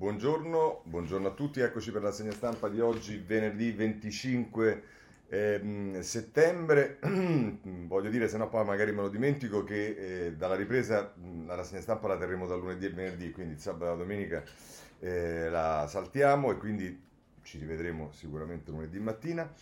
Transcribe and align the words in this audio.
buongiorno, 0.00 0.84
buongiorno 0.84 1.28
a 1.28 1.32
tutti, 1.32 1.60
eccoci 1.60 1.90
per 1.90 2.00
la 2.00 2.10
segna 2.10 2.32
stampa 2.32 2.70
di 2.70 2.80
oggi, 2.80 3.18
venerdì 3.18 3.70
25 3.72 4.82
ehm, 5.28 6.00
settembre. 6.00 6.98
Voglio 7.86 8.08
dire, 8.08 8.26
se 8.26 8.38
no 8.38 8.48
poi 8.48 8.64
magari 8.64 8.92
me 8.92 9.02
lo 9.02 9.10
dimentico, 9.10 9.62
che 9.62 10.28
eh, 10.28 10.32
dalla 10.36 10.54
ripresa 10.54 11.12
mh, 11.14 11.48
la 11.48 11.62
segna 11.64 11.82
stampa 11.82 12.08
la 12.08 12.16
terremo 12.16 12.46
dal 12.46 12.60
lunedì 12.60 12.86
al 12.86 12.94
venerdì, 12.94 13.30
quindi 13.30 13.58
sabato 13.58 13.92
e 13.92 13.96
domenica 13.98 14.42
eh, 15.00 15.50
la 15.50 15.86
saltiamo 15.86 16.50
e 16.50 16.56
quindi 16.56 17.02
ci 17.42 17.58
rivedremo 17.58 18.10
sicuramente 18.12 18.70
lunedì 18.70 18.98
mattina. 19.00 19.52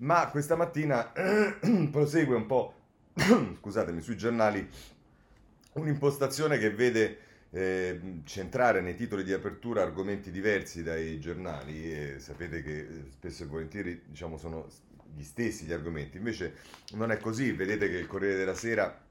Ma 0.00 0.28
questa 0.28 0.56
mattina 0.56 1.10
prosegue 1.90 2.36
un 2.36 2.44
po', 2.44 2.74
scusatemi, 3.60 4.02
sui 4.02 4.18
giornali 4.18 4.68
un'impostazione 5.72 6.58
che 6.58 6.70
vede 6.70 7.18
eh, 7.50 8.20
centrare 8.24 8.80
nei 8.80 8.94
titoli 8.94 9.24
di 9.24 9.32
apertura 9.32 9.82
argomenti 9.82 10.30
diversi 10.30 10.82
dai 10.82 11.18
giornali 11.20 11.92
e 11.92 12.18
sapete 12.18 12.62
che 12.62 12.78
eh, 12.78 13.04
spesso 13.10 13.44
e 13.44 13.46
volentieri 13.46 14.02
diciamo, 14.06 14.36
sono 14.36 14.68
gli 15.14 15.22
stessi 15.22 15.64
gli 15.64 15.72
argomenti, 15.72 16.18
invece 16.18 16.54
non 16.92 17.10
è 17.10 17.18
così, 17.18 17.52
vedete 17.52 17.88
che 17.88 17.96
il 17.96 18.06
Corriere 18.06 18.36
della 18.36 18.54
Sera 18.54 19.04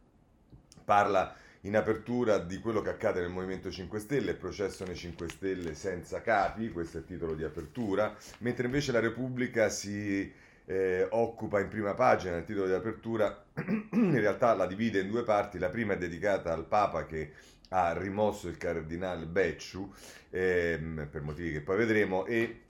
parla 0.83 1.35
in 1.61 1.75
apertura 1.75 2.37
di 2.37 2.59
quello 2.59 2.81
che 2.81 2.89
accade 2.89 3.21
nel 3.21 3.31
Movimento 3.31 3.71
5 3.71 3.99
Stelle, 3.99 4.35
processo 4.35 4.85
nei 4.85 4.95
5 4.95 5.29
Stelle 5.29 5.73
senza 5.73 6.21
capi, 6.21 6.69
questo 6.71 6.97
è 6.97 6.99
il 6.99 7.07
titolo 7.07 7.33
di 7.33 7.43
apertura, 7.43 8.15
mentre 8.39 8.65
invece 8.65 8.91
la 8.91 8.99
Repubblica 8.99 9.69
si 9.69 10.31
eh, 10.65 11.07
occupa 11.09 11.59
in 11.59 11.67
prima 11.67 11.95
pagina, 11.95 12.33
nel 12.33 12.45
titolo 12.45 12.67
di 12.67 12.73
apertura, 12.73 13.45
in 13.93 14.19
realtà 14.19 14.53
la 14.53 14.67
divide 14.67 14.99
in 14.99 15.09
due 15.09 15.23
parti, 15.23 15.57
la 15.57 15.69
prima 15.69 15.93
è 15.93 15.97
dedicata 15.97 16.53
al 16.53 16.65
Papa 16.65 17.07
che 17.07 17.31
ha 17.75 17.91
rimosso 17.91 18.47
il 18.47 18.57
cardinale 18.57 19.25
Becciu, 19.25 19.91
ehm, 20.29 21.07
per 21.11 21.21
motivi 21.21 21.51
che 21.51 21.61
poi 21.61 21.77
vedremo, 21.77 22.25
e 22.25 22.61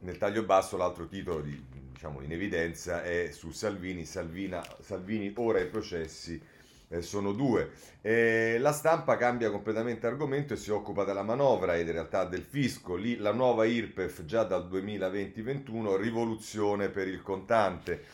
nel 0.00 0.18
taglio 0.18 0.42
basso 0.44 0.76
l'altro 0.76 1.06
titolo 1.06 1.40
di, 1.40 1.58
diciamo, 1.92 2.20
in 2.20 2.30
evidenza 2.30 3.02
è 3.02 3.30
su 3.32 3.50
Salvini, 3.50 4.04
Salvina, 4.04 4.62
Salvini 4.80 5.32
ora 5.36 5.60
i 5.60 5.66
processi 5.66 6.40
eh, 6.88 7.00
sono 7.00 7.32
due. 7.32 7.70
Eh, 8.02 8.58
la 8.58 8.72
stampa 8.72 9.16
cambia 9.16 9.50
completamente 9.50 10.06
argomento 10.06 10.52
e 10.52 10.56
si 10.56 10.70
occupa 10.70 11.04
della 11.04 11.22
manovra 11.22 11.76
ed 11.76 11.86
in 11.86 11.92
realtà 11.92 12.24
del 12.24 12.42
fisco. 12.42 12.96
Lì 12.96 13.16
la 13.16 13.32
nuova 13.32 13.64
IRPEF 13.64 14.24
già 14.24 14.42
dal 14.44 14.68
2020-21, 14.68 15.96
rivoluzione 15.96 16.90
per 16.90 17.08
il 17.08 17.22
contante. 17.22 18.04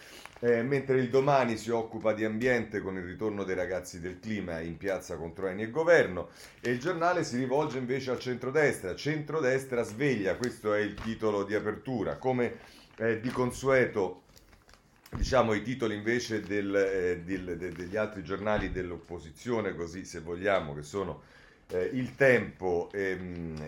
Eh, 0.41 0.63
mentre 0.63 0.99
il 0.99 1.09
domani 1.09 1.57
si 1.57 1.71
occupa 1.71 2.13
di 2.13 2.23
ambiente 2.23 2.81
con 2.83 2.97
il 2.99 3.05
ritorno 3.05 3.43
dei 3.43 3.55
ragazzi 3.55 4.01
del 4.01 4.21
clima 4.21 4.61
in 4.61 4.77
piazza 4.77 5.17
contro 5.17 5.47
Eni 5.47 5.63
e 5.63 5.71
governo 5.71 6.29
e 6.61 6.73
il 6.73 6.79
giornale 6.79 7.25
si 7.25 7.39
rivolge 7.39 7.79
invece 7.79 8.11
al 8.11 8.19
centrodestra. 8.19 8.95
Centrodestra 8.95 9.83
sveglia, 9.83 10.37
questo 10.37 10.75
è 10.75 10.81
il 10.81 10.93
titolo 10.93 11.43
di 11.43 11.55
apertura. 11.55 12.17
Come 12.17 12.57
eh, 12.99 13.19
di 13.21 13.31
consueto 13.31 14.25
diciamo 15.11 15.55
i 15.55 15.63
titoli 15.63 15.95
invece 15.95 16.41
del, 16.41 16.75
eh, 16.75 17.23
del, 17.25 17.57
de, 17.57 17.71
degli 17.71 17.97
altri 17.97 18.23
giornali 18.23 18.71
dell'opposizione, 18.71 19.75
così 19.75 20.05
se 20.05 20.21
vogliamo, 20.21 20.75
che 20.75 20.83
sono 20.83 21.23
eh, 21.69 21.91
Il 21.93 22.15
Tempo 22.15 22.91
e, 22.93 23.19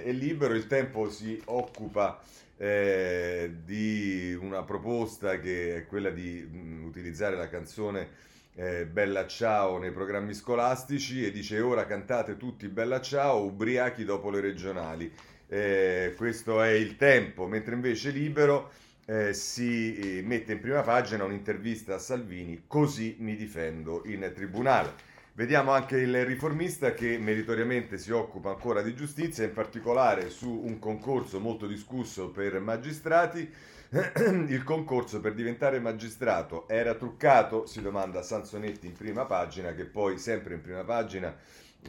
e, 0.03 0.12
Libero. 0.12 0.55
Il 0.55 0.66
Tempo 0.66 1.10
si 1.10 1.41
occupa 1.47 2.20
eh, 2.58 3.54
di 3.64 4.36
una 4.40 4.62
proposta 4.64 5.38
che 5.40 5.76
è 5.76 5.86
quella 5.86 6.10
di 6.10 6.42
mh, 6.42 6.84
utilizzare 6.84 7.36
la 7.36 7.48
canzone 7.48 8.26
eh, 8.54 8.86
Bella 8.86 9.26
Ciao 9.26 9.78
nei 9.78 9.92
programmi 9.92 10.34
scolastici 10.34 11.24
e 11.24 11.30
dice 11.30 11.60
ora 11.60 11.86
cantate 11.86 12.36
tutti 12.36 12.66
Bella 12.66 13.00
Ciao, 13.00 13.44
ubriachi 13.44 14.04
dopo 14.04 14.30
le 14.30 14.40
regionali. 14.40 15.10
Eh, 15.46 16.14
questo 16.16 16.60
è 16.60 16.70
il 16.70 16.96
tempo, 16.96 17.46
mentre 17.46 17.74
invece 17.74 18.10
Libero 18.10 18.70
eh, 19.06 19.32
si 19.32 20.18
eh, 20.18 20.22
mette 20.22 20.52
in 20.52 20.60
prima 20.60 20.82
pagina 20.82 21.24
un'intervista 21.24 21.94
a 21.94 21.98
Salvini, 21.98 22.64
così 22.66 23.16
mi 23.20 23.36
difendo 23.36 24.02
in 24.06 24.30
tribunale. 24.34 24.92
Vediamo 25.38 25.71
anche 25.71 25.99
il 25.99 26.25
riformista 26.25 26.94
che 26.94 27.16
meritoriamente 27.16 27.97
si 27.97 28.10
occupa 28.10 28.50
ancora 28.50 28.82
di 28.82 28.93
giustizia, 28.93 29.44
in 29.44 29.53
particolare 29.53 30.31
su 30.31 30.50
un 30.50 30.81
concorso 30.81 31.38
molto 31.38 31.69
discusso 31.69 32.31
per 32.31 32.59
magistrati. 32.59 33.48
Il 34.48 34.65
concorso 34.65 35.21
per 35.21 35.34
diventare 35.34 35.78
magistrato 35.78 36.66
era 36.69 36.97
truccato, 36.97 37.66
si 37.66 37.81
domanda 37.81 38.21
Sansonetti 38.22 38.88
in 38.88 38.94
prima 38.94 39.27
pagina, 39.27 39.75
che 39.75 39.84
poi 39.84 40.19
sempre 40.19 40.54
in 40.54 40.60
prima 40.60 40.82
pagina 40.82 41.32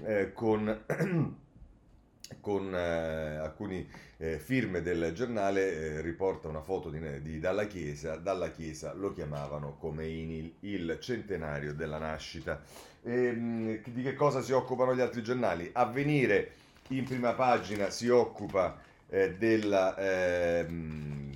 eh, 0.03 0.31
con 0.31 0.83
con 2.39 2.73
eh, 2.73 3.35
alcune 3.37 3.87
eh, 4.17 4.39
firme 4.39 4.81
del 4.81 5.11
giornale 5.13 5.71
eh, 5.71 6.01
riporta 6.01 6.47
una 6.47 6.61
foto 6.61 6.89
di, 6.89 7.21
di, 7.21 7.39
Dalla 7.39 7.67
Chiesa, 7.67 8.15
Dalla 8.15 8.51
Chiesa 8.51 8.93
lo 8.93 9.13
chiamavano 9.13 9.77
come 9.77 10.07
il, 10.07 10.53
il 10.61 10.97
centenario 10.99 11.73
della 11.73 11.97
nascita. 11.97 12.61
E, 13.01 13.25
ehm, 13.25 13.81
di 13.83 14.01
che 14.01 14.13
cosa 14.13 14.41
si 14.41 14.51
occupano 14.51 14.95
gli 14.95 15.01
altri 15.01 15.23
giornali? 15.23 15.69
Avvenire 15.73 16.51
in 16.89 17.03
prima 17.05 17.33
pagina 17.33 17.89
si 17.89 18.09
occupa 18.09 18.79
eh, 19.09 19.35
della, 19.35 19.95
ehm, 19.97 21.29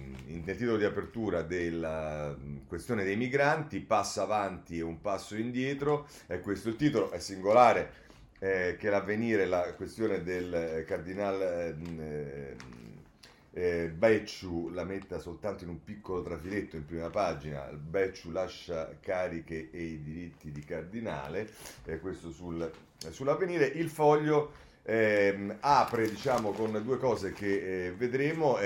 nel 0.44 0.58
titolo 0.58 0.78
di 0.78 0.84
apertura 0.84 1.42
della 1.42 2.36
questione 2.68 3.04
dei 3.04 3.16
migranti, 3.16 3.80
passa 3.80 4.24
avanti 4.24 4.80
e 4.80 4.82
un 4.82 5.00
passo 5.00 5.36
indietro, 5.36 6.08
è 6.28 6.40
questo 6.40 6.70
il 6.70 6.76
titolo, 6.76 7.12
è 7.12 7.20
singolare 7.20 8.02
eh, 8.44 8.76
che 8.78 8.90
l'avvenire, 8.90 9.46
la 9.46 9.74
questione 9.74 10.22
del 10.22 10.54
eh, 10.54 10.84
cardinale 10.84 11.78
eh, 11.98 12.56
eh, 13.54 13.88
Becciu 13.88 14.70
la 14.74 14.84
metta 14.84 15.18
soltanto 15.18 15.64
in 15.64 15.70
un 15.70 15.82
piccolo 15.82 16.22
trafiletto 16.22 16.76
in 16.76 16.86
prima 16.86 17.10
pagina, 17.10 17.62
Becciu 17.72 18.32
lascia 18.32 18.98
cariche 19.00 19.70
e 19.72 19.82
i 19.82 20.04
diritti 20.04 20.52
di 20.52 20.60
cardinale, 20.60 21.50
eh, 21.86 22.00
questo 22.00 22.32
sul, 22.32 22.70
sull'avvenire, 22.98 23.66
il 23.66 23.88
foglio 23.88 24.52
ehm, 24.84 25.60
apre 25.62 26.10
diciamo 26.10 26.52
con 26.52 26.82
due 26.84 26.98
cose 26.98 27.32
che 27.32 27.86
eh, 27.86 27.92
vedremo. 27.94 28.58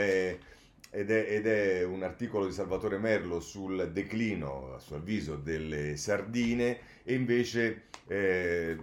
Ed 0.90 1.12
è, 1.12 1.25
ed 1.30 1.46
è, 1.46 1.84
un 1.84 2.03
articolo 2.03 2.46
di 2.46 2.53
Salvatore 2.53 2.98
Merlo 2.98 3.40
sul 3.40 3.92
declino, 3.92 4.74
a 4.74 4.80
suo 4.80 4.96
avviso, 4.96 5.36
delle 5.36 5.98
sardine 5.98 6.80
e 7.03 7.14
invece 7.14 7.84
eh, 8.08 8.78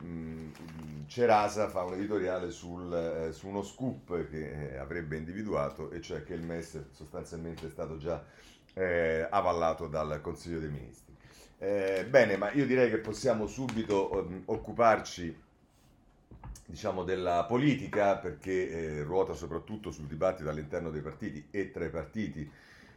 Cerasa 1.06 1.68
fa 1.68 1.82
un 1.82 1.94
editoriale 1.94 2.50
sul, 2.50 2.92
eh, 2.92 3.32
su 3.32 3.48
uno 3.48 3.62
scoop 3.62 4.28
che 4.28 4.72
eh, 4.72 4.76
avrebbe 4.76 5.16
individuato 5.16 5.90
e 5.90 6.00
cioè 6.00 6.22
che 6.22 6.34
il 6.34 6.42
MES 6.42 6.90
sostanzialmente 6.90 7.66
è 7.66 7.70
stato 7.70 7.96
già 7.96 8.22
eh, 8.74 9.26
avallato 9.30 9.86
dal 9.86 10.20
Consiglio 10.20 10.60
dei 10.60 10.70
Ministri. 10.70 11.14
Eh, 11.58 12.06
bene, 12.08 12.36
ma 12.36 12.52
io 12.52 12.66
direi 12.66 12.90
che 12.90 12.98
possiamo 12.98 13.46
subito 13.46 14.10
um, 14.12 14.42
occuparci 14.46 15.42
diciamo, 16.66 17.04
della 17.04 17.44
politica 17.44 18.16
perché 18.16 18.70
eh, 18.70 19.02
ruota 19.02 19.34
soprattutto 19.34 19.90
sul 19.90 20.06
dibattito 20.06 20.48
all'interno 20.48 20.90
dei 20.90 21.00
partiti 21.02 21.46
e 21.50 21.70
tra 21.70 21.84
i 21.84 21.90
partiti 21.90 22.50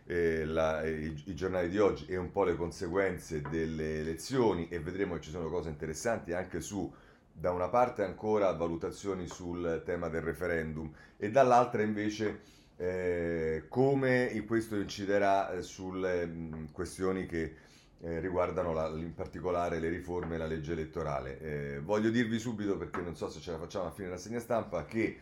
eh, 0.05 0.45
la, 0.45 0.85
i, 0.85 1.23
i, 1.25 1.35
giornali 1.35 1.69
di 1.69 1.77
oggi 1.79 2.05
e 2.07 2.15
un 2.17 2.31
po' 2.31 2.43
le 2.43 2.55
conseguenze 2.55 3.41
delle 3.41 3.99
elezioni 3.99 4.69
e 4.69 4.79
vedremo 4.79 5.15
che 5.15 5.21
ci 5.21 5.31
sono 5.31 5.49
cose 5.49 5.69
interessanti 5.69 6.33
anche 6.33 6.61
su 6.61 6.91
da 7.31 7.51
una 7.51 7.67
parte 7.67 8.03
ancora 8.03 8.51
valutazioni 8.53 9.27
sul 9.27 9.83
tema 9.85 10.07
del 10.07 10.21
referendum 10.21 10.91
e 11.17 11.29
dall'altra 11.29 11.83
invece 11.83 12.39
eh, 12.77 13.65
come 13.67 14.43
questo 14.47 14.75
inciderà 14.75 15.51
eh, 15.51 15.61
sulle 15.61 16.25
mh, 16.25 16.71
questioni 16.71 17.25
che 17.25 17.55
eh, 18.01 18.19
riguardano 18.19 18.73
la, 18.73 18.87
in 18.87 19.13
particolare 19.13 19.79
le 19.79 19.89
riforme 19.89 20.35
e 20.35 20.37
la 20.37 20.45
legge 20.45 20.73
elettorale. 20.73 21.39
Eh, 21.39 21.79
voglio 21.79 22.09
dirvi 22.09 22.39
subito, 22.39 22.77
perché 22.77 23.01
non 23.01 23.15
so 23.15 23.29
se 23.29 23.39
ce 23.39 23.51
la 23.51 23.57
facciamo 23.57 23.87
a 23.87 23.91
fine 23.91 24.09
la 24.09 24.17
segna 24.17 24.39
stampa, 24.39 24.85
che 24.85 25.17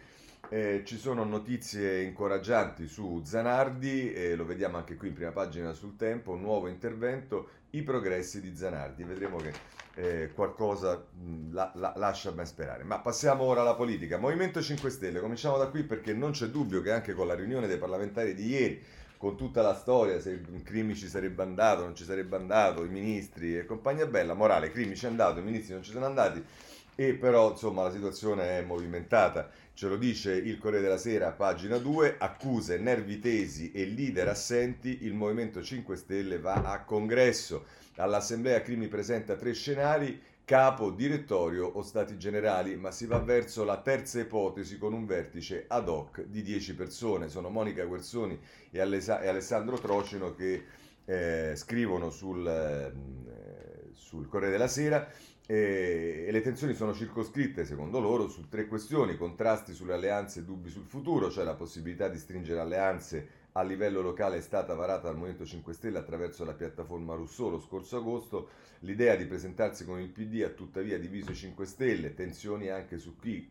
eh, 0.50 0.84
ci 0.86 0.98
sono 0.98 1.24
notizie 1.24 2.02
incoraggianti 2.04 2.88
su 2.88 3.22
Zanardi, 3.24 4.36
lo 4.36 4.46
vediamo 4.46 4.78
anche 4.78 4.96
qui 4.96 5.08
in 5.08 5.14
prima 5.16 5.32
pagina 5.32 5.74
sul 5.74 5.96
tempo, 5.96 6.32
un 6.32 6.42
nuovo 6.42 6.68
intervento, 6.68 7.50
i 7.72 7.82
progressi 7.82 8.42
di 8.42 8.56
Zanardi. 8.56 9.04
Vedremo 9.04 9.38
che 9.38 9.54
eh, 9.96 10.32
qualcosa 10.34 11.06
mh, 11.12 11.54
la, 11.54 11.72
la, 11.76 11.94
lascia 11.96 12.32
ben 12.32 12.46
sperare. 12.46 12.84
Ma 12.84 13.00
passiamo 13.00 13.44
ora 13.44 13.62
alla 13.62 13.76
politica. 13.76 14.18
Movimento 14.18 14.62
5 14.62 14.90
Stelle, 14.90 15.20
cominciamo 15.20 15.58
da 15.58 15.68
qui 15.68 15.84
perché 15.84 16.14
non 16.14 16.32
c'è 16.32 16.48
dubbio 16.48 16.82
che 16.82 16.92
anche 16.92 17.14
con 17.14 17.28
la 17.28 17.34
riunione 17.36 17.68
dei 17.68 17.78
parlamentari 17.78 18.34
di 18.34 18.48
ieri 18.48 18.84
con 19.26 19.38
tutta 19.38 19.64
la 19.64 19.74
storia, 19.74 20.20
se 20.20 20.40
Crimi 20.62 20.94
ci 20.94 21.08
sarebbe 21.08 21.42
andato, 21.42 21.82
non 21.82 21.96
ci 21.96 22.04
sarebbe 22.04 22.36
andato, 22.36 22.84
i 22.84 22.90
ministri 22.90 23.58
e 23.58 23.66
compagnia 23.66 24.06
bella, 24.06 24.36
morale, 24.36 24.70
Crimi 24.70 24.96
ci 24.96 25.06
è 25.06 25.08
andato, 25.08 25.40
i 25.40 25.42
ministri 25.42 25.74
non 25.74 25.82
ci 25.82 25.90
sono 25.90 26.06
andati, 26.06 26.46
e 26.94 27.16
però 27.16 27.50
insomma 27.50 27.82
la 27.82 27.92
situazione 27.92 28.60
è 28.60 28.62
movimentata. 28.62 29.50
Ce 29.74 29.88
lo 29.88 29.98
dice 29.98 30.32
il 30.32 30.60
Corriere 30.60 30.84
della 30.84 31.00
Sera, 31.00 31.32
pagina 31.32 31.80
2, 31.80 32.18
accuse, 32.20 32.78
nervi 32.78 33.18
tesi 33.18 33.72
e 33.72 33.86
leader 33.86 34.28
assenti, 34.28 35.00
il 35.06 35.16
Movimento 35.16 35.64
5 35.64 35.96
Stelle 35.96 36.38
va 36.38 36.62
a 36.62 36.84
congresso. 36.84 37.66
All'Assemblea 37.96 38.62
Crimi 38.62 38.88
presenta 38.88 39.34
tre 39.34 39.54
scenari, 39.54 40.22
capo, 40.46 40.92
direttorio 40.92 41.66
o 41.66 41.82
stati 41.82 42.18
generali, 42.18 42.78
ma 42.78 42.92
si 42.92 43.08
va 43.08 43.20
verso 43.20 43.64
la 43.64 43.82
terza 43.82 44.20
ipotesi 44.20 44.78
con 44.78 44.94
un 44.94 45.06
vertice 45.06 45.66
ad 45.68 45.90
hoc 45.90 46.22
di 46.22 46.44
10 46.44 46.76
persone. 46.76 47.28
Sono 47.28 47.50
Monica 47.50 47.84
Guerzoni 47.84 48.40
e, 48.70 48.80
Alessandro 48.80 49.78
Trocino 49.80 50.36
che 50.36 50.64
eh, 51.04 51.54
scrivono 51.56 52.12
sul, 52.12 52.48
eh, 52.48 53.92
sul 53.94 54.28
Corriere 54.28 54.54
della 54.54 54.68
Sera 54.68 55.10
e, 55.48 56.26
e, 56.28 56.32
le 56.32 56.42
tensioni 56.42 56.74
sono 56.74 56.94
circoscritte, 56.94 57.66
secondo 57.66 58.00
loro, 58.00 58.28
su 58.28 58.48
tre 58.48 58.68
questioni, 58.68 59.18
contrasti 59.18 59.74
sulle 59.74 59.94
alleanze 59.94 60.40
e 60.40 60.44
dubbi 60.44 60.70
sul 60.70 60.86
futuro, 60.86 61.30
cioè 61.30 61.44
la 61.44 61.56
possibilità 61.56 62.08
di 62.08 62.18
stringere 62.18 62.60
alleanze 62.60 63.44
a 63.58 63.64
livello 63.64 64.02
locale 64.02 64.38
è 64.38 64.42
stata 64.42 64.74
varata 64.74 65.08
dal 65.08 65.16
Movimento 65.16 65.46
5 65.46 65.74
Stelle 65.74 65.98
attraverso 65.98 66.44
la 66.44 66.54
piattaforma 66.54 67.16
Rousseau 67.16 67.50
lo 67.50 67.60
scorso 67.60 67.96
agosto. 67.96 68.50
L'idea 68.80 69.16
di 69.16 69.26
presentarsi 69.26 69.86
con 69.86 70.00
il 70.02 70.10
PD 70.10 70.42
ha 70.44 70.50
tuttavia 70.50 71.00
diviso 71.00 71.32
i 71.32 71.36
5 71.36 71.66
Stelle, 71.66 72.14
tensioni 72.14 72.68
anche 72.68 72.98
su 72.98 73.18
chi 73.18 73.50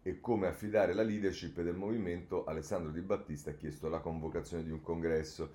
e 0.00 0.20
come 0.20 0.46
affidare 0.46 0.94
la 0.94 1.02
leadership 1.02 1.60
del 1.60 1.74
movimento. 1.74 2.44
Alessandro 2.44 2.92
Di 2.92 3.00
Battista 3.00 3.50
ha 3.50 3.54
chiesto 3.54 3.88
la 3.88 3.98
convocazione 3.98 4.62
di 4.62 4.70
un 4.70 4.80
congresso. 4.80 5.54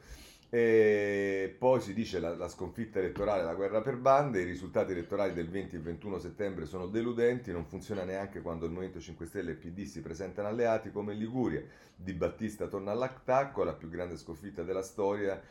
E 0.49 1.53
poi 1.57 1.81
si 1.81 1.93
dice 1.93 2.19
la, 2.19 2.33
la 2.33 2.47
sconfitta 2.47 2.99
elettorale, 2.99 3.43
la 3.43 3.53
guerra 3.53 3.81
per 3.81 3.97
bande, 3.97 4.41
i 4.41 4.45
risultati 4.45 4.93
elettorali 4.93 5.33
del 5.33 5.49
20 5.49 5.75
e 5.75 5.79
21 5.79 6.19
settembre 6.19 6.65
sono 6.65 6.87
deludenti, 6.87 7.51
non 7.51 7.65
funziona 7.65 8.05
neanche 8.05 8.41
quando 8.41 8.65
il 8.65 8.71
Movimento 8.71 9.01
5 9.01 9.25
Stelle 9.25 9.51
e 9.51 9.55
PD 9.55 9.83
si 9.83 10.01
presentano 10.01 10.47
alleati 10.47 10.89
come 10.89 11.13
in 11.13 11.19
Liguria. 11.19 11.61
Di 11.93 12.13
Battista 12.13 12.67
torna 12.67 12.91
all'attacco, 12.91 13.65
la 13.65 13.73
più 13.73 13.89
grande 13.89 14.15
sconfitta 14.15 14.63
della 14.63 14.83
storia 14.83 15.41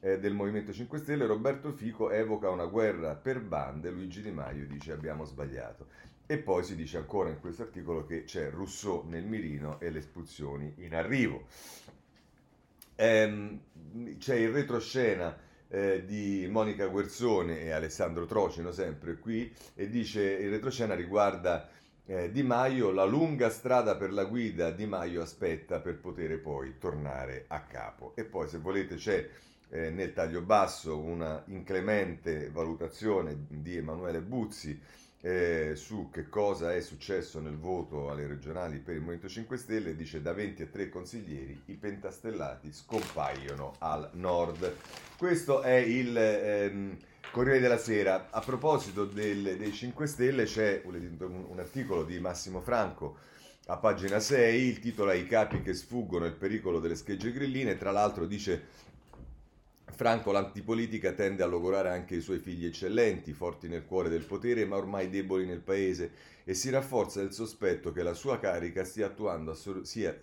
eh, 0.00 0.18
del 0.18 0.32
Movimento 0.32 0.72
5 0.72 0.98
Stelle. 1.00 1.26
Roberto 1.26 1.72
Fico 1.72 2.10
evoca 2.10 2.48
una 2.48 2.64
guerra 2.64 3.14
per 3.14 3.42
bande, 3.42 3.90
Luigi 3.90 4.22
Di 4.22 4.30
Maio 4.30 4.66
dice 4.66 4.92
abbiamo 4.92 5.24
sbagliato. 5.24 5.86
E 6.24 6.38
poi 6.38 6.64
si 6.64 6.74
dice 6.74 6.96
ancora 6.96 7.28
in 7.28 7.40
questo 7.40 7.62
articolo 7.62 8.06
che 8.06 8.24
c'è 8.24 8.50
Rousseau 8.50 9.04
nel 9.06 9.24
mirino 9.24 9.78
e 9.80 9.90
le 9.90 9.98
espulsioni 9.98 10.72
in 10.78 10.94
arrivo. 10.94 11.44
Ehm, 12.96 13.60
c'è 14.18 14.34
il 14.34 14.50
retroscena 14.50 15.36
eh, 15.68 16.04
di 16.04 16.46
Monica 16.50 16.86
Guerzone 16.86 17.60
e 17.60 17.70
Alessandro 17.70 18.24
Trocino 18.26 18.72
sempre 18.72 19.18
qui 19.18 19.52
e 19.74 19.88
dice 19.88 20.22
il 20.22 20.50
retroscena 20.50 20.94
riguarda 20.94 21.68
eh, 22.06 22.30
Di 22.30 22.42
Maio, 22.42 22.92
la 22.92 23.04
lunga 23.04 23.50
strada 23.50 23.96
per 23.96 24.12
la 24.12 24.24
guida 24.24 24.70
Di 24.70 24.86
Maio 24.86 25.22
aspetta 25.22 25.80
per 25.80 25.98
poter 25.98 26.40
poi 26.40 26.78
tornare 26.78 27.44
a 27.48 27.60
capo. 27.62 28.12
E 28.14 28.24
poi 28.24 28.48
se 28.48 28.58
volete 28.58 28.94
c'è 28.94 29.28
eh, 29.70 29.90
nel 29.90 30.12
taglio 30.12 30.40
basso 30.42 30.98
una 30.98 31.42
inclemente 31.46 32.50
valutazione 32.50 33.46
di 33.48 33.76
Emanuele 33.76 34.20
Buzzi 34.20 34.80
eh, 35.20 35.72
su 35.74 36.10
che 36.12 36.28
cosa 36.28 36.74
è 36.74 36.80
successo 36.80 37.40
nel 37.40 37.56
voto 37.56 38.10
alle 38.10 38.26
regionali 38.26 38.78
per 38.78 38.94
il 38.94 39.00
Movimento 39.00 39.28
5 39.28 39.56
Stelle, 39.56 39.96
dice 39.96 40.22
da 40.22 40.32
20 40.32 40.62
a 40.62 40.66
3 40.66 40.88
consiglieri 40.88 41.62
i 41.66 41.74
pentastellati 41.74 42.72
scompaiono 42.72 43.74
al 43.78 44.10
nord. 44.14 44.74
Questo 45.16 45.62
è 45.62 45.74
il 45.74 46.16
ehm, 46.16 46.96
Corriere 47.30 47.60
della 47.60 47.78
Sera. 47.78 48.28
A 48.30 48.40
proposito 48.40 49.04
del, 49.04 49.56
dei 49.56 49.72
5 49.72 50.06
Stelle 50.06 50.44
c'è 50.44 50.82
un, 50.84 51.44
un 51.48 51.58
articolo 51.58 52.04
di 52.04 52.20
Massimo 52.20 52.60
Franco 52.60 53.16
a 53.68 53.78
pagina 53.78 54.20
6, 54.20 54.62
il 54.62 54.78
titolo 54.78 55.10
è 55.10 55.16
I 55.16 55.26
capi 55.26 55.60
che 55.60 55.74
sfuggono 55.74 56.24
il 56.24 56.34
pericolo 56.34 56.78
delle 56.78 56.94
schegge 56.94 57.32
grilline, 57.32 57.76
tra 57.76 57.90
l'altro 57.90 58.24
dice 58.24 58.66
Franco 59.96 60.30
l'antipolitica 60.30 61.12
tende 61.12 61.42
a 61.42 61.46
logorare 61.46 61.88
anche 61.88 62.16
i 62.16 62.20
suoi 62.20 62.38
figli 62.38 62.66
eccellenti, 62.66 63.32
forti 63.32 63.66
nel 63.66 63.86
cuore 63.86 64.10
del 64.10 64.26
potere 64.26 64.66
ma 64.66 64.76
ormai 64.76 65.08
deboli 65.08 65.46
nel 65.46 65.62
paese 65.62 66.12
e 66.44 66.52
si 66.52 66.68
rafforza 66.68 67.22
il 67.22 67.32
sospetto 67.32 67.92
che 67.92 68.02
la 68.02 68.12
sua 68.12 68.38
carica 68.38 68.84
stia 68.84 69.10
assor- 69.48 69.84
sia, 69.84 70.14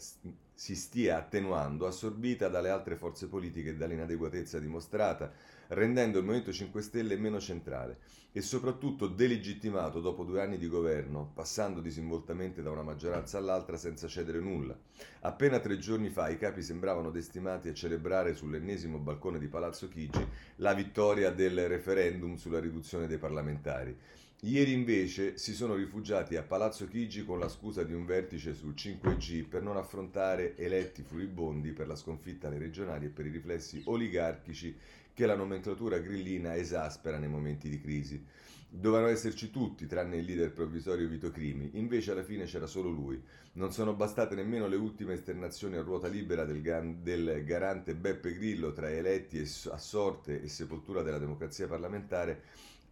si 0.54 0.76
stia 0.76 1.18
attenuando, 1.18 1.88
assorbita 1.88 2.50
dalle 2.50 2.70
altre 2.70 2.96
forze 2.96 3.28
politiche 3.28 3.72
e 3.72 3.76
dall'inadeguatezza 3.76 4.60
dimostrata, 4.60 5.34
rendendo 5.74 6.20
il 6.20 6.24
Movimento 6.24 6.52
5 6.52 6.82
Stelle 6.82 7.18
meno 7.18 7.40
centrale 7.40 7.98
e 8.32 8.42
soprattutto 8.42 9.08
delegittimato 9.08 10.02
dopo 10.02 10.24
due 10.24 10.42
anni 10.42 10.58
di 10.58 10.68
governo, 10.68 11.32
passando 11.34 11.82
disinvoltamente 11.82 12.64
da 12.64 12.72
una 12.72 12.82
maggioranza 12.82 13.38
all'altra 13.38 13.78
senza 13.78 14.08
cedere 14.08 14.40
nulla. 14.40 14.76
Appena 15.22 15.60
tre 15.60 15.78
giorni 15.78 16.10
fa 16.10 16.30
i 16.30 16.38
capi 16.38 16.62
sembravano 16.64 17.12
destinati 17.12 17.70
a 17.70 17.74
celebrare 17.74 18.34
sull'ennesimo 18.34 18.98
balcone 18.98 19.38
di 19.38 19.48
Palazzo 19.48 19.88
Chigi 19.88 20.26
la 20.58 20.74
vittoria 20.74 21.32
del 21.32 21.68
referendum 21.68 22.36
sulla 22.36 22.60
riduzione 22.60 23.06
dei 23.06 23.20
parlamentari. 23.20 23.96
Ieri 24.46 24.74
invece 24.74 25.38
si 25.38 25.54
sono 25.54 25.74
rifugiati 25.74 26.36
a 26.36 26.44
Palazzo 26.44 26.86
Chigi 26.90 27.24
con 27.24 27.40
la 27.40 27.48
scusa 27.48 27.84
di 27.84 27.94
un 27.94 28.04
vertice 28.04 28.54
sul 28.54 28.74
5G 28.76 29.48
per 29.48 29.62
non 29.62 29.78
affrontare 29.78 30.58
eletti 30.58 31.02
furibondi 31.02 31.72
per 31.72 31.88
la 31.88 31.96
sconfitta 31.96 32.48
alle 32.48 32.58
regionali 32.58 33.06
e 33.06 33.10
per 33.10 33.26
i 33.26 33.30
riflessi 33.30 33.82
oligarchici 33.86 34.76
che 35.14 35.26
la 35.26 35.38
nomenclatura 35.38 36.00
grillina 36.00 36.58
esaspera 36.58 37.20
nei 37.20 37.30
momenti 37.30 37.70
di 37.70 37.80
crisi. 37.80 38.22
Dovevano 38.68 39.08
esserci 39.08 39.50
tutti, 39.50 39.86
tranne 39.86 40.18
il 40.18 40.26
leader 40.26 40.52
provvisorio 40.52 41.08
Vito 41.08 41.32
Crimi, 41.32 41.70
invece 41.76 42.12
alla 42.12 42.24
fine 42.24 42.44
c'era 42.44 42.66
solo 42.66 42.90
lui. 42.90 43.24
Non 43.54 43.72
sono 43.72 43.94
bastate 43.94 44.36
nemmeno 44.36 44.68
le 44.68 44.76
ultime 44.76 45.14
esternazioni 45.14 45.78
a 45.78 45.84
ruota 45.84 46.10
libera 46.10 46.44
del, 46.44 46.62
del 47.02 47.46
garante 47.46 47.96
Beppe 47.96 48.34
Grillo 48.34 48.74
tra 48.74 48.90
eletti 48.90 49.40
a 49.40 49.78
sorte 49.78 50.42
e 50.42 50.50
sepoltura 50.50 51.02
della 51.02 51.20
democrazia 51.20 51.66
parlamentare 51.66 52.42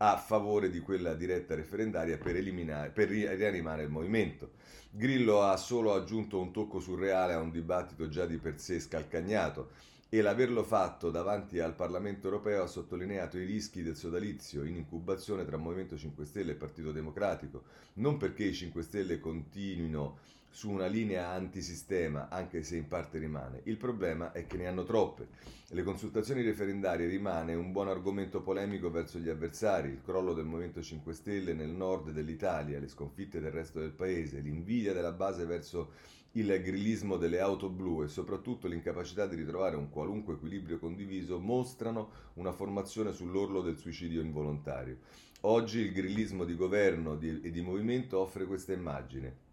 a 0.03 0.17
favore 0.17 0.71
di 0.71 0.79
quella 0.79 1.13
diretta 1.13 1.53
referendaria 1.53 2.17
per, 2.17 2.91
per 2.91 3.07
rianimare 3.09 3.83
il 3.83 3.89
movimento. 3.89 4.53
Grillo 4.89 5.43
ha 5.43 5.55
solo 5.57 5.93
aggiunto 5.93 6.39
un 6.39 6.51
tocco 6.51 6.79
surreale 6.79 7.33
a 7.33 7.39
un 7.39 7.51
dibattito 7.51 8.09
già 8.09 8.25
di 8.25 8.37
per 8.37 8.59
sé 8.59 8.79
scalcagnato 8.79 9.69
e 10.09 10.21
l'averlo 10.21 10.63
fatto 10.63 11.11
davanti 11.11 11.59
al 11.59 11.75
Parlamento 11.75 12.27
europeo 12.27 12.63
ha 12.63 12.67
sottolineato 12.67 13.37
i 13.37 13.45
rischi 13.45 13.83
del 13.83 13.95
sodalizio 13.95 14.63
in 14.63 14.75
incubazione 14.75 15.45
tra 15.45 15.57
Movimento 15.57 15.95
5 15.95 16.25
Stelle 16.25 16.53
e 16.53 16.55
Partito 16.55 16.91
Democratico, 16.91 17.63
non 17.93 18.17
perché 18.17 18.45
i 18.45 18.53
5 18.53 18.81
Stelle 18.81 19.19
continuino 19.19 20.17
su 20.51 20.69
una 20.69 20.85
linea 20.85 21.29
antisistema, 21.29 22.27
anche 22.29 22.61
se 22.61 22.75
in 22.75 22.87
parte 22.87 23.17
rimane. 23.17 23.61
Il 23.63 23.77
problema 23.77 24.33
è 24.33 24.45
che 24.45 24.57
ne 24.57 24.67
hanno 24.67 24.83
troppe. 24.83 25.29
Le 25.69 25.81
consultazioni 25.81 26.41
referendarie 26.41 27.07
rimane 27.07 27.55
un 27.55 27.71
buon 27.71 27.87
argomento 27.87 28.41
polemico 28.41 28.91
verso 28.91 29.17
gli 29.17 29.29
avversari, 29.29 29.89
il 29.89 30.01
crollo 30.03 30.33
del 30.33 30.43
Movimento 30.43 30.81
5 30.81 31.13
Stelle 31.13 31.53
nel 31.53 31.69
nord 31.69 32.11
dell'Italia, 32.11 32.79
le 32.79 32.89
sconfitte 32.89 33.39
del 33.39 33.51
resto 33.51 33.79
del 33.79 33.91
paese, 33.91 34.41
l'invidia 34.41 34.93
della 34.93 35.13
base 35.13 35.45
verso 35.45 36.19
il 36.33 36.61
grillismo 36.61 37.15
delle 37.15 37.39
auto 37.39 37.69
blu 37.69 38.03
e 38.03 38.07
soprattutto 38.09 38.67
l'incapacità 38.67 39.25
di 39.27 39.35
ritrovare 39.35 39.77
un 39.77 39.89
qualunque 39.89 40.33
equilibrio 40.33 40.79
condiviso 40.79 41.39
mostrano 41.39 42.11
una 42.35 42.51
formazione 42.51 43.13
sull'orlo 43.13 43.61
del 43.61 43.77
suicidio 43.77 44.21
involontario. 44.21 44.97
Oggi 45.41 45.79
il 45.79 45.91
grillismo 45.91 46.43
di 46.43 46.55
governo 46.55 47.19
e 47.19 47.49
di 47.49 47.61
movimento 47.61 48.19
offre 48.19 48.45
questa 48.45 48.73
immagine. 48.73 49.49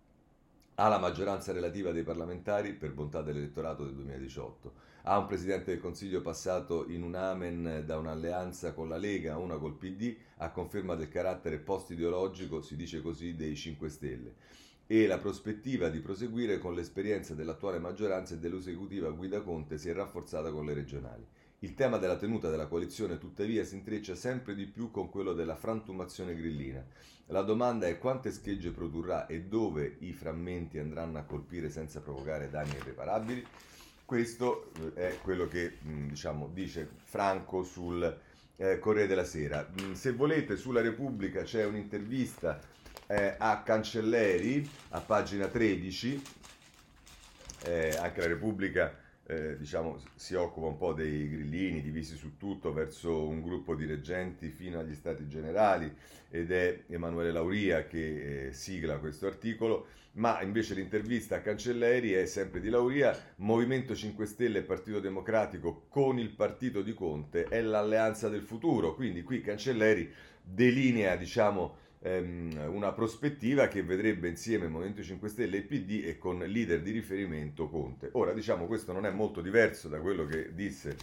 Ha 0.81 0.87
la 0.87 0.99
maggioranza 0.99 1.51
relativa 1.51 1.91
dei 1.91 2.05
parlamentari 2.05 2.73
per 2.73 2.93
bontà 2.93 3.21
dell'elettorato 3.21 3.83
del 3.83 3.95
2018. 3.95 4.73
Ha 5.03 5.19
un 5.19 5.27
presidente 5.27 5.73
del 5.73 5.81
Consiglio 5.81 6.21
passato 6.21 6.89
in 6.89 7.03
un 7.03 7.17
amen 7.17 7.83
da 7.85 7.99
un'alleanza 7.99 8.75
con 8.75 8.89
la 8.89 8.97
Lega, 8.97 9.39
una 9.39 9.57
col 9.57 9.75
PD, 9.75 10.17
a 10.37 10.53
conferma 10.53 10.95
del 10.95 11.09
carattere 11.09 11.59
post-ideologico, 11.59 12.63
si 12.63 12.77
dice 12.77 13.03
così, 13.03 13.35
dei 13.35 13.57
5 13.57 13.89
Stelle 13.89 14.35
e 14.87 15.09
la 15.09 15.19
prospettiva 15.19 15.89
di 15.89 15.99
proseguire 15.99 16.59
con 16.59 16.75
l'esperienza 16.75 17.35
dell'attuale 17.35 17.81
maggioranza 17.81 18.35
e 18.35 18.39
dell'esecutiva 18.39 19.11
Guida 19.11 19.43
Conte 19.43 19.79
si 19.79 19.89
è 19.89 19.93
rafforzata 19.93 20.53
con 20.53 20.65
le 20.65 20.75
regionali. 20.75 21.27
Il 21.63 21.75
tema 21.75 21.97
della 21.97 22.17
tenuta 22.17 22.51
della 22.51 22.69
coalizione 22.69 23.19
tuttavia 23.19 23.65
si 23.65 23.75
intreccia 23.75 24.15
sempre 24.15 24.55
di 24.55 24.65
più 24.67 24.93
con 24.93 25.11
quello 25.11 25.33
della 25.33 25.57
frantumazione 25.57 26.37
grillina. 26.37 26.85
La 27.27 27.43
domanda 27.43 27.89
è 27.89 27.99
quante 27.99 28.31
schegge 28.31 28.71
produrrà 28.71 29.27
e 29.27 29.43
dove 29.43 29.97
i 30.01 30.13
frammenti 30.13 30.79
andranno 30.79 31.19
a 31.19 31.25
colpire 31.25 31.69
senza 31.69 32.01
provocare 32.01 32.49
danni 32.49 32.77
irreparabili. 32.77 33.45
Questo 34.05 34.71
eh, 34.95 35.09
è 35.09 35.19
quello 35.21 35.49
che 35.49 35.79
diciamo, 35.83 36.49
dice 36.55 36.89
Franco 37.03 37.65
sul 37.65 38.19
eh, 38.55 38.79
Corriere 38.79 39.09
della 39.09 39.25
Sera. 39.25 39.69
Se 39.95 40.13
volete, 40.13 40.57
sulla 40.57 40.81
Repubblica 40.81 41.43
c'è 41.43 41.65
un'intervista 41.65 42.61
eh, 43.09 43.35
a 43.37 43.63
Cancelleri, 43.65 44.71
a 44.91 45.01
pagina 45.01 45.49
13, 45.49 46.23
eh, 47.65 47.97
anche 47.99 48.21
la 48.21 48.29
Repubblica 48.29 49.07
eh, 49.31 49.59
diciamo, 49.59 50.01
si 50.15 50.35
occupa 50.35 50.69
un 50.69 50.79
po' 50.79 50.95
dei 50.95 51.29
grillini 51.29 51.83
divisi 51.83 52.17
su 52.17 52.39
tutto 52.39 52.73
verso 52.73 53.29
un 53.29 53.43
gruppo 53.43 53.75
di 53.75 53.85
reggenti 53.85 54.49
fino 54.49 54.79
agli 54.79 54.95
stati 54.95 55.29
generali 55.29 55.95
ed 56.31 56.51
è 56.51 56.85
Emanuele 56.89 57.31
Lauria 57.31 57.87
che 57.87 58.47
eh, 58.47 58.53
sigla 58.53 58.97
questo 58.97 59.27
articolo, 59.27 59.89
ma 60.13 60.41
invece 60.41 60.75
l'intervista 60.75 61.37
a 61.37 61.41
Cancelleri 61.41 62.13
è 62.13 62.25
sempre 62.25 62.61
di 62.61 62.71
Lauria, 62.71 63.35
Movimento 63.37 63.95
5 63.95 64.25
Stelle 64.25 64.61
e 64.61 64.63
Partito 64.63 64.99
Democratico 64.99 65.85
con 65.91 66.19
il 66.19 66.31
partito 66.31 66.81
di 66.81 66.95
Conte 66.95 67.45
è 67.45 67.61
l'alleanza 67.61 68.31
del 68.31 68.43
futuro, 68.43 68.95
quindi 68.95 69.23
qui 69.23 69.43
Cancelleri 69.43 70.11
delinea 70.43 71.17
diciamo 71.17 71.87
ehm, 72.01 72.69
una 72.71 72.93
prospettiva 72.93 73.69
che 73.69 73.83
vedrebbe 73.83 74.29
insieme 74.29 74.69
Movimento 74.69 75.03
5 75.03 75.29
Stelle 75.29 75.59
e 75.59 75.63
PD 75.63 76.03
e 76.05 76.19
con 76.19 76.39
leader 76.39 76.81
di 76.83 76.91
riferimento 76.91 77.69
Conte. 77.69 78.11
Ora 78.13 78.33
diciamo 78.33 78.67
questo 78.67 78.93
non 78.93 79.07
è 79.07 79.11
molto 79.11 79.41
diverso 79.41 79.89
da 79.89 79.99
quello 80.01 80.27
che 80.27 80.55
disse 80.55 80.97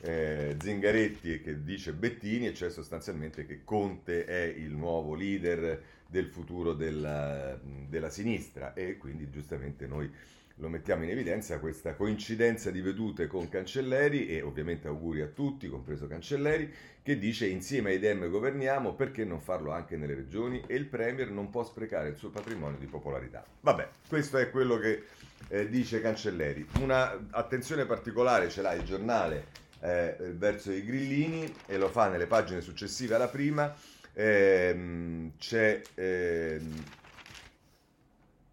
eh, 0.00 0.56
Zingaretti 0.60 1.34
e 1.34 1.40
che 1.40 1.62
dice 1.62 1.92
Bettini, 1.92 2.48
e 2.48 2.54
cioè 2.54 2.70
sostanzialmente 2.70 3.46
che 3.46 3.62
Conte 3.64 4.24
è 4.26 4.42
il 4.42 4.72
nuovo 4.72 5.14
leader 5.14 5.82
del 6.06 6.26
futuro 6.26 6.74
della, 6.74 7.58
della 7.88 8.10
sinistra 8.10 8.74
e 8.74 8.98
quindi 8.98 9.30
giustamente 9.30 9.86
noi 9.86 10.10
lo 10.58 10.68
mettiamo 10.68 11.02
in 11.02 11.10
evidenza 11.10 11.58
questa 11.58 11.94
coincidenza 11.94 12.70
di 12.70 12.80
vedute 12.80 13.26
con 13.26 13.48
Cancelleri 13.48 14.28
e 14.28 14.42
ovviamente 14.42 14.86
auguri 14.86 15.20
a 15.20 15.26
tutti, 15.26 15.68
compreso 15.68 16.06
Cancelleri, 16.06 16.72
che 17.02 17.18
dice 17.18 17.46
insieme 17.46 17.90
ai 17.90 17.98
Dem 17.98 18.28
governiamo, 18.30 18.94
perché 18.94 19.24
non 19.24 19.40
farlo 19.40 19.72
anche 19.72 19.96
nelle 19.96 20.14
regioni 20.14 20.62
e 20.66 20.76
il 20.76 20.86
Premier 20.86 21.30
non 21.30 21.50
può 21.50 21.64
sprecare 21.64 22.10
il 22.10 22.16
suo 22.16 22.30
patrimonio 22.30 22.78
di 22.78 22.86
popolarità. 22.86 23.44
Vabbè, 23.60 23.88
questo 24.08 24.38
è 24.38 24.50
quello 24.50 24.78
che 24.78 25.04
eh, 25.48 25.68
dice 25.68 26.00
Cancelleri. 26.00 26.66
Una 26.80 27.26
attenzione 27.30 27.84
particolare 27.84 28.48
ce 28.48 28.62
l'ha 28.62 28.74
il 28.74 28.84
giornale 28.84 29.46
eh, 29.80 30.16
verso 30.34 30.70
i 30.70 30.84
grillini 30.84 31.52
e 31.66 31.76
lo 31.76 31.88
fa 31.88 32.08
nelle 32.08 32.26
pagine 32.26 32.60
successive 32.60 33.16
alla 33.16 33.28
prima. 33.28 33.74
Eh, 34.16 35.32
c'è 35.36 35.82
ehm, 35.94 36.72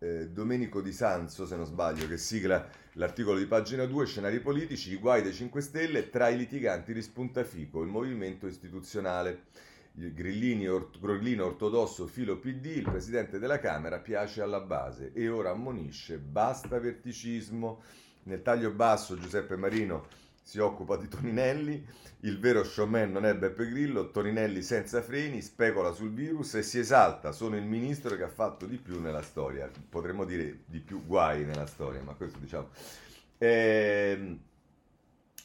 eh, 0.04 0.30
Domenico 0.30 0.82
Di 0.82 0.92
Sanzo, 0.92 1.46
se 1.46 1.56
non 1.56 1.66
sbaglio, 1.66 2.08
che 2.08 2.18
sigla 2.18 2.68
l'articolo 2.94 3.38
di 3.38 3.46
pagina 3.46 3.86
2, 3.86 4.06
scenari 4.08 4.40
politici, 4.40 4.92
i 4.92 4.98
guai 4.98 5.22
dei 5.22 5.32
5 5.32 5.62
Stelle, 5.62 6.10
tra 6.10 6.28
i 6.30 6.38
litiganti 6.38 6.92
rispunta 6.92 7.44
Fico, 7.44 7.84
il 7.84 7.88
movimento 7.88 8.48
istituzionale. 8.48 9.44
Il 9.96 10.14
grillini, 10.14 10.68
or- 10.68 10.90
grillino 11.00 11.46
ortodosso 11.46 12.08
filo 12.08 12.40
PD, 12.40 12.78
il 12.78 12.90
presidente 12.90 13.38
della 13.38 13.60
Camera 13.60 14.00
piace 14.00 14.42
alla 14.42 14.62
base 14.62 15.12
e 15.14 15.30
ora 15.30 15.52
ammonisce 15.52 16.18
basta 16.18 16.80
verticismo. 16.80 17.84
Nel 18.24 18.42
taglio 18.42 18.72
basso 18.72 19.20
Giuseppe 19.20 19.56
Marino 19.56 20.08
si 20.42 20.60
occupa 20.60 20.98
di 20.98 21.08
Toninelli, 21.08 21.86
il 22.22 22.40
vero 22.40 22.64
showman 22.64 23.12
non 23.12 23.26
è 23.26 23.36
Beppe 23.36 23.68
Grillo, 23.70 24.12
Toninelli 24.12 24.62
senza 24.62 25.02
freni, 25.02 25.42
specula 25.42 25.92
sul 25.92 26.12
virus 26.12 26.56
e 26.56 26.64
si 26.64 26.80
esalta, 26.80 27.32
sono 27.32 27.56
il 27.56 27.64
ministro 27.64 28.16
che 28.16 28.24
ha 28.24 28.30
fatto 28.30 28.66
di 28.66 28.78
più 28.78 29.00
nella 29.00 29.22
storia, 29.22 29.70
potremmo 29.90 30.26
dire 30.26 30.60
di 30.66 30.80
più 30.80 31.06
guai 31.06 31.46
nella 31.46 31.66
storia, 31.66 32.02
ma 32.02 32.14
questo 32.14 32.38
diciamo... 32.40 32.70
Ehm, 33.38 34.40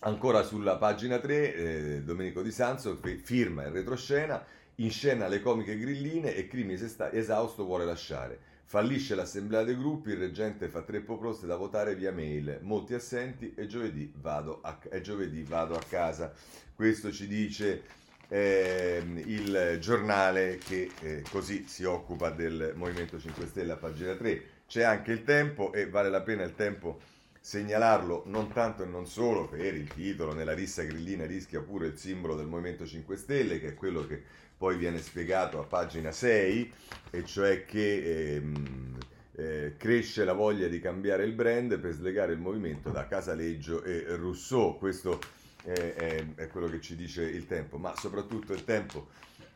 ancora 0.01 0.43
sulla 0.43 0.77
pagina 0.77 1.19
3, 1.19 1.55
eh, 1.55 2.03
Domenico 2.03 2.43
Di 2.43 2.51
Sanzo 2.51 2.99
firma 3.23 3.65
in 3.65 3.73
retroscena, 3.73 4.45
in 4.77 4.91
scena 4.91 5.29
le 5.29 5.41
comiche 5.41 5.79
grilline 5.79 6.35
e 6.35 6.47
Crimi 6.47 6.75
esausto 6.75 7.65
vuole 7.65 7.85
lasciare. 7.85 8.39
Fallisce 8.69 9.15
l'assemblea 9.15 9.63
dei 9.63 9.77
gruppi, 9.77 10.11
il 10.11 10.17
reggente 10.17 10.67
fa 10.69 10.83
tre 10.83 10.99
proposte 11.01 11.47
da 11.47 11.55
votare 11.55 11.95
via 11.95 12.11
mail, 12.11 12.59
molti 12.63 12.95
assenti 12.95 13.55
e 13.55 13.69
giovedì 13.69 14.13
vado 14.17 14.59
a, 14.61 14.77
giovedì 15.01 15.45
vado 15.45 15.77
a 15.77 15.83
casa. 15.89 16.33
Questo 16.75 17.13
ci 17.13 17.29
dice 17.29 17.85
eh, 18.27 19.01
il 19.25 19.79
giornale 19.81 20.59
che 20.59 20.91
eh, 21.01 21.23
così 21.31 21.69
si 21.69 21.85
occupa 21.85 22.31
del 22.31 22.73
Movimento 22.75 23.21
5 23.21 23.47
Stelle 23.47 23.71
a 23.71 23.77
pagina 23.77 24.17
3. 24.17 24.43
C'è 24.67 24.83
anche 24.83 25.13
il 25.13 25.23
tempo 25.23 25.73
e 25.73 25.89
vale 25.89 26.11
la 26.11 26.23
pena 26.23 26.43
il 26.43 26.57
tempo 26.57 26.99
segnalarlo 27.39 28.25
non 28.27 28.53
tanto 28.53 28.83
e 28.83 28.87
non 28.87 29.07
solo 29.07 29.47
per 29.47 29.77
il 29.77 29.87
titolo, 29.87 30.35
nella 30.35 30.55
rissa 30.55 30.83
grillina 30.83 31.25
rischia 31.25 31.61
pure 31.61 31.87
il 31.87 31.97
simbolo 31.97 32.35
del 32.35 32.47
Movimento 32.47 32.85
5 32.85 33.17
Stelle, 33.17 33.61
che 33.61 33.69
è 33.69 33.75
quello 33.75 34.05
che 34.05 34.25
poi 34.57 34.77
viene 34.77 34.99
spiegato 34.99 35.61
a 35.61 35.65
pagina 35.65 36.13
6, 36.13 36.73
e 37.11 37.25
cioè 37.25 37.65
che 37.65 38.37
ehm, 38.37 38.99
eh, 39.33 39.75
cresce 39.77 40.25
la 40.25 40.33
voglia 40.33 40.67
di 40.69 40.81
cambiare 40.81 41.25
il 41.25 41.33
brand 41.33 41.79
per 41.79 41.93
slegare 41.93 42.33
il 42.33 42.39
movimento 42.39 42.91
da 42.91 43.07
Casaleggio 43.07 43.83
e 43.83 44.05
Rousseau. 44.17 44.79
Questo 44.79 45.21
è, 45.63 45.73
è, 45.73 46.35
è 46.35 46.49
quello 46.49 46.69
che 46.69 46.81
ci 46.81 46.97
dice 46.97 47.23
il 47.23 47.47
tempo, 47.47 47.77
ma 47.77 47.95
soprattutto 47.97 48.53
il 48.53 48.65
tempo 48.65 49.09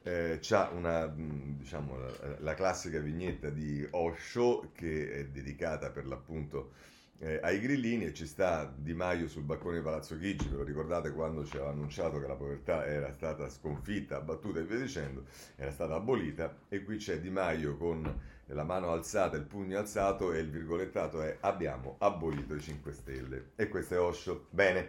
eh, 0.02 0.38
c'ha 0.40 0.71
una, 0.75 1.07
diciamo, 1.14 1.99
la, 1.99 2.37
la, 2.38 2.54
classica 2.54 2.99
vignetta 2.99 3.50
di 3.50 3.87
Osho 3.90 4.71
che 4.75 5.12
è 5.12 5.25
dedicata 5.26 5.90
per 5.90 6.07
l'appunto 6.07 6.73
eh, 7.23 7.39
ai 7.43 7.61
grillini 7.61 8.07
e 8.07 8.15
ci 8.15 8.27
sta 8.27 8.73
Di 8.75 8.95
Maio 8.95 9.29
sul 9.29 9.43
balcone 9.43 9.77
di 9.77 9.83
Palazzo 9.85 10.19
Chigi, 10.19 10.49
ve 10.49 10.57
lo 10.57 10.62
ricordate 10.62 11.12
quando 11.12 11.45
ci 11.45 11.57
aveva 11.57 11.71
annunciato 11.71 12.19
che 12.19 12.27
la 12.27 12.35
povertà 12.35 12.87
era 12.87 13.12
stata 13.12 13.49
sconfitta, 13.50 14.17
abbattuta 14.17 14.59
e 14.59 14.65
via 14.65 14.79
dicendo, 14.79 15.25
era 15.57 15.71
stata 15.71 15.95
abolita 15.95 16.57
e 16.69 16.83
qui 16.83 16.97
c'è 16.97 17.21
Di 17.21 17.29
Maio 17.29 17.77
con 17.77 18.21
la 18.47 18.65
mano 18.65 18.91
alzata, 18.91 19.37
il 19.37 19.45
pugno 19.45 19.79
alzato 19.79 20.33
e 20.33 20.39
il 20.39 20.50
virgolettato 20.50 21.21
è 21.21 21.37
abbiamo 21.41 21.97
abolito 21.99 22.55
i 22.55 22.61
5 22.61 22.93
Stelle 22.93 23.50
e 23.55 23.69
questo 23.69 23.95
è 23.95 24.00
Osho. 24.00 24.47
Bene. 24.50 24.89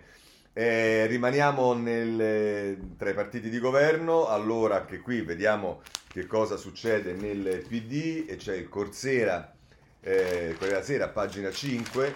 Eh, 0.53 1.05
rimaniamo 1.07 1.73
nel, 1.73 2.95
tra 2.97 3.09
i 3.09 3.13
partiti 3.13 3.50
di 3.50 3.59
governo, 3.59 4.27
allora 4.27 4.81
anche 4.81 5.00
qui 5.00 5.21
vediamo 5.21 5.81
che 6.07 6.25
cosa 6.27 6.57
succede 6.57 7.13
nel 7.13 7.63
PD 7.65 8.25
e 8.27 8.35
c'è 8.35 8.55
il 8.55 8.67
Corsera 8.67 9.55
eh, 10.01 10.55
quella 10.58 10.81
sera, 10.81 11.10
pagina 11.10 11.51
5, 11.51 12.13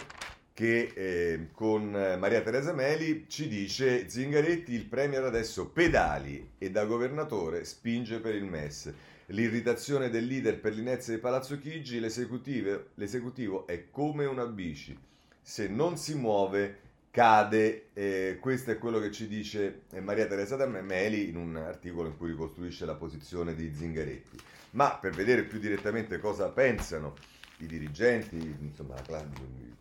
che 0.52 0.92
eh, 0.94 1.48
con 1.52 1.90
Maria 1.90 2.40
Teresa 2.40 2.72
Meli 2.72 3.26
ci 3.28 3.48
dice 3.48 4.08
Zingaretti 4.08 4.72
il 4.72 4.86
Premier 4.86 5.24
adesso 5.24 5.68
pedali 5.68 6.52
e 6.58 6.70
da 6.70 6.84
governatore 6.84 7.64
spinge 7.64 8.20
per 8.20 8.34
il 8.34 8.44
MES. 8.44 8.92
L'irritazione 9.26 10.08
del 10.08 10.26
leader 10.26 10.60
per 10.60 10.72
l'inezia 10.72 11.14
di 11.14 11.20
Palazzo 11.20 11.58
Chigi, 11.58 11.98
l'esecutivo 12.00 13.66
è 13.66 13.90
come 13.90 14.24
una 14.24 14.46
bici. 14.46 14.96
Se 15.42 15.68
non 15.68 15.96
si 15.96 16.14
muove 16.14 16.84
cade. 17.16 17.86
Eh, 17.94 18.36
questo 18.42 18.72
è 18.72 18.78
quello 18.78 19.00
che 19.00 19.10
ci 19.10 19.26
dice 19.26 19.84
eh, 19.90 20.00
Maria 20.02 20.26
Teresa 20.26 20.54
Meli 20.66 21.30
in 21.30 21.36
un 21.36 21.56
articolo 21.56 22.08
in 22.08 22.16
cui 22.18 22.28
ricostruisce 22.28 22.84
la 22.84 22.94
posizione 22.94 23.54
di 23.54 23.72
Zingaretti. 23.74 24.36
Ma 24.72 24.98
per 25.00 25.12
vedere 25.12 25.44
più 25.44 25.58
direttamente 25.58 26.18
cosa 26.18 26.50
pensano 26.50 27.14
i 27.58 27.66
dirigenti, 27.66 28.36
insomma, 28.60 28.96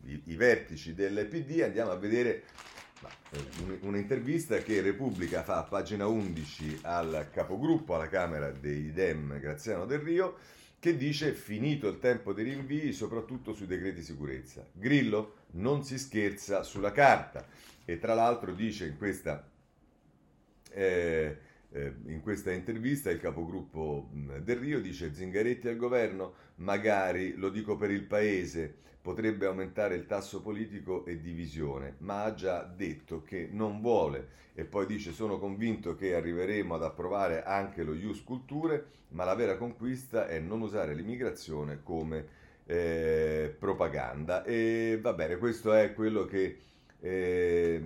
i, 0.06 0.22
i, 0.26 0.36
vertici 0.36 0.94
del 0.94 1.26
PD, 1.28 1.62
andiamo 1.62 1.92
a 1.92 1.96
vedere 1.96 2.44
eh, 3.32 3.80
un'intervista 3.82 4.58
che 4.60 4.82
Repubblica 4.82 5.44
fa 5.44 5.58
a 5.58 5.64
pagina 5.64 6.08
11 6.08 6.80
al 6.84 7.30
capogruppo 7.32 7.96
alla 7.96 8.08
Camera 8.08 8.52
dei 8.52 8.92
Dem 8.92 9.40
Graziano 9.40 9.86
Del 9.86 10.00
Rio, 10.00 10.38
che 10.80 10.96
dice 10.96 11.34
finito 11.34 11.88
il 11.88 12.00
tempo 12.00 12.32
dei 12.32 12.46
rinvii, 12.46 12.94
soprattutto 12.94 13.54
sui 13.54 13.66
decreti 13.66 14.04
sicurezza. 14.04 14.66
Grillo 14.72 15.36
non 15.52 15.84
si 15.84 15.98
scherza 15.98 16.64
sulla 16.64 16.92
carta 16.92 17.46
e 17.84 17.98
tra 17.98 18.14
l'altro 18.14 18.54
dice 18.54 18.86
in 18.86 18.98
questa... 18.98 19.50
Eh, 20.72 21.38
in 22.06 22.22
questa 22.22 22.52
intervista 22.52 23.10
il 23.10 23.20
capogruppo 23.20 24.10
Del 24.42 24.58
Rio 24.58 24.80
dice 24.80 25.14
Zingaretti 25.14 25.68
al 25.68 25.78
governo, 25.78 26.34
magari, 26.56 27.36
lo 27.36 27.50
dico 27.50 27.76
per 27.76 27.92
il 27.92 28.04
paese, 28.04 28.74
potrebbe 29.02 29.46
aumentare 29.46 29.96
il 29.96 30.06
tasso 30.06 30.42
politico 30.42 31.06
e 31.06 31.20
divisione, 31.20 31.96
ma 32.00 32.24
ha 32.24 32.34
già 32.34 32.64
detto 32.64 33.22
che 33.22 33.48
non 33.52 33.82
vuole 33.82 34.44
e 34.56 34.64
poi 34.64 34.86
dice 34.86 35.12
sono 35.12 35.38
convinto 35.38 35.96
che 35.96 36.16
arriveremo 36.16 36.76
ad 36.76 36.82
approvare 36.82 37.44
anche 37.44 37.84
lo 37.84 37.94
Ius 37.94 38.24
Culture, 38.24 38.86
ma 39.10 39.26
la 39.26 39.36
vera 39.36 39.58
conquista 39.58 40.28
è 40.28 40.40
non 40.40 40.62
usare 40.62 40.96
l'immigrazione 40.96 41.82
come 41.84 42.26
eh, 42.66 43.54
propaganda. 43.60 44.44
E 44.44 44.98
va 45.02 45.14
bene, 45.14 45.38
questo 45.38 45.74
è 45.74 45.94
quello 45.94 46.26
che, 46.26 46.58
eh, 47.02 47.82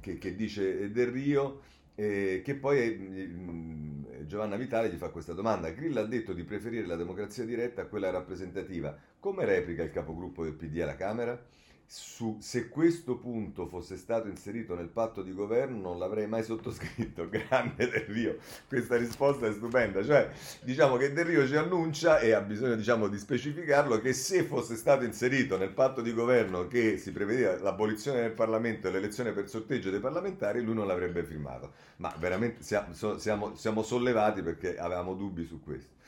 che, 0.00 0.18
che 0.18 0.34
dice 0.34 0.92
Del 0.92 1.08
Rio. 1.08 1.62
Eh, 1.94 2.40
che 2.44 2.54
poi 2.54 2.78
eh, 2.78 4.26
Giovanna 4.26 4.56
Vitale 4.56 4.90
gli 4.90 4.96
fa 4.96 5.10
questa 5.10 5.32
domanda. 5.34 5.70
Grillo 5.70 6.00
ha 6.00 6.06
detto 6.06 6.32
di 6.32 6.44
preferire 6.44 6.86
la 6.86 6.96
democrazia 6.96 7.44
diretta 7.44 7.82
a 7.82 7.86
quella 7.86 8.10
rappresentativa. 8.10 8.96
Come 9.18 9.44
replica 9.44 9.82
il 9.82 9.90
capogruppo 9.90 10.44
del 10.44 10.54
PD 10.54 10.80
alla 10.80 10.96
Camera? 10.96 11.38
Su, 11.86 12.38
se 12.40 12.68
questo 12.68 13.16
punto 13.18 13.66
fosse 13.66 13.96
stato 13.96 14.28
inserito 14.28 14.74
nel 14.74 14.88
patto 14.88 15.22
di 15.22 15.32
governo 15.34 15.80
non 15.80 15.98
l'avrei 15.98 16.26
mai 16.26 16.42
sottoscritto. 16.42 17.28
Grande 17.30 17.88
Del 17.88 18.04
Rio, 18.06 18.38
questa 18.66 18.96
risposta 18.96 19.46
è 19.46 19.52
stupenda. 19.52 20.02
Cioè, 20.02 20.30
diciamo 20.62 20.96
che 20.96 21.12
Del 21.12 21.24
Rio 21.24 21.46
ci 21.46 21.56
annuncia 21.56 22.18
e 22.18 22.32
ha 22.32 22.40
bisogno 22.40 22.76
diciamo, 22.76 23.08
di 23.08 23.18
specificarlo 23.18 24.00
che 24.00 24.12
se 24.12 24.44
fosse 24.44 24.76
stato 24.76 25.04
inserito 25.04 25.58
nel 25.58 25.70
patto 25.70 26.00
di 26.00 26.12
governo 26.12 26.66
che 26.66 26.96
si 26.96 27.12
prevedeva 27.12 27.58
l'abolizione 27.58 28.22
del 28.22 28.32
Parlamento 28.32 28.88
e 28.88 28.90
l'elezione 28.90 29.32
per 29.32 29.48
sorteggio 29.48 29.90
dei 29.90 30.00
parlamentari, 30.00 30.62
lui 30.62 30.74
non 30.74 30.86
l'avrebbe 30.86 31.24
firmato. 31.24 31.72
Ma 31.96 32.14
veramente 32.18 32.62
siamo, 32.62 33.18
siamo, 33.18 33.54
siamo 33.54 33.82
sollevati 33.82 34.42
perché 34.42 34.78
avevamo 34.78 35.14
dubbi 35.14 35.44
su 35.44 35.62
questo. 35.62 36.00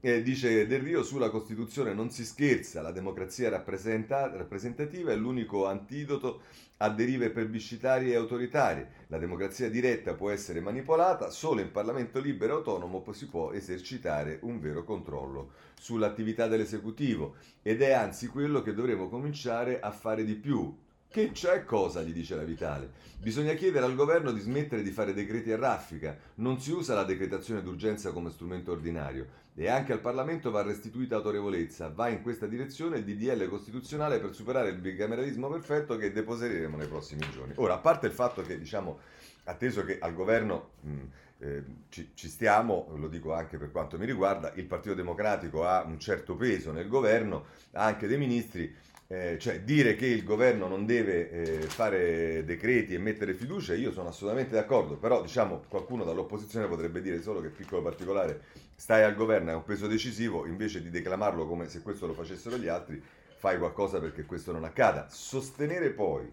Eh, 0.00 0.22
dice 0.22 0.66
Del 0.66 0.80
Rio 0.80 1.02
sulla 1.02 1.30
Costituzione 1.30 1.94
non 1.94 2.10
si 2.10 2.24
scherza, 2.24 2.82
la 2.82 2.92
democrazia 2.92 3.48
rappresentativa 3.48 5.12
è 5.12 5.16
l'unico 5.16 5.66
antidoto 5.66 6.42
a 6.78 6.90
derive 6.90 7.30
plebiscitarie 7.30 8.12
e 8.12 8.16
autoritarie. 8.16 8.88
La 9.06 9.18
democrazia 9.18 9.70
diretta 9.70 10.14
può 10.14 10.30
essere 10.30 10.60
manipolata, 10.60 11.30
solo 11.30 11.60
in 11.60 11.70
Parlamento 11.70 12.20
libero 12.20 12.52
e 12.52 12.56
autonomo 12.56 13.04
si 13.12 13.28
può 13.28 13.52
esercitare 13.52 14.40
un 14.42 14.60
vero 14.60 14.84
controllo 14.84 15.52
sull'attività 15.80 16.48
dell'esecutivo 16.48 17.36
ed 17.62 17.80
è 17.80 17.92
anzi 17.92 18.26
quello 18.26 18.60
che 18.60 18.74
dovremo 18.74 19.08
cominciare 19.08 19.80
a 19.80 19.90
fare 19.90 20.24
di 20.24 20.34
più, 20.34 20.76
che 21.08 21.30
c'è 21.30 21.64
cosa, 21.64 22.02
gli 22.02 22.12
dice 22.12 22.34
la 22.34 22.42
Vitale. 22.42 22.90
Bisogna 23.18 23.54
chiedere 23.54 23.86
al 23.86 23.94
governo 23.94 24.32
di 24.32 24.40
smettere 24.40 24.82
di 24.82 24.90
fare 24.90 25.14
decreti 25.14 25.52
a 25.52 25.56
raffica. 25.56 26.18
Non 26.36 26.60
si 26.60 26.72
usa 26.72 26.94
la 26.94 27.04
decretazione 27.04 27.62
d'urgenza 27.62 28.10
come 28.10 28.30
strumento 28.30 28.72
ordinario. 28.72 29.42
E 29.56 29.68
anche 29.68 29.92
al 29.92 30.00
Parlamento 30.00 30.50
va 30.50 30.62
restituita 30.62 31.16
autorevolezza. 31.16 31.88
Va 31.88 32.08
in 32.08 32.22
questa 32.22 32.46
direzione 32.46 32.98
il 32.98 33.04
DDL 33.04 33.48
costituzionale 33.48 34.18
per 34.18 34.34
superare 34.34 34.70
il 34.70 34.78
bicameralismo 34.78 35.48
perfetto 35.48 35.96
che 35.96 36.12
deposeremo 36.12 36.76
nei 36.76 36.88
prossimi 36.88 37.28
giorni. 37.30 37.52
Ora, 37.56 37.74
a 37.74 37.78
parte 37.78 38.06
il 38.06 38.12
fatto 38.12 38.42
che, 38.42 38.58
diciamo, 38.58 38.98
atteso 39.44 39.84
che 39.84 39.98
al 40.00 40.14
governo 40.14 40.70
mh, 40.80 41.00
eh, 41.38 41.62
ci, 41.88 42.10
ci, 42.14 42.28
stiamo, 42.28 42.88
lo 42.96 43.08
dico 43.08 43.32
anche 43.32 43.58
per 43.58 43.70
quanto 43.70 43.98
mi 43.98 44.06
riguarda, 44.06 44.52
il 44.54 44.64
Partito 44.64 44.94
Democratico 44.94 45.64
ha 45.64 45.82
un 45.82 46.00
certo 46.00 46.34
peso 46.34 46.72
nel 46.72 46.88
governo, 46.88 47.46
ha 47.72 47.84
anche 47.84 48.06
dei 48.06 48.18
ministri 48.18 48.74
eh, 49.06 49.36
cioè 49.38 49.60
dire 49.60 49.96
che 49.96 50.06
il 50.06 50.24
governo 50.24 50.66
non 50.66 50.86
deve 50.86 51.30
eh, 51.30 51.60
fare 51.62 52.44
decreti 52.44 52.94
e 52.94 52.98
mettere 52.98 53.34
fiducia, 53.34 53.74
io 53.74 53.92
sono 53.92 54.08
assolutamente 54.08 54.54
d'accordo, 54.54 54.96
però 54.96 55.20
diciamo 55.20 55.64
qualcuno 55.68 56.04
dall'opposizione 56.04 56.66
potrebbe 56.66 57.02
dire 57.02 57.20
solo 57.20 57.40
che 57.40 57.48
piccolo 57.48 57.82
particolare 57.82 58.40
stai 58.74 59.02
al 59.02 59.14
governo, 59.14 59.50
è 59.50 59.54
un 59.54 59.64
peso 59.64 59.86
decisivo, 59.86 60.46
invece 60.46 60.82
di 60.82 60.90
declamarlo 60.90 61.46
come 61.46 61.68
se 61.68 61.82
questo 61.82 62.06
lo 62.06 62.14
facessero 62.14 62.56
gli 62.56 62.68
altri, 62.68 63.02
fai 63.36 63.58
qualcosa 63.58 64.00
perché 64.00 64.24
questo 64.24 64.52
non 64.52 64.64
accada. 64.64 65.06
Sostenere 65.10 65.90
poi 65.90 66.32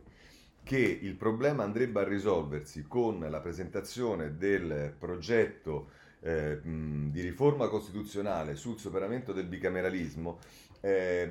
che 0.63 0.77
il 0.77 1.15
problema 1.15 1.63
andrebbe 1.63 1.99
a 1.99 2.07
risolversi 2.07 2.85
con 2.87 3.19
la 3.19 3.39
presentazione 3.39 4.37
del 4.37 4.93
progetto 4.97 5.89
eh, 6.21 6.59
di 6.63 7.19
riforma 7.21 7.67
costituzionale 7.67 8.55
sul 8.55 8.77
superamento 8.77 9.33
del 9.33 9.45
bicameralismo 9.45 10.39
eh, 10.81 11.27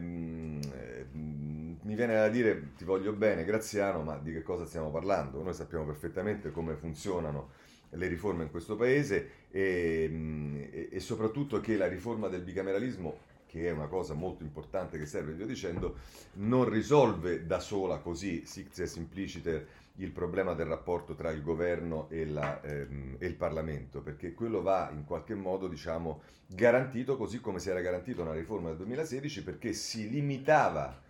mi 1.83 1.95
viene 1.95 2.15
da 2.15 2.29
dire 2.29 2.73
ti 2.77 2.85
voglio 2.85 3.13
bene 3.13 3.45
Graziano, 3.45 4.03
ma 4.03 4.17
di 4.17 4.33
che 4.33 4.43
cosa 4.43 4.65
stiamo 4.65 4.91
parlando? 4.91 5.43
Noi 5.43 5.55
sappiamo 5.55 5.85
perfettamente 5.85 6.51
come 6.51 6.75
funzionano 6.77 7.51
le 7.91 8.07
riforme 8.07 8.45
in 8.45 8.51
questo 8.51 8.77
paese 8.77 9.49
e, 9.51 10.07
mm, 10.09 10.63
e, 10.91 11.01
soprattutto 11.01 11.61
che 11.61 11.77
la 11.77 11.89
riforma 11.89 12.29
del 12.29 12.43
bicameralismo 12.43 13.29
che 13.51 13.67
è 13.67 13.73
una 13.73 13.89
cosa 13.89 14.15
molto 14.15 14.45
importante 14.45 14.97
che 14.97 15.07
serve, 15.07 15.33
via 15.33 15.45
dicendo, 15.45 15.97
non 16.35 16.69
risolve 16.69 17.47
da 17.47 17.59
sola 17.59 17.99
così, 17.99 18.47
sic 18.47 18.87
simpliciter, 18.87 19.67
il 19.97 20.11
problema 20.13 20.55
del 20.55 20.67
rapporto 20.67 21.15
tra 21.15 21.31
il 21.31 21.43
governo 21.43 22.09
e, 22.09 22.27
la, 22.27 22.61
ehm, 22.63 23.17
e, 23.19 23.27
il 23.27 23.35
Parlamento, 23.35 24.01
perché 24.01 24.33
quello 24.33 24.63
va 24.63 24.91
in 24.93 25.05
qualche 25.05 25.35
modo 25.35 25.69
diciamo, 25.69 26.23
garantito 26.47 27.17
così 27.17 27.41
come 27.41 27.59
si 27.59 27.71
era 27.71 27.81
garantito 27.81 28.23
una 28.23 28.33
riforma 28.33 28.69
del 28.69 28.79
2016 28.79 29.43
perché 29.43 29.73
si 29.73 30.09
limitava 30.09 31.01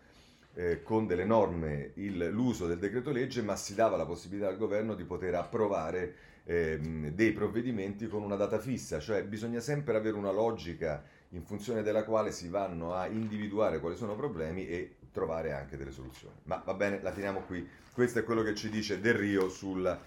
eh, 0.55 0.83
con 0.83 1.07
delle 1.07 1.25
norme 1.25 1.93
il, 1.95 2.29
l'uso 2.31 2.67
del 2.67 2.79
decreto 2.79 3.13
legge 3.13 3.43
ma 3.43 3.57
si 3.57 3.75
dava 3.75 3.97
la 3.97 4.05
possibilità 4.07 4.49
al 4.49 4.59
governo 4.59 4.95
di 4.95 5.05
poter 5.05 5.35
approvare 5.35 6.15
ehm, 6.45 7.11
dei 7.11 7.33
provvedimenti 7.33 8.09
con 8.09 8.23
una 8.23 8.37
data 8.37 8.59
fissa, 8.59 8.99
cioè 8.99 9.25
bisogna 9.25 9.61
sempre 9.61 9.97
avere 9.97 10.17
una 10.17 10.33
logica 10.33 11.03
in 11.31 11.45
funzione 11.45 11.83
della 11.83 12.05
quale 12.05 12.33
si 12.33 12.49
vanno 12.49 12.95
a 12.95 13.07
individuare 13.07 13.79
quali 13.79 13.97
sono 13.97 14.15
i 14.15 14.17
problemi 14.17 14.67
e 14.67 14.97
trovare 15.13 15.53
anche 15.53 15.77
delle 15.77 15.93
soluzioni. 15.93 16.37
Ma 16.45 16.63
va 16.65 16.75
bene, 16.75 17.01
la 17.03 17.13
finiamo 17.13 17.41
qui. 17.41 17.69
Questo 17.93 18.21
è 18.21 18.25
quello 18.25 18.43
che 18.43 18.55
ci 18.55 18.71
dice 18.71 19.01
Del 19.01 19.15
Rio 19.15 19.49
sulla 19.49 20.01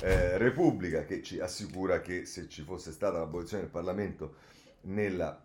eh, 0.00 0.38
Repubblica, 0.38 1.04
che 1.04 1.22
ci 1.22 1.40
assicura 1.40 2.00
che 2.00 2.26
se 2.26 2.48
ci 2.48 2.62
fosse 2.62 2.92
stata 2.92 3.18
l'abolizione 3.18 3.64
del 3.64 3.72
Parlamento 3.72 4.34
nel 4.82 5.42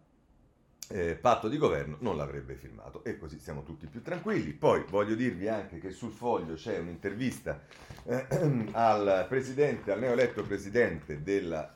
eh, 0.92 1.16
patto 1.16 1.48
di 1.48 1.58
governo 1.58 1.98
non 2.00 2.18
l'avrebbe 2.18 2.56
firmato 2.56 3.04
e 3.04 3.18
così 3.18 3.40
siamo 3.40 3.64
tutti 3.64 3.86
più 3.88 4.02
tranquilli. 4.02 4.54
Poi 4.54 4.86
voglio 4.90 5.16
dirvi 5.16 5.48
anche 5.48 5.78
che 5.80 5.92
sul 5.92 6.12
foglio 6.12 6.56
c'è 6.56 6.80
un'intervista 6.80 7.62
eh, 8.04 8.26
al 8.74 9.26
presidente, 9.28 9.92
al 9.92 10.00
neoeletto 10.00 10.44
presidente 10.44 11.22
della 11.22 11.76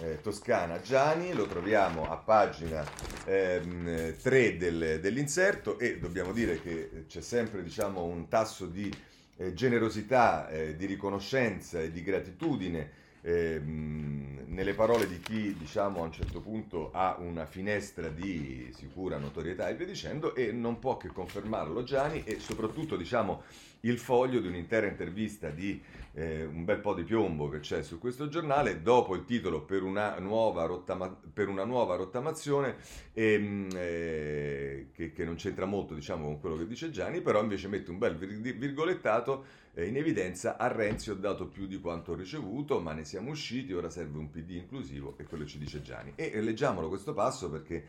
eh, 0.00 0.20
Toscana 0.20 0.80
Gianni, 0.80 1.32
lo 1.32 1.46
troviamo 1.46 2.10
a 2.10 2.16
pagina 2.16 2.84
ehm, 3.24 4.16
3 4.16 4.56
del, 4.56 4.98
dell'inserto 5.00 5.78
e 5.78 5.98
dobbiamo 5.98 6.32
dire 6.32 6.60
che 6.60 7.04
c'è 7.06 7.20
sempre 7.20 7.62
diciamo, 7.62 8.04
un 8.04 8.28
tasso 8.28 8.66
di 8.66 8.92
eh, 9.36 9.54
generosità, 9.54 10.48
eh, 10.48 10.76
di 10.76 10.86
riconoscenza 10.86 11.80
e 11.80 11.90
di 11.90 12.02
gratitudine 12.02 12.90
ehm, 13.22 14.44
nelle 14.46 14.74
parole 14.74 15.06
di 15.06 15.20
chi 15.20 15.54
diciamo, 15.56 16.00
a 16.00 16.04
un 16.04 16.12
certo 16.12 16.40
punto 16.40 16.90
ha 16.92 17.16
una 17.18 17.46
finestra 17.46 18.08
di 18.08 18.72
sicura 18.74 19.18
notorietà 19.18 19.68
e 19.68 19.74
via 19.74 19.86
dicendo 19.86 20.34
e 20.34 20.52
non 20.52 20.78
può 20.78 20.96
che 20.96 21.08
confermarlo 21.08 21.82
Gianni 21.82 22.24
e 22.24 22.38
soprattutto 22.40 22.96
diciamo, 22.96 23.42
il 23.80 23.98
foglio 23.98 24.40
di 24.40 24.48
un'intera 24.48 24.86
intervista 24.86 25.50
di 25.50 25.80
eh, 26.12 26.44
un 26.44 26.64
bel 26.64 26.80
po' 26.80 26.94
di 26.94 27.04
piombo 27.04 27.48
che 27.48 27.60
c'è 27.60 27.82
su 27.82 27.98
questo 27.98 28.28
giornale, 28.28 28.82
dopo 28.82 29.14
il 29.14 29.24
titolo 29.24 29.62
per 29.62 29.82
una 29.82 30.18
nuova, 30.18 30.64
rottama- 30.66 31.16
per 31.32 31.48
una 31.48 31.64
nuova 31.64 31.94
rottamazione, 31.94 32.76
ehm, 33.12 33.68
eh, 33.74 34.88
che, 34.92 35.12
che, 35.12 35.24
non 35.24 35.36
c'entra 35.36 35.66
molto 35.66 35.94
diciamo, 35.94 36.24
con 36.24 36.40
quello 36.40 36.56
che 36.56 36.66
dice 36.66 36.90
Gianni, 36.90 37.20
però 37.20 37.40
invece 37.42 37.68
mette 37.68 37.90
un 37.90 37.98
bel 37.98 38.16
virgolettato 38.16 39.44
eh, 39.74 39.86
in 39.86 39.96
evidenza 39.96 40.56
a 40.56 40.66
Renzi 40.66 41.10
ho 41.10 41.14
dato 41.14 41.46
più 41.46 41.66
di 41.66 41.80
quanto 41.80 42.12
ho 42.12 42.16
ricevuto, 42.16 42.80
ma 42.80 42.92
ne 42.92 43.04
siamo 43.04 43.30
usciti, 43.30 43.72
ora 43.72 43.88
serve 43.88 44.18
un 44.18 44.30
PD 44.30 44.50
inclusivo 44.50 45.14
e 45.16 45.24
quello 45.24 45.46
ci 45.46 45.58
dice 45.58 45.80
Gianni. 45.80 46.12
E 46.16 46.40
leggiamolo 46.40 46.88
questo 46.88 47.14
passo 47.14 47.48
perché 47.50 47.84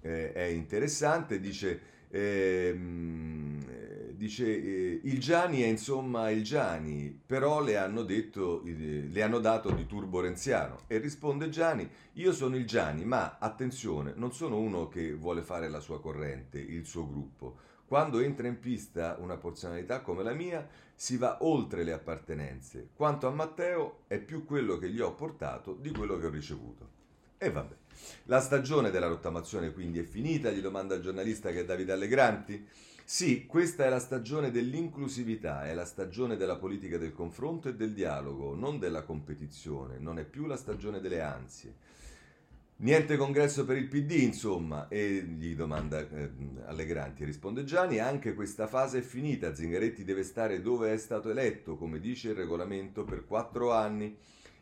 eh, 0.00 0.32
è 0.32 0.44
interessante, 0.44 1.40
dice... 1.40 1.92
Ehm, 2.16 3.58
dice 4.14 4.46
eh, 4.46 5.00
il 5.02 5.18
Gianni 5.18 5.62
è 5.62 5.66
insomma 5.66 6.30
il 6.30 6.44
Gianni, 6.44 7.10
però 7.26 7.60
le 7.60 7.76
hanno, 7.76 8.04
detto, 8.04 8.62
le 8.64 9.22
hanno 9.22 9.40
dato 9.40 9.72
di 9.72 9.84
turbo 9.84 10.20
renziano. 10.20 10.82
E 10.86 10.98
risponde 10.98 11.48
Gianni, 11.48 11.88
io 12.12 12.32
sono 12.32 12.54
il 12.54 12.66
Gianni, 12.66 13.04
ma 13.04 13.38
attenzione, 13.40 14.12
non 14.14 14.32
sono 14.32 14.58
uno 14.58 14.88
che 14.88 15.12
vuole 15.12 15.42
fare 15.42 15.68
la 15.68 15.80
sua 15.80 16.00
corrente, 16.00 16.60
il 16.60 16.86
suo 16.86 17.04
gruppo. 17.08 17.56
Quando 17.84 18.20
entra 18.20 18.46
in 18.46 18.60
pista 18.60 19.16
una 19.18 19.36
personalità 19.36 20.00
come 20.00 20.22
la 20.22 20.32
mia, 20.32 20.66
si 20.94 21.16
va 21.16 21.38
oltre 21.40 21.82
le 21.82 21.92
appartenenze. 21.92 22.90
Quanto 22.94 23.26
a 23.26 23.30
Matteo, 23.30 24.04
è 24.06 24.20
più 24.20 24.44
quello 24.44 24.78
che 24.78 24.88
gli 24.88 25.00
ho 25.00 25.14
portato 25.14 25.74
di 25.74 25.90
quello 25.90 26.16
che 26.16 26.26
ho 26.26 26.30
ricevuto. 26.30 26.88
E 27.38 27.50
vabbè. 27.50 27.83
La 28.24 28.40
stagione 28.40 28.90
della 28.90 29.06
rottamazione 29.06 29.72
quindi 29.72 29.98
è 29.98 30.04
finita, 30.04 30.50
gli 30.50 30.60
domanda 30.60 30.94
il 30.94 31.02
giornalista 31.02 31.50
che 31.50 31.60
è 31.60 31.64
Davide 31.64 31.92
Allegranti. 31.92 32.66
Sì, 33.06 33.44
questa 33.46 33.84
è 33.84 33.90
la 33.90 33.98
stagione 33.98 34.50
dell'inclusività, 34.50 35.66
è 35.66 35.74
la 35.74 35.84
stagione 35.84 36.36
della 36.36 36.56
politica 36.56 36.96
del 36.96 37.12
confronto 37.12 37.68
e 37.68 37.74
del 37.74 37.92
dialogo, 37.92 38.54
non 38.54 38.78
della 38.78 39.02
competizione, 39.02 39.98
non 39.98 40.18
è 40.18 40.24
più 40.24 40.46
la 40.46 40.56
stagione 40.56 41.00
delle 41.00 41.20
ansie. 41.20 41.74
Niente 42.76 43.16
congresso 43.16 43.64
per 43.64 43.76
il 43.76 43.88
PD, 43.88 44.12
insomma, 44.22 44.88
e 44.88 45.22
gli 45.22 45.54
domanda 45.54 46.00
eh, 46.00 46.30
Allegranti, 46.64 47.24
risponde 47.24 47.62
Gianni, 47.62 48.00
anche 48.00 48.34
questa 48.34 48.66
fase 48.66 48.98
è 48.98 49.02
finita, 49.02 49.54
Zingaretti 49.54 50.02
deve 50.02 50.24
stare 50.24 50.60
dove 50.60 50.92
è 50.92 50.96
stato 50.96 51.30
eletto, 51.30 51.76
come 51.76 52.00
dice 52.00 52.30
il 52.30 52.34
regolamento, 52.34 53.04
per 53.04 53.26
quattro 53.26 53.72
anni. 53.72 54.16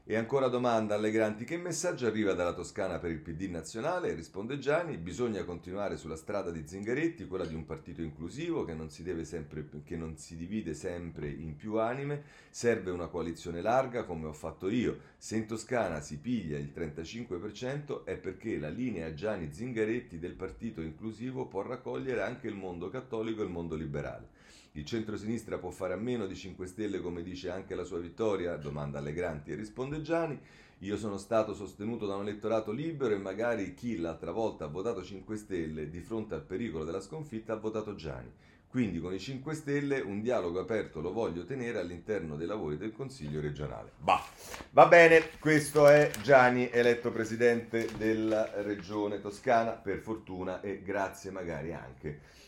E 0.05 0.17
ancora 0.17 0.49
domanda 0.49 0.97
Allegranti, 0.97 1.45
che 1.45 1.57
messaggio 1.57 2.09
arriva 2.09 2.33
dalla 2.33 2.55
Toscana 2.55 2.99
per 2.99 3.13
il 3.13 3.21
PD 3.21 3.43
nazionale? 3.49 4.15
Risponde 4.15 4.59
Gianni, 4.59 4.97
bisogna 4.97 5.45
continuare 5.45 5.97
sulla 5.97 6.17
strada 6.17 6.51
di 6.51 6.67
Zingaretti, 6.67 7.29
quella 7.29 7.47
di 7.47 7.55
un 7.55 7.65
partito 7.65 8.03
inclusivo 8.03 8.65
che 8.65 8.75
non 8.75 8.91
si, 8.91 9.05
sempre, 9.25 9.65
che 9.85 9.97
non 9.97 10.17
si 10.17 10.37
divide 10.37 10.75
sempre 10.75 11.29
in 11.29 11.55
più 11.55 11.79
anime, 11.79 12.25
serve 12.51 12.91
una 12.91 13.07
coalizione 13.07 13.63
larga 13.63 14.03
come 14.03 14.27
ho 14.27 14.33
fatto 14.33 14.69
io. 14.69 14.99
Se 15.19 15.37
in 15.37 15.47
Toscana 15.47 16.01
si 16.01 16.19
piglia 16.19 16.59
il 16.59 16.73
35% 16.75 18.03
è 18.03 18.17
perché 18.17 18.59
la 18.59 18.71
linea 18.71 19.15
Gianni-Zingaretti 19.15 20.19
del 20.19 20.35
partito 20.35 20.81
inclusivo 20.81 21.47
può 21.47 21.63
raccogliere 21.63 22.23
anche 22.23 22.49
il 22.49 22.57
mondo 22.57 22.89
cattolico 22.89 23.43
e 23.43 23.45
il 23.45 23.53
mondo 23.53 23.77
liberale. 23.77 24.32
Il 24.75 24.87
centro-sinistra 24.87 25.59
può 25.59 25.69
fare 25.69 25.93
a 25.93 25.99
meno 25.99 26.27
di 26.27 26.35
5 26.35 26.67
Stelle 26.67 27.01
come 27.01 27.23
dice 27.23 27.51
anche 27.51 27.75
la 27.75 27.85
sua 27.85 27.99
vittoria? 27.99 28.57
Domanda 28.57 29.01
Allegranti 29.01 29.53
e 29.53 29.55
risponde 29.55 30.01
Gianni. 30.01 30.41
Io 30.79 30.97
sono 30.97 31.19
stato 31.19 31.53
sostenuto 31.53 32.07
da 32.07 32.17
un 32.17 32.27
elettorato 32.27 32.73
libero 32.73 33.15
e 33.15 33.19
magari 33.19 33.75
chi 33.75 33.99
l'altra 33.99 34.31
volta 34.31 34.65
ha 34.65 34.69
votato 34.69 35.05
5 35.05 35.37
Stelle 35.37 35.91
di 35.91 36.01
fronte 36.01 36.35
al 36.35 36.43
pericolo 36.43 36.85
della 36.85 37.03
sconfitta 37.03 37.53
ha 37.53 37.57
votato 37.57 37.95
Gianni. 37.95 38.33
Quindi 38.67 38.99
con 38.99 39.13
i 39.13 39.19
5 39.19 39.53
Stelle 39.53 40.01
un 40.01 40.23
dialogo 40.23 40.59
aperto 40.59 41.03
lo 41.03 41.13
voglio 41.13 41.45
tenere 41.45 41.79
all'interno 41.79 42.37
dei 42.37 42.47
lavori 42.47 42.79
del 42.79 42.93
Consiglio 42.93 43.43
regionale. 43.43 43.93
Bah. 43.99 44.25
Va 44.71 44.87
bene, 44.87 45.39
questo 45.39 45.87
è 45.87 46.11
Gianni, 46.23 46.71
eletto 46.71 47.11
presidente 47.11 47.91
della 47.99 48.63
regione 48.63 49.21
toscana, 49.21 49.73
per 49.73 49.99
fortuna 49.99 50.63
e 50.63 50.81
grazie 50.83 51.31
magari 51.31 51.75
anche 51.75 52.41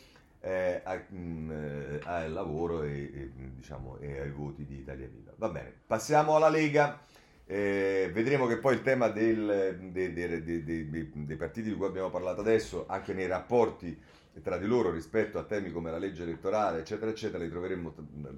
eh, 0.45 0.83
a, 0.85 1.03
mh, 1.09 1.17
mm, 1.17 1.51
eh, 1.51 2.01
al 2.05 2.33
lavoro 2.33 2.83
e, 2.83 2.91
e, 2.91 3.31
diciamo, 3.35 3.97
e, 3.99 4.21
ai 4.21 4.31
voti 4.31 4.67
di 4.67 4.77
Italia 4.77 5.09
Viva. 5.09 5.33
Va 5.37 5.49
bene, 5.49 5.73
passiamo 5.87 6.37
alla 6.37 6.51
Lega. 6.51 7.01
Eh, 7.47 8.11
vedremo 8.13 8.47
che 8.47 8.59
poi 8.59 8.75
il 8.75 8.83
tema 8.83 9.09
del, 9.09 9.91
dei, 9.91 10.13
dei, 10.13 10.65
dei, 10.65 11.11
dei 11.13 11.37
partiti 11.37 11.71
di 11.71 11.75
cui 11.75 11.87
abbiamo 11.87 12.11
parlato 12.11 12.41
adesso, 12.41 12.85
anche 12.89 13.13
nei 13.15 13.27
rapporti 13.27 13.99
tra 14.43 14.59
di 14.59 14.67
loro 14.67 14.91
rispetto 14.91 15.39
a 15.39 15.45
temi 15.45 15.71
come 15.71 15.91
la 15.91 15.99
legge 15.99 16.25
elettorale, 16.25 16.81
eccetera, 16.81 17.11
eccetera, 17.11 17.43
li 17.43 17.51
troveremo 17.51 17.95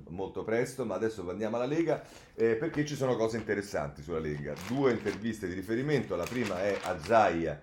molto 0.08 0.44
presto, 0.44 0.84
ma 0.84 0.94
adesso 0.94 1.28
andiamo 1.28 1.56
alla 1.56 1.66
Lega 1.66 2.02
eh, 2.34 2.54
perché 2.54 2.84
ci 2.84 2.94
sono 2.94 3.16
cose 3.16 3.36
interessanti 3.36 4.02
sulla 4.02 4.18
Lega. 4.18 4.54
Due 4.68 4.92
interviste 4.92 5.48
di 5.48 5.54
riferimento, 5.54 6.14
la 6.14 6.24
prima 6.24 6.62
è 6.62 6.76
a 6.82 6.98
Zaia 7.00 7.60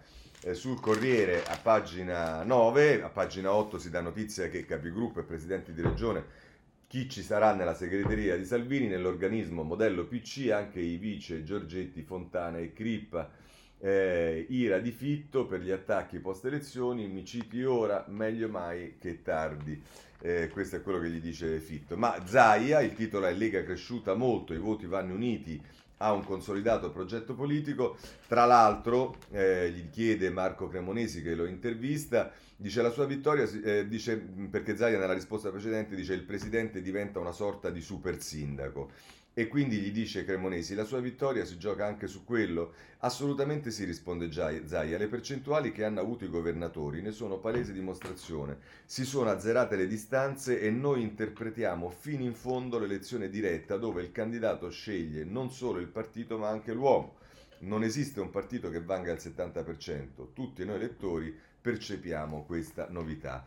sul 0.51 0.79
Corriere 0.79 1.43
a 1.45 1.58
pagina 1.62 2.43
9, 2.43 3.01
a 3.01 3.10
pagina 3.10 3.53
8 3.53 3.79
si 3.79 3.89
dà 3.89 4.01
notizia 4.01 4.49
che 4.49 4.65
Capigruppo 4.65 5.21
e 5.21 5.23
Presidenti 5.23 5.73
di 5.73 5.82
Regione 5.82 6.51
chi 6.93 7.10
ci 7.10 7.23
sarà 7.23 7.56
nella 7.56 7.73
segreteria 7.73 8.38
di 8.38 8.45
Salvini, 8.45 8.88
nell'organismo 8.88 9.63
modello 9.63 10.06
PC, 10.06 10.51
anche 10.51 10.79
i 10.79 10.97
vice 10.97 11.43
Giorgetti, 11.43 12.03
Fontana 12.03 12.60
e 12.60 12.71
Crippa 12.71 13.32
eh, 13.79 14.45
ira 14.49 14.77
di 14.77 14.91
Fitto 14.91 15.45
per 15.45 15.62
gli 15.62 15.71
attacchi 15.71 16.19
post 16.19 16.45
elezioni, 16.45 17.08
mi 17.08 17.25
citi 17.25 17.63
ora, 17.63 18.06
meglio 18.10 18.47
mai 18.47 18.97
che 18.99 19.23
tardi. 19.23 19.82
Eh, 20.21 20.49
questo 20.53 20.77
è 20.77 20.82
quello 20.82 20.99
che 20.99 21.10
gli 21.10 21.19
dice 21.19 21.60
Fitto. 21.60 21.97
Ma 21.97 22.25
Zaia, 22.25 22.79
il 22.82 22.93
titolo 22.93 23.25
è 23.25 23.34
Lega 23.34 23.63
cresciuta 23.63 24.13
molto, 24.13 24.53
i 24.53 24.60
voti 24.60 24.86
vanno 24.86 25.15
uniti 25.15 25.62
a 25.97 26.12
un 26.12 26.23
consolidato 26.23 26.91
progetto 26.91 27.34
politico. 27.34 27.97
Tra 28.27 28.45
l'altro, 28.45 29.17
eh, 29.32 29.71
gli 29.71 29.89
chiede 29.89 30.29
Marco 30.29 30.67
Cremonesi 30.67 31.21
che 31.21 31.36
lo 31.36 31.45
intervista, 31.45 32.32
dice 32.56 32.82
la 32.82 32.89
sua 32.89 33.06
vittoria, 33.06 33.43
eh, 33.63 33.88
dice, 33.88 34.17
perché 34.49 34.75
Zaia 34.75 34.99
nella 34.99 35.13
risposta 35.13 35.49
precedente 35.49 35.95
dice 35.95 36.13
il 36.13 36.23
presidente 36.23 36.82
diventa 36.82 37.19
una 37.19 37.32
sorta 37.32 37.69
di 37.69 37.82
super 37.82 38.21
sindaco. 38.21 38.91
E 39.36 39.48
quindi 39.48 39.78
gli 39.78 39.91
dice 39.91 40.26
Cremonesi, 40.26 40.76
la 40.76 40.84
sua 40.84 41.00
vittoria 41.00 41.43
si 41.43 41.58
gioca 41.58 41.88
anche 41.88 42.06
su 42.06 42.24
quello? 42.24 42.74
Assolutamente 43.00 43.72
sì, 43.72 43.84
risponde 43.84 44.32
Zaia. 44.32 44.98
Le 45.00 45.08
percentuali 45.08 45.72
che 45.72 45.84
hanno 45.84 46.02
avuto 46.02 46.24
i 46.24 46.30
governatori 46.30 47.02
ne 47.02 47.10
sono 47.10 47.39
palese 47.39 47.74
dimostrazione. 47.74 48.60
Si 48.86 49.04
sono 49.04 49.32
azzerate 49.32 49.76
le 49.76 49.88
distanze 49.88 50.62
e 50.62 50.69
noi 50.69 51.02
interpretiamo 51.02 51.89
fino 51.89 52.22
in 52.24 52.36
fondo 52.36 52.78
l'elezione 52.78 53.28
diretta 53.28 53.76
dove 53.78 54.04
il 54.04 54.12
candidato 54.12 54.69
sceglie 54.69 55.24
non 55.24 55.50
solo 55.50 55.80
il 55.80 55.88
partito 55.88 56.38
ma 56.38 56.50
anche 56.50 56.72
l'uomo. 56.72 57.15
Non 57.62 57.82
esiste 57.84 58.19
un 58.19 58.30
partito 58.30 58.69
che 58.69 58.84
valga 58.84 59.13
il 59.13 59.19
70%. 59.19 60.28
Tutti 60.34 60.63
noi 60.63 60.76
elettori 60.76 61.36
percepiamo 61.60 62.43
questa 62.43 62.88
novità. 62.91 63.43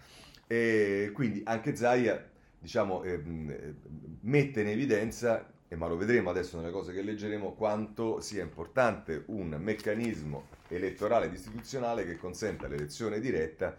E 0.49 1.12
quindi 1.14 1.42
anche 1.44 1.77
Zaia 1.77 2.29
diciamo, 2.59 3.05
eh, 3.05 3.22
mette 4.22 4.62
in 4.62 4.68
evidenza 4.68 5.55
e 5.68 5.76
ma 5.76 5.87
lo 5.87 5.96
vedremo 5.96 6.31
adesso 6.31 6.57
nelle 6.59 6.70
cose 6.70 6.92
che 6.92 7.02
leggeremo, 7.02 7.55
quanto 7.55 8.20
sia 8.20 8.42
importante 8.42 9.24
un 9.26 9.57
meccanismo 9.61 10.48
elettorale 10.68 11.26
ed 11.26 11.33
istituzionale 11.33 12.05
che 12.05 12.16
consenta 12.16 12.68
l'elezione 12.68 13.20
diretta, 13.20 13.76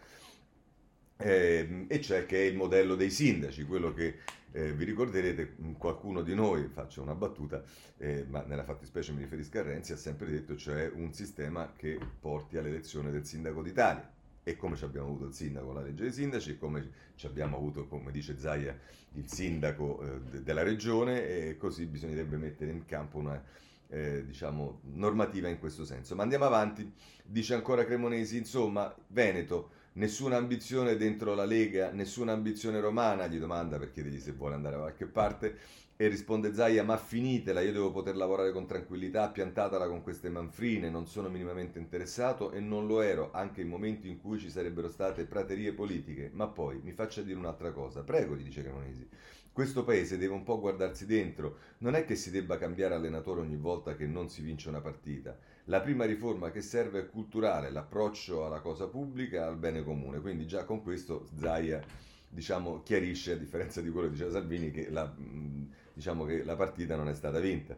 eh, 1.18 1.86
e 1.88 2.02
cioè 2.02 2.26
che 2.26 2.40
è 2.40 2.46
il 2.46 2.56
modello 2.56 2.96
dei 2.96 3.10
sindaci, 3.10 3.64
quello 3.64 3.94
che 3.94 4.20
eh, 4.52 4.74
vi 4.74 4.84
ricorderete, 4.84 5.56
qualcuno 5.78 6.22
di 6.22 6.36
noi, 6.36 6.68
faccio 6.68 7.02
una 7.02 7.16
battuta, 7.16 7.64
eh, 7.98 8.26
ma 8.28 8.44
nella 8.44 8.64
fattispecie 8.64 9.14
mi 9.14 9.22
riferisco 9.22 9.60
a 9.60 9.64
Renzi, 9.64 9.94
ha 9.94 9.98
sempre 9.98 10.30
detto 10.30 10.56
cioè 10.56 10.92
un 10.94 11.14
sistema 11.14 11.74
che 11.76 11.98
porti 12.20 12.58
all'elezione 12.58 13.12
del 13.12 13.26
sindaco 13.26 13.62
d'Italia 13.62 14.16
e 14.48 14.56
come 14.56 14.78
ci 14.78 14.86
abbiamo 14.86 15.08
avuto 15.08 15.26
il 15.26 15.34
sindaco, 15.34 15.74
la 15.74 15.82
legge 15.82 16.04
dei 16.04 16.14
sindaci, 16.14 16.52
e 16.52 16.58
come 16.58 16.90
ci 17.16 17.26
abbiamo 17.26 17.58
avuto, 17.58 17.86
come 17.86 18.14
dice 18.14 18.40
Zaia, 18.40 18.80
il 19.16 19.30
sindaco 19.30 20.02
eh, 20.02 20.22
de- 20.22 20.42
della 20.42 20.64
regione 20.64 21.28
e 21.28 21.58
così 21.58 21.86
bisognerebbe 21.86 22.38
mettere 22.38 22.72
in 22.72 22.86
campo 22.86 23.18
una 23.18 23.44
eh, 23.90 24.24
diciamo, 24.26 24.80
normativa 24.94 25.50
in 25.50 25.60
questo 25.60 25.84
senso. 25.84 26.16
Ma 26.16 26.24
andiamo 26.24 26.46
avanti, 26.46 26.90
dice 27.26 27.56
ancora 27.56 27.84
Cremonesi, 27.84 28.38
insomma, 28.38 28.96
Veneto, 29.08 29.72
nessuna 29.94 30.38
ambizione 30.38 30.96
dentro 30.96 31.36
la 31.36 31.44
Lega, 31.44 31.92
nessuna 31.92 32.32
ambizione 32.32 32.80
romana, 32.80 33.28
gli 33.28 33.40
domanda 33.40 33.78
per 33.78 33.92
chiedergli 33.92 34.18
se 34.18 34.32
vuole 34.32 34.56
andare 34.56 34.76
da 34.76 34.82
qualche 34.84 35.08
parte, 35.08 35.58
e 36.00 36.08
risponde 36.10 36.54
Zaia, 36.54 36.84
ma 36.84 36.96
finitela, 36.96 37.60
io 37.62 37.72
devo 37.72 37.92
poter 37.92 38.16
lavorare 38.16 38.52
con 38.52 38.68
tranquillità, 38.68 39.30
piantatela 39.30 39.88
con 39.88 40.04
queste 40.04 40.30
manfrine, 40.30 40.92
non 40.92 41.08
sono 41.08 41.28
minimamente 41.28 41.80
interessato 41.80 42.52
e 42.52 42.60
non 42.60 42.86
lo 42.86 43.02
ero 43.02 43.32
anche 43.34 43.62
in 43.62 43.68
momenti 43.68 44.08
in 44.08 44.22
cui 44.22 44.38
ci 44.38 44.52
sarebbero 44.52 44.90
state 44.90 45.26
praterie 45.26 45.74
politiche. 45.74 46.30
Ma 46.34 46.48
poi 46.48 46.80
mi 46.84 46.92
faccia 46.92 47.24
dire 47.24 47.40
un'altra 47.40 47.72
cosa, 47.72 48.04
prego, 48.04 48.36
gli 48.36 48.44
dice 48.44 48.62
Cremonesi. 48.62 49.10
Questo 49.52 49.84
paese 49.84 50.20
deve 50.20 50.36
un 50.36 50.44
po' 50.44 50.60
guardarsi 50.60 51.08
dentro, 51.08 51.58
non 51.80 51.96
è 51.96 52.06
che 52.06 52.14
si 52.14 52.30
debba 52.30 52.60
cambiare 52.60 52.94
allenatore 52.94 53.42
ogni 53.42 53.58
volta 53.58 53.96
che 53.96 54.06
non 54.06 54.30
si 54.30 54.44
vince 54.44 54.70
una 54.70 54.82
partita. 54.82 55.36
La 55.64 55.82
prima 55.82 56.06
riforma 56.06 56.52
che 56.52 56.62
serve 56.62 57.00
è 57.00 57.10
culturale, 57.10 57.72
l'approccio 57.72 58.46
alla 58.46 58.60
cosa 58.60 58.86
pubblica, 58.86 59.48
al 59.48 59.58
bene 59.58 59.84
comune. 59.84 60.22
Quindi 60.22 60.46
già 60.46 60.64
con 60.64 60.84
questo 60.84 61.28
Zaia 61.40 61.82
diciamo, 62.30 62.84
chiarisce, 62.84 63.34
a 63.34 63.36
differenza 63.36 63.82
di 63.82 63.90
quello 63.90 64.08
che 64.08 64.14
diceva 64.14 64.32
Salvini, 64.32 64.70
che 64.72 64.90
la 64.90 65.12
diciamo 65.98 66.26
che 66.26 66.44
la 66.44 66.56
partita 66.56 66.96
non 66.96 67.10
è 67.10 67.16
stata 67.16 67.40
vinta. 67.40 67.76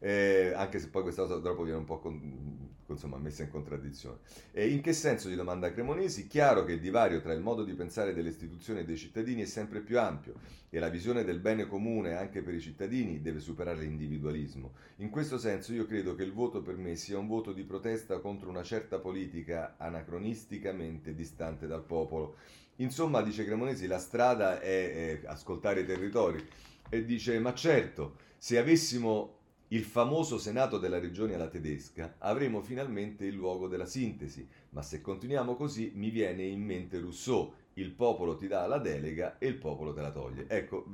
Eh, 0.00 0.52
anche 0.54 0.78
se 0.78 0.88
poi 0.88 1.02
questa 1.02 1.22
cosa 1.22 1.36
dopo 1.36 1.64
viene 1.64 1.78
un 1.78 1.84
po' 1.84 1.98
con, 1.98 2.74
insomma, 2.86 3.18
messa 3.18 3.42
in 3.42 3.50
contraddizione. 3.50 4.20
Eh, 4.52 4.68
in 4.68 4.80
che 4.80 4.94
senso, 4.94 5.28
gli 5.28 5.34
domanda 5.34 5.70
Cremonesi, 5.70 6.26
chiaro 6.28 6.64
che 6.64 6.72
il 6.72 6.80
divario 6.80 7.20
tra 7.20 7.34
il 7.34 7.42
modo 7.42 7.64
di 7.64 7.74
pensare 7.74 8.14
delle 8.14 8.30
istituzioni 8.30 8.80
e 8.80 8.84
dei 8.84 8.96
cittadini 8.96 9.42
è 9.42 9.44
sempre 9.44 9.80
più 9.80 9.98
ampio 9.98 10.34
e 10.70 10.78
la 10.78 10.88
visione 10.88 11.24
del 11.24 11.40
bene 11.40 11.66
comune 11.66 12.14
anche 12.14 12.40
per 12.40 12.54
i 12.54 12.60
cittadini 12.60 13.20
deve 13.20 13.40
superare 13.40 13.80
l'individualismo. 13.80 14.72
In 14.96 15.10
questo 15.10 15.36
senso 15.36 15.74
io 15.74 15.84
credo 15.84 16.14
che 16.14 16.22
il 16.22 16.32
voto 16.32 16.62
per 16.62 16.76
me 16.76 16.94
sia 16.96 17.18
un 17.18 17.26
voto 17.26 17.52
di 17.52 17.64
protesta 17.64 18.18
contro 18.20 18.48
una 18.48 18.62
certa 18.62 18.98
politica 18.98 19.74
anacronisticamente 19.76 21.14
distante 21.14 21.66
dal 21.66 21.84
popolo. 21.84 22.36
Insomma, 22.76 23.20
dice 23.20 23.44
Cremonesi, 23.44 23.86
la 23.88 23.98
strada 23.98 24.60
è, 24.60 25.20
è 25.20 25.26
ascoltare 25.26 25.80
i 25.80 25.84
territori 25.86 26.46
e 26.88 27.04
dice 27.04 27.38
ma 27.38 27.54
certo, 27.54 28.16
se 28.36 28.58
avessimo 28.58 29.36
il 29.68 29.84
famoso 29.84 30.38
Senato 30.38 30.78
della 30.78 30.98
regione 30.98 31.34
alla 31.34 31.48
tedesca, 31.48 32.14
avremo 32.18 32.62
finalmente 32.62 33.26
il 33.26 33.34
luogo 33.34 33.68
della 33.68 33.84
sintesi, 33.84 34.48
ma 34.70 34.82
se 34.82 35.00
continuiamo 35.00 35.56
così 35.56 35.92
mi 35.94 36.10
viene 36.10 36.44
in 36.44 36.62
mente 36.62 36.98
Rousseau, 36.98 37.52
il 37.74 37.90
popolo 37.90 38.36
ti 38.36 38.48
dà 38.48 38.66
la 38.66 38.78
delega 38.78 39.38
e 39.38 39.46
il 39.46 39.56
popolo 39.56 39.92
te 39.92 40.00
la 40.00 40.10
toglie. 40.10 40.46
Ecco, 40.48 40.86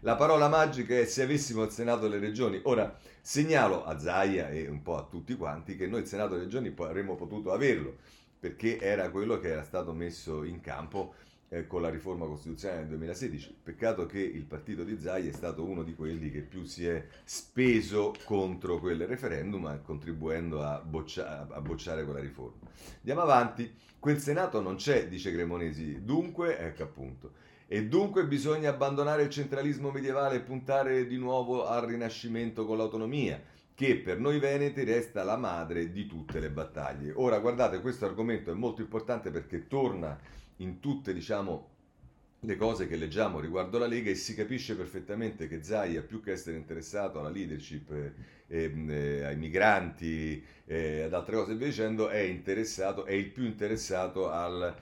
la 0.00 0.14
parola 0.16 0.48
magica 0.48 0.96
è 0.96 1.04
se 1.04 1.22
avessimo 1.22 1.64
il 1.64 1.70
Senato 1.70 2.02
delle 2.02 2.18
regioni. 2.18 2.60
Ora, 2.64 2.96
segnalo 3.20 3.84
a 3.84 3.98
Zaia 3.98 4.48
e 4.50 4.68
un 4.68 4.82
po' 4.82 4.96
a 4.96 5.04
tutti 5.04 5.34
quanti 5.36 5.76
che 5.76 5.86
noi 5.86 6.00
il 6.00 6.06
Senato 6.06 6.30
delle 6.30 6.44
regioni 6.44 6.72
avremmo 6.78 7.16
potuto 7.16 7.52
averlo, 7.52 7.96
perché 8.38 8.78
era 8.78 9.10
quello 9.10 9.38
che 9.40 9.48
era 9.48 9.62
stato 9.62 9.92
messo 9.92 10.44
in 10.44 10.60
campo 10.60 11.14
eh, 11.52 11.66
con 11.66 11.82
la 11.82 11.90
riforma 11.90 12.24
costituzionale 12.24 12.80
del 12.80 12.88
2016. 12.88 13.56
Peccato 13.62 14.06
che 14.06 14.18
il 14.18 14.44
partito 14.44 14.84
di 14.84 14.98
Zai 14.98 15.28
è 15.28 15.32
stato 15.32 15.62
uno 15.64 15.82
di 15.82 15.94
quelli 15.94 16.30
che 16.30 16.40
più 16.40 16.64
si 16.64 16.86
è 16.86 17.04
speso 17.24 18.14
contro 18.24 18.78
quel 18.78 19.06
referendum, 19.06 19.82
contribuendo 19.82 20.62
a, 20.62 20.80
boccia- 20.80 21.46
a 21.50 21.60
bocciare 21.60 22.04
quella 22.04 22.20
riforma. 22.20 22.68
Andiamo 22.98 23.20
avanti. 23.20 23.70
Quel 23.98 24.18
Senato 24.18 24.60
non 24.62 24.76
c'è, 24.76 25.06
dice 25.08 25.30
Cremonesi. 25.30 26.02
Dunque, 26.02 26.58
ecco 26.58 26.84
appunto. 26.84 27.32
E 27.68 27.86
dunque 27.86 28.26
bisogna 28.26 28.70
abbandonare 28.70 29.22
il 29.22 29.30
centralismo 29.30 29.90
medievale 29.90 30.36
e 30.36 30.40
puntare 30.40 31.06
di 31.06 31.18
nuovo 31.18 31.66
al 31.66 31.86
rinascimento 31.86 32.64
con 32.64 32.78
l'autonomia 32.78 33.40
che 33.74 33.96
per 33.96 34.18
noi 34.18 34.38
veneti 34.38 34.84
resta 34.84 35.24
la 35.24 35.36
madre 35.36 35.90
di 35.90 36.06
tutte 36.06 36.40
le 36.40 36.50
battaglie. 36.50 37.12
Ora 37.16 37.38
guardate, 37.38 37.80
questo 37.80 38.04
argomento 38.04 38.50
è 38.50 38.54
molto 38.54 38.82
importante 38.82 39.30
perché 39.30 39.66
torna 39.66 40.18
in 40.56 40.80
tutte 40.80 41.12
diciamo, 41.12 41.68
le 42.40 42.56
cose 42.56 42.88
che 42.88 42.96
leggiamo 42.96 43.38
riguardo 43.38 43.78
la 43.78 43.86
Lega 43.86 44.10
e 44.10 44.14
si 44.16 44.34
capisce 44.34 44.74
perfettamente 44.74 45.46
che 45.46 45.62
Zaia, 45.62 46.02
più 46.02 46.20
che 46.20 46.32
essere 46.32 46.56
interessato 46.56 47.20
alla 47.20 47.30
leadership, 47.30 47.90
eh, 47.92 48.12
ehm, 48.48 48.90
eh, 48.90 49.24
ai 49.24 49.36
migranti 49.36 50.42
e 50.64 50.76
eh, 50.76 51.02
ad 51.02 51.14
altre 51.14 51.36
cose 51.36 51.54
via 51.54 51.66
dicendo, 51.66 52.08
è 52.08 52.18
interessato, 52.18 53.04
è 53.04 53.12
il 53.12 53.30
più 53.30 53.44
interessato 53.44 54.30
al 54.30 54.74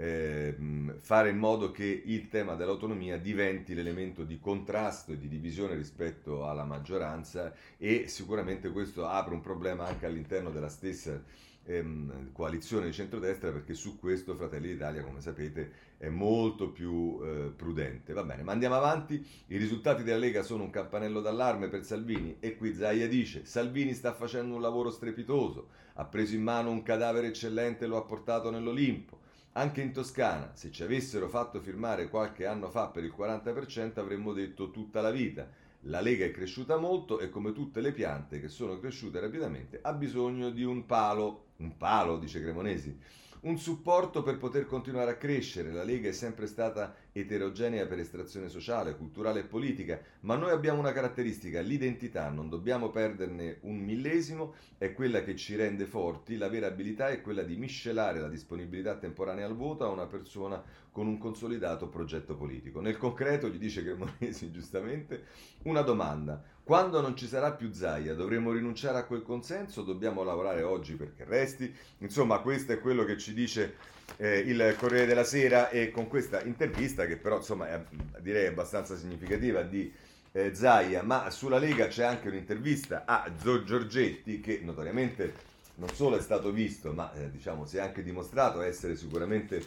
eh, 0.00 0.54
fare 1.00 1.30
in 1.30 1.38
modo 1.38 1.72
che 1.72 2.02
il 2.04 2.28
tema 2.28 2.54
dell'autonomia 2.54 3.18
diventi 3.18 3.74
l'elemento 3.74 4.22
di 4.22 4.38
contrasto 4.38 5.10
e 5.10 5.18
di 5.18 5.26
divisione 5.26 5.74
rispetto 5.74 6.46
alla 6.46 6.64
maggioranza 6.64 7.52
e 7.76 8.06
sicuramente 8.06 8.70
questo 8.70 9.08
apre 9.08 9.34
un 9.34 9.40
problema 9.40 9.86
anche 9.86 10.06
all'interno 10.06 10.50
della 10.50 10.68
stessa 10.68 11.20
ehm, 11.64 12.30
coalizione 12.30 12.86
di 12.86 12.92
centrodestra 12.92 13.50
perché 13.50 13.74
su 13.74 13.98
questo 13.98 14.36
Fratelli 14.36 14.68
d'Italia, 14.68 15.02
come 15.02 15.20
sapete, 15.20 15.86
è 15.98 16.08
molto 16.08 16.70
più 16.70 17.18
eh, 17.20 17.52
prudente. 17.56 18.12
Va 18.12 18.22
bene, 18.22 18.44
ma 18.44 18.52
andiamo 18.52 18.76
avanti. 18.76 19.26
I 19.48 19.56
risultati 19.56 20.04
della 20.04 20.18
Lega 20.18 20.44
sono 20.44 20.62
un 20.62 20.70
campanello 20.70 21.20
d'allarme 21.20 21.66
per 21.66 21.84
Salvini 21.84 22.36
e 22.38 22.56
qui 22.56 22.72
Zaia 22.72 23.08
dice 23.08 23.44
Salvini 23.44 23.94
sta 23.94 24.12
facendo 24.12 24.54
un 24.54 24.60
lavoro 24.60 24.90
strepitoso, 24.90 25.70
ha 25.94 26.04
preso 26.04 26.36
in 26.36 26.42
mano 26.44 26.70
un 26.70 26.84
cadavere 26.84 27.26
eccellente 27.26 27.84
e 27.84 27.88
lo 27.88 27.96
ha 27.96 28.02
portato 28.02 28.48
nell'Olimpo. 28.50 29.26
Anche 29.58 29.80
in 29.80 29.90
Toscana, 29.90 30.52
se 30.54 30.70
ci 30.70 30.84
avessero 30.84 31.28
fatto 31.28 31.60
firmare 31.60 32.08
qualche 32.08 32.46
anno 32.46 32.70
fa 32.70 32.90
per 32.90 33.02
il 33.02 33.12
40% 33.12 33.98
avremmo 33.98 34.32
detto 34.32 34.70
tutta 34.70 35.00
la 35.00 35.10
vita. 35.10 35.48
La 35.80 36.00
Lega 36.00 36.24
è 36.24 36.30
cresciuta 36.30 36.76
molto 36.76 37.18
e 37.18 37.28
come 37.28 37.50
tutte 37.50 37.80
le 37.80 37.90
piante 37.90 38.38
che 38.38 38.46
sono 38.46 38.78
cresciute 38.78 39.18
rapidamente 39.18 39.80
ha 39.82 39.92
bisogno 39.94 40.50
di 40.50 40.62
un 40.62 40.86
palo. 40.86 41.46
Un 41.56 41.76
palo, 41.76 42.18
dice 42.18 42.40
Cremonesi 42.40 42.96
un 43.42 43.58
supporto 43.58 44.22
per 44.22 44.38
poter 44.38 44.66
continuare 44.66 45.12
a 45.12 45.16
crescere. 45.16 45.72
La 45.72 45.84
Lega 45.84 46.08
è 46.08 46.12
sempre 46.12 46.46
stata 46.46 46.94
eterogenea 47.12 47.86
per 47.86 47.98
estrazione 47.98 48.48
sociale, 48.48 48.96
culturale 48.96 49.40
e 49.40 49.44
politica, 49.44 50.00
ma 50.20 50.36
noi 50.36 50.50
abbiamo 50.50 50.80
una 50.80 50.92
caratteristica, 50.92 51.60
l'identità, 51.60 52.28
non 52.30 52.48
dobbiamo 52.48 52.90
perderne 52.90 53.58
un 53.62 53.78
millesimo, 53.78 54.54
è 54.78 54.92
quella 54.92 55.22
che 55.22 55.36
ci 55.36 55.56
rende 55.56 55.86
forti, 55.86 56.36
la 56.36 56.48
vera 56.48 56.66
abilità 56.66 57.08
è 57.08 57.20
quella 57.20 57.42
di 57.42 57.56
miscelare 57.56 58.20
la 58.20 58.28
disponibilità 58.28 58.96
temporanea 58.96 59.46
al 59.46 59.56
voto 59.56 59.84
a 59.84 59.88
una 59.88 60.06
persona 60.06 60.62
con 60.90 61.06
un 61.06 61.18
consolidato 61.18 61.88
progetto 61.88 62.34
politico. 62.36 62.80
Nel 62.80 62.96
concreto, 62.96 63.48
gli 63.48 63.58
dice 63.58 63.84
Cremonesi 63.84 64.50
giustamente, 64.52 65.26
una 65.62 65.82
domanda. 65.82 66.42
Quando 66.68 67.00
non 67.00 67.16
ci 67.16 67.26
sarà 67.26 67.52
più 67.52 67.72
Zaia, 67.72 68.12
dovremo 68.12 68.52
rinunciare 68.52 68.98
a 68.98 69.04
quel 69.04 69.22
consenso? 69.22 69.80
Dobbiamo 69.80 70.22
lavorare 70.22 70.62
oggi 70.62 70.96
perché 70.96 71.24
resti? 71.24 71.74
Insomma, 72.00 72.40
questo 72.40 72.72
è 72.72 72.78
quello 72.78 73.06
che 73.06 73.16
ci 73.16 73.32
dice 73.32 73.76
eh, 74.18 74.40
il 74.40 74.76
Corriere 74.78 75.06
della 75.06 75.24
Sera 75.24 75.70
e 75.70 75.90
con 75.90 76.08
questa 76.08 76.42
intervista, 76.42 77.06
che 77.06 77.16
però 77.16 77.36
insomma 77.36 77.70
è 77.70 77.82
direi 78.20 78.48
abbastanza 78.48 78.96
significativa, 78.96 79.62
di 79.62 79.90
eh, 80.32 80.54
Zaia, 80.54 81.02
ma 81.02 81.30
sulla 81.30 81.56
Lega 81.56 81.86
c'è 81.86 82.04
anche 82.04 82.28
un'intervista 82.28 83.04
a 83.06 83.32
Giorgetti 83.34 84.38
che 84.40 84.60
notoriamente 84.62 85.32
non 85.76 85.88
solo 85.94 86.18
è 86.18 86.20
stato 86.20 86.52
visto, 86.52 86.92
ma 86.92 87.10
eh, 87.14 87.30
diciamo 87.30 87.64
si 87.64 87.78
è 87.78 87.80
anche 87.80 88.02
dimostrato 88.02 88.60
essere 88.60 88.94
sicuramente 88.94 89.64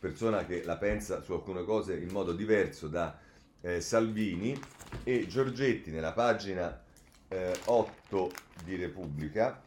persona 0.00 0.44
che 0.44 0.64
la 0.64 0.76
pensa 0.76 1.22
su 1.22 1.32
alcune 1.32 1.62
cose 1.62 1.94
in 1.94 2.08
modo 2.10 2.32
diverso 2.32 2.88
da 2.88 3.16
eh, 3.60 3.80
Salvini 3.80 4.58
e 5.04 5.26
Giorgetti 5.26 5.90
nella 5.90 6.12
pagina 6.12 6.82
eh, 7.28 7.52
8 7.64 8.32
di 8.64 8.76
Repubblica 8.76 9.62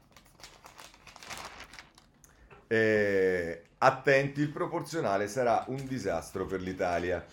eh, 2.74 3.62
attenti 3.78 4.42
il 4.42 4.50
proporzionale 4.50 5.28
sarà 5.28 5.64
un 5.68 5.86
disastro 5.86 6.46
per 6.46 6.62
l'Italia. 6.62 7.24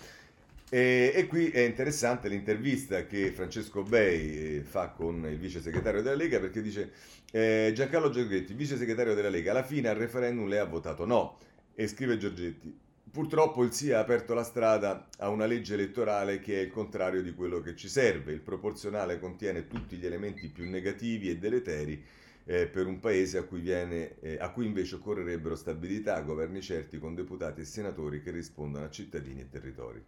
E, 0.69 1.13
e, 1.15 1.27
qui 1.27 1.51
è 1.51 1.61
interessante 1.61 2.29
l'intervista 2.29 3.05
che 3.07 3.33
Francesco 3.33 3.83
Bei 3.83 4.59
eh, 4.59 4.61
fa 4.61 4.89
con 4.89 5.27
il 5.27 5.39
vice 5.39 5.61
segretario 5.61 6.03
della 6.03 6.15
Lega 6.15 6.39
perché 6.39 6.63
dice 6.63 6.93
eh, 7.33 7.73
Giancarlo 7.75 8.11
Giorgetti, 8.11 8.53
vice 8.53 8.77
segretario 8.77 9.15
della 9.15 9.31
Lega, 9.31 9.51
alla 9.51 9.65
fine 9.65 9.89
al 9.89 9.97
referendum 9.97 10.47
lei 10.47 10.59
ha 10.59 10.65
votato 10.65 11.07
no. 11.07 11.39
E 11.75 11.89
scrive 11.89 12.19
Giorgetti 12.19 12.79
Purtroppo 13.11 13.65
il 13.65 13.73
sì 13.73 13.91
ha 13.91 13.99
aperto 13.99 14.35
la 14.35 14.45
strada 14.45 15.09
a 15.19 15.31
una 15.31 15.45
legge 15.45 15.75
elettorale 15.75 16.39
che 16.39 16.61
è 16.61 16.63
il 16.63 16.71
contrario 16.71 17.23
di 17.23 17.35
quello 17.35 17.61
che 17.61 17.75
ci 17.75 17.89
serve. 17.89 18.33
Il 18.33 18.41
proporzionale 18.41 19.19
contiene 19.19 19.67
tutti 19.67 19.97
gli 19.97 20.07
elementi 20.07 20.49
più 20.49 20.71
negativi 20.71 21.29
e 21.29 21.37
deleteri 21.37 22.01
eh, 22.45 22.69
per 22.69 22.87
un 22.87 23.01
paese 23.01 23.39
a 23.39 23.43
cui, 23.43 23.59
viene, 23.59 24.21
eh, 24.21 24.39
a 24.39 24.51
cui 24.51 24.65
invece 24.65 24.95
occorrerebbero 24.95 25.57
stabilità, 25.57 26.21
governi 26.21 26.61
certi 26.61 27.01
con 27.01 27.17
deputati 27.17 27.63
e 27.63 27.65
senatori 27.65 28.23
che 28.23 28.31
rispondano 28.31 28.85
a 28.85 28.91
cittadini 28.91 29.41
e 29.41 29.49
territori. 29.49 30.05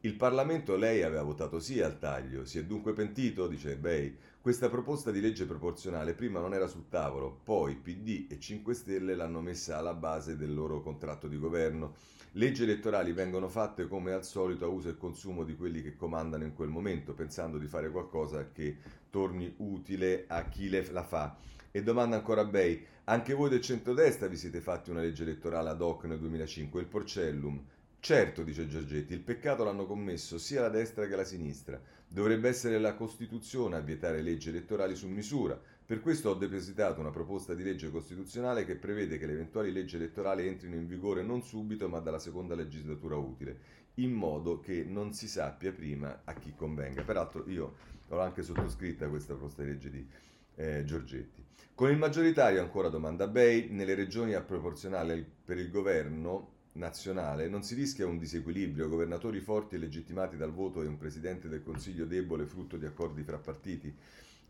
Il 0.00 0.14
Parlamento 0.14 0.76
lei 0.76 1.02
aveva 1.02 1.22
votato 1.22 1.58
sì 1.58 1.82
al 1.82 1.98
taglio, 1.98 2.46
si 2.46 2.58
è 2.58 2.64
dunque 2.64 2.94
pentito, 2.94 3.48
dice 3.48 3.76
Bei. 3.76 4.16
Questa 4.46 4.68
proposta 4.68 5.10
di 5.10 5.20
legge 5.20 5.44
proporzionale 5.44 6.14
prima 6.14 6.38
non 6.38 6.54
era 6.54 6.68
sul 6.68 6.88
tavolo, 6.88 7.40
poi 7.42 7.74
PD 7.74 8.30
e 8.30 8.38
5 8.38 8.74
Stelle 8.74 9.16
l'hanno 9.16 9.40
messa 9.40 9.76
alla 9.76 9.92
base 9.92 10.36
del 10.36 10.54
loro 10.54 10.82
contratto 10.82 11.26
di 11.26 11.36
governo 11.36 11.96
Leggi 12.34 12.62
elettorali 12.62 13.12
vengono 13.12 13.48
fatte 13.48 13.88
come 13.88 14.12
al 14.12 14.24
solito 14.24 14.64
a 14.64 14.68
uso 14.68 14.88
e 14.88 14.96
consumo 14.96 15.42
di 15.42 15.56
quelli 15.56 15.82
che 15.82 15.96
comandano 15.96 16.44
in 16.44 16.54
quel 16.54 16.68
momento, 16.68 17.12
pensando 17.12 17.58
di 17.58 17.66
fare 17.66 17.90
qualcosa 17.90 18.52
che 18.52 18.76
torni 19.10 19.52
utile 19.56 20.26
a 20.28 20.48
chi 20.48 20.68
la 20.68 21.02
fa. 21.02 21.36
E 21.72 21.82
domanda 21.82 22.14
ancora 22.14 22.42
a 22.42 22.44
Bei, 22.44 22.86
anche 23.04 23.34
voi 23.34 23.48
del 23.48 23.62
centrodestra 23.62 24.28
vi 24.28 24.36
siete 24.36 24.60
fatti 24.60 24.90
una 24.90 25.00
legge 25.00 25.24
elettorale 25.24 25.70
ad 25.70 25.80
hoc 25.80 26.04
nel 26.04 26.20
2005, 26.20 26.80
il 26.80 26.86
Porcellum? 26.86 27.64
Certo, 28.06 28.44
dice 28.44 28.68
Giorgetti, 28.68 29.14
il 29.14 29.20
peccato 29.20 29.64
l'hanno 29.64 29.84
commesso 29.84 30.38
sia 30.38 30.60
la 30.60 30.68
destra 30.68 31.08
che 31.08 31.16
la 31.16 31.24
sinistra. 31.24 31.82
Dovrebbe 32.06 32.48
essere 32.48 32.78
la 32.78 32.94
Costituzione 32.94 33.74
a 33.74 33.80
vietare 33.80 34.22
leggi 34.22 34.50
elettorali 34.50 34.94
su 34.94 35.08
misura. 35.08 35.60
Per 35.84 36.00
questo 36.00 36.30
ho 36.30 36.34
depositato 36.34 37.00
una 37.00 37.10
proposta 37.10 37.52
di 37.52 37.64
legge 37.64 37.90
costituzionale 37.90 38.64
che 38.64 38.76
prevede 38.76 39.18
che 39.18 39.26
le 39.26 39.32
eventuali 39.32 39.72
leggi 39.72 39.96
elettorali 39.96 40.46
entrino 40.46 40.76
in 40.76 40.86
vigore 40.86 41.24
non 41.24 41.42
subito 41.42 41.88
ma 41.88 41.98
dalla 41.98 42.20
seconda 42.20 42.54
legislatura 42.54 43.16
utile, 43.16 43.58
in 43.94 44.12
modo 44.12 44.60
che 44.60 44.84
non 44.84 45.12
si 45.12 45.26
sappia 45.26 45.72
prima 45.72 46.20
a 46.22 46.34
chi 46.34 46.54
convenga. 46.54 47.02
Peraltro 47.02 47.42
io 47.48 47.74
ho 48.06 48.20
anche 48.20 48.44
sottoscritta 48.44 49.08
questa 49.08 49.32
proposta 49.32 49.64
di 49.64 49.68
legge 49.70 49.90
di 49.90 50.08
eh, 50.54 50.84
Giorgetti. 50.84 51.44
Con 51.74 51.90
il 51.90 51.98
maggioritario, 51.98 52.60
ancora 52.60 52.88
domanda 52.88 53.26
Bay, 53.26 53.68
nelle 53.70 53.96
regioni 53.96 54.34
a 54.34 54.42
proporzionale 54.42 55.26
per 55.44 55.58
il 55.58 55.70
governo 55.72 56.54
nazionale 56.76 57.48
non 57.48 57.62
si 57.62 57.74
rischia 57.74 58.06
un 58.06 58.18
disequilibrio, 58.18 58.88
governatori 58.88 59.40
forti 59.40 59.74
e 59.74 59.78
legittimati 59.78 60.36
dal 60.36 60.52
voto 60.52 60.82
e 60.82 60.86
un 60.86 60.96
presidente 60.96 61.48
del 61.48 61.62
Consiglio 61.62 62.04
debole 62.04 62.46
frutto 62.46 62.76
di 62.76 62.86
accordi 62.86 63.22
fra 63.22 63.38
partiti? 63.38 63.94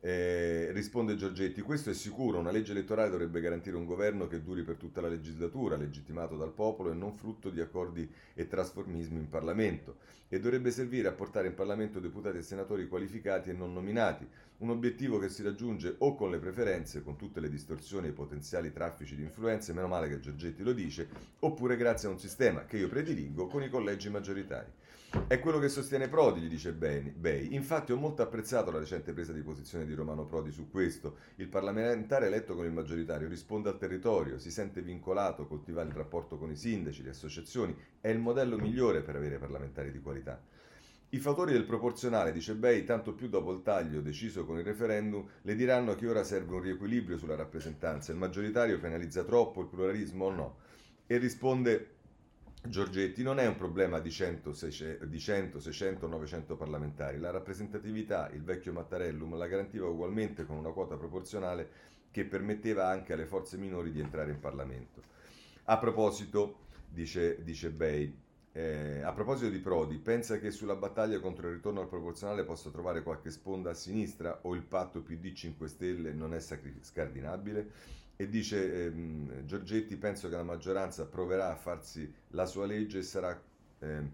Eh, 0.00 0.70
risponde 0.72 1.16
Giorgetti, 1.16 1.62
questo 1.62 1.90
è 1.90 1.94
sicuro, 1.94 2.38
una 2.38 2.50
legge 2.50 2.72
elettorale 2.72 3.10
dovrebbe 3.10 3.40
garantire 3.40 3.76
un 3.76 3.86
governo 3.86 4.28
che 4.28 4.42
duri 4.42 4.62
per 4.62 4.76
tutta 4.76 5.00
la 5.00 5.08
legislatura, 5.08 5.76
legittimato 5.76 6.36
dal 6.36 6.52
popolo 6.52 6.90
e 6.90 6.94
non 6.94 7.16
frutto 7.16 7.50
di 7.50 7.60
accordi 7.60 8.08
e 8.34 8.46
trasformismi 8.46 9.18
in 9.18 9.28
Parlamento, 9.28 9.96
e 10.28 10.38
dovrebbe 10.38 10.70
servire 10.70 11.08
a 11.08 11.12
portare 11.12 11.48
in 11.48 11.54
Parlamento 11.54 11.98
deputati 11.98 12.36
e 12.36 12.42
senatori 12.42 12.88
qualificati 12.88 13.50
e 13.50 13.54
non 13.54 13.72
nominati, 13.72 14.28
un 14.58 14.70
obiettivo 14.70 15.18
che 15.18 15.28
si 15.28 15.42
raggiunge 15.42 15.96
o 15.98 16.14
con 16.14 16.30
le 16.30 16.38
preferenze, 16.38 17.02
con 17.02 17.16
tutte 17.16 17.40
le 17.40 17.48
distorsioni 17.48 18.06
e 18.06 18.10
i 18.10 18.14
potenziali 18.14 18.72
traffici 18.72 19.16
di 19.16 19.22
influenze, 19.22 19.72
meno 19.72 19.88
male 19.88 20.08
che 20.08 20.20
Giorgetti 20.20 20.62
lo 20.62 20.72
dice, 20.72 21.08
oppure 21.40 21.76
grazie 21.76 22.08
a 22.08 22.12
un 22.12 22.18
sistema 22.18 22.64
che 22.64 22.76
io 22.76 22.88
prediligo 22.88 23.46
con 23.46 23.62
i 23.62 23.68
collegi 23.68 24.08
maggioritari. 24.08 24.70
È 25.28 25.40
quello 25.40 25.58
che 25.58 25.68
sostiene 25.68 26.08
Prodi, 26.08 26.40
gli 26.40 26.48
dice 26.48 26.72
Bei. 26.72 27.54
Infatti 27.54 27.90
ho 27.90 27.96
molto 27.96 28.22
apprezzato 28.22 28.70
la 28.70 28.78
recente 28.78 29.12
presa 29.12 29.32
di 29.32 29.42
posizione 29.42 29.84
di 29.84 29.94
Romano 29.94 30.24
Prodi 30.24 30.52
su 30.52 30.70
questo. 30.70 31.16
Il 31.36 31.48
parlamentare 31.48 32.26
eletto 32.26 32.54
con 32.54 32.64
il 32.64 32.72
maggioritario 32.72 33.26
risponde 33.26 33.68
al 33.68 33.78
territorio, 33.78 34.38
si 34.38 34.50
sente 34.50 34.82
vincolato, 34.82 35.46
coltiva 35.46 35.82
il 35.82 35.90
rapporto 35.90 36.38
con 36.38 36.50
i 36.50 36.56
sindaci, 36.56 37.02
le 37.02 37.10
associazioni. 37.10 37.76
È 38.00 38.08
il 38.08 38.18
modello 38.18 38.56
migliore 38.56 39.02
per 39.02 39.16
avere 39.16 39.38
parlamentari 39.38 39.90
di 39.90 40.00
qualità. 40.00 40.40
I 41.10 41.18
fattori 41.18 41.52
del 41.52 41.64
proporzionale, 41.64 42.32
dice 42.32 42.54
Bei, 42.54 42.84
tanto 42.84 43.14
più 43.14 43.28
dopo 43.28 43.52
il 43.52 43.62
taglio 43.62 44.00
deciso 44.00 44.44
con 44.44 44.58
il 44.58 44.64
referendum, 44.64 45.26
le 45.42 45.54
diranno 45.54 45.94
che 45.94 46.08
ora 46.08 46.24
serve 46.24 46.54
un 46.54 46.62
riequilibrio 46.62 47.16
sulla 47.16 47.36
rappresentanza. 47.36 48.12
Il 48.12 48.18
maggioritario 48.18 48.78
penalizza 48.78 49.24
troppo 49.24 49.60
il 49.60 49.68
pluralismo 49.68 50.26
o 50.26 50.30
no? 50.30 50.56
E 51.06 51.16
risponde 51.18 51.95
Giorgetti 52.62 53.22
non 53.22 53.38
è 53.38 53.46
un 53.46 53.56
problema 53.56 54.00
di 54.00 54.10
100, 54.10 54.52
600, 54.52 56.06
900 56.06 56.56
parlamentari. 56.56 57.18
La 57.18 57.30
rappresentatività, 57.30 58.28
il 58.30 58.42
vecchio 58.42 58.72
Mattarellum, 58.72 59.36
la 59.36 59.46
garantiva 59.46 59.86
ugualmente 59.86 60.44
con 60.44 60.56
una 60.56 60.72
quota 60.72 60.96
proporzionale 60.96 61.68
che 62.10 62.24
permetteva 62.24 62.88
anche 62.88 63.12
alle 63.12 63.26
forze 63.26 63.56
minori 63.56 63.92
di 63.92 64.00
entrare 64.00 64.30
in 64.30 64.40
Parlamento. 64.40 65.02
A 65.64 65.78
proposito, 65.78 66.60
dice, 66.88 67.42
dice 67.42 67.70
Bay, 67.70 68.14
eh, 68.52 69.02
a 69.02 69.12
proposito 69.12 69.50
di 69.50 69.58
Prodi, 69.58 69.98
pensa 69.98 70.38
che 70.38 70.50
sulla 70.50 70.76
battaglia 70.76 71.20
contro 71.20 71.48
il 71.48 71.56
ritorno 71.56 71.82
al 71.82 71.88
proporzionale 71.88 72.42
possa 72.42 72.70
trovare 72.70 73.02
qualche 73.02 73.30
sponda 73.30 73.70
a 73.70 73.74
sinistra 73.74 74.38
o 74.42 74.54
il 74.54 74.62
patto 74.62 75.02
PD 75.02 75.34
5 75.34 75.68
Stelle 75.68 76.12
non 76.14 76.32
è 76.32 76.40
scardinabile? 76.40 77.70
E 78.16 78.28
dice 78.28 78.86
ehm, 78.86 79.44
Giorgetti 79.44 79.96
penso 79.96 80.28
che 80.28 80.36
la 80.36 80.42
maggioranza 80.42 81.06
proverà 81.06 81.50
a 81.50 81.56
farsi 81.56 82.10
la 82.28 82.46
sua 82.46 82.66
legge 82.66 82.98
e 82.98 83.02
sarà 83.02 83.38
ehm, 83.78 84.10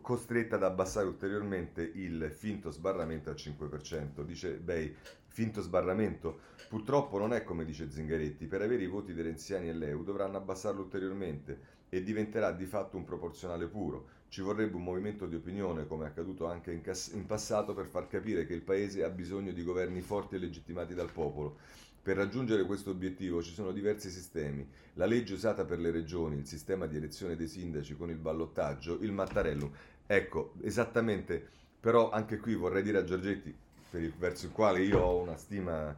costretta 0.00 0.56
ad 0.56 0.62
abbassare 0.62 1.06
ulteriormente 1.06 1.82
il 1.82 2.30
finto 2.30 2.70
sbarramento 2.70 3.30
al 3.30 3.36
5%. 3.36 4.22
Dice 4.22 4.52
Bei, 4.58 4.94
finto 5.26 5.62
sbarramento? 5.62 6.40
Purtroppo 6.68 7.18
non 7.18 7.32
è 7.32 7.42
come 7.42 7.64
dice 7.64 7.90
Zingaretti, 7.90 8.46
per 8.46 8.62
avere 8.62 8.82
i 8.82 8.86
voti 8.86 9.14
dei 9.14 9.24
renziani 9.24 9.68
e 9.68 9.72
l'EU 9.72 10.04
dovranno 10.04 10.36
abbassarlo 10.36 10.82
ulteriormente 10.82 11.78
e 11.88 12.02
diventerà 12.02 12.52
di 12.52 12.66
fatto 12.66 12.96
un 12.96 13.04
proporzionale 13.04 13.66
puro. 13.66 14.18
Ci 14.28 14.42
vorrebbe 14.42 14.76
un 14.76 14.84
movimento 14.84 15.26
di 15.26 15.34
opinione, 15.34 15.86
come 15.86 16.04
è 16.04 16.08
accaduto 16.08 16.46
anche 16.46 16.70
in, 16.70 16.82
cas- 16.82 17.10
in 17.14 17.26
passato, 17.26 17.74
per 17.74 17.86
far 17.86 18.06
capire 18.06 18.46
che 18.46 18.54
il 18.54 18.62
Paese 18.62 19.02
ha 19.02 19.10
bisogno 19.10 19.50
di 19.50 19.64
governi 19.64 20.00
forti 20.02 20.36
e 20.36 20.38
legittimati 20.38 20.94
dal 20.94 21.10
popolo 21.10 21.56
Per 22.02 22.16
raggiungere 22.16 22.64
questo 22.64 22.90
obiettivo 22.90 23.42
ci 23.42 23.52
sono 23.52 23.72
diversi 23.72 24.08
sistemi. 24.08 24.66
La 24.94 25.04
legge 25.04 25.34
usata 25.34 25.64
per 25.66 25.78
le 25.78 25.90
regioni, 25.90 26.38
il 26.38 26.46
sistema 26.46 26.86
di 26.86 26.96
elezione 26.96 27.36
dei 27.36 27.46
sindaci 27.46 27.94
con 27.94 28.08
il 28.08 28.16
ballottaggio, 28.16 28.98
il 29.02 29.12
Mattarellum. 29.12 29.70
Ecco, 30.06 30.54
esattamente, 30.62 31.46
però 31.78 32.10
anche 32.10 32.38
qui 32.38 32.54
vorrei 32.54 32.82
dire 32.82 32.98
a 32.98 33.04
Giorgetti, 33.04 33.54
il, 33.92 34.12
verso 34.18 34.46
il 34.46 34.52
quale 34.52 34.82
io 34.82 34.98
ho 34.98 35.20
una 35.20 35.36
stima 35.36 35.94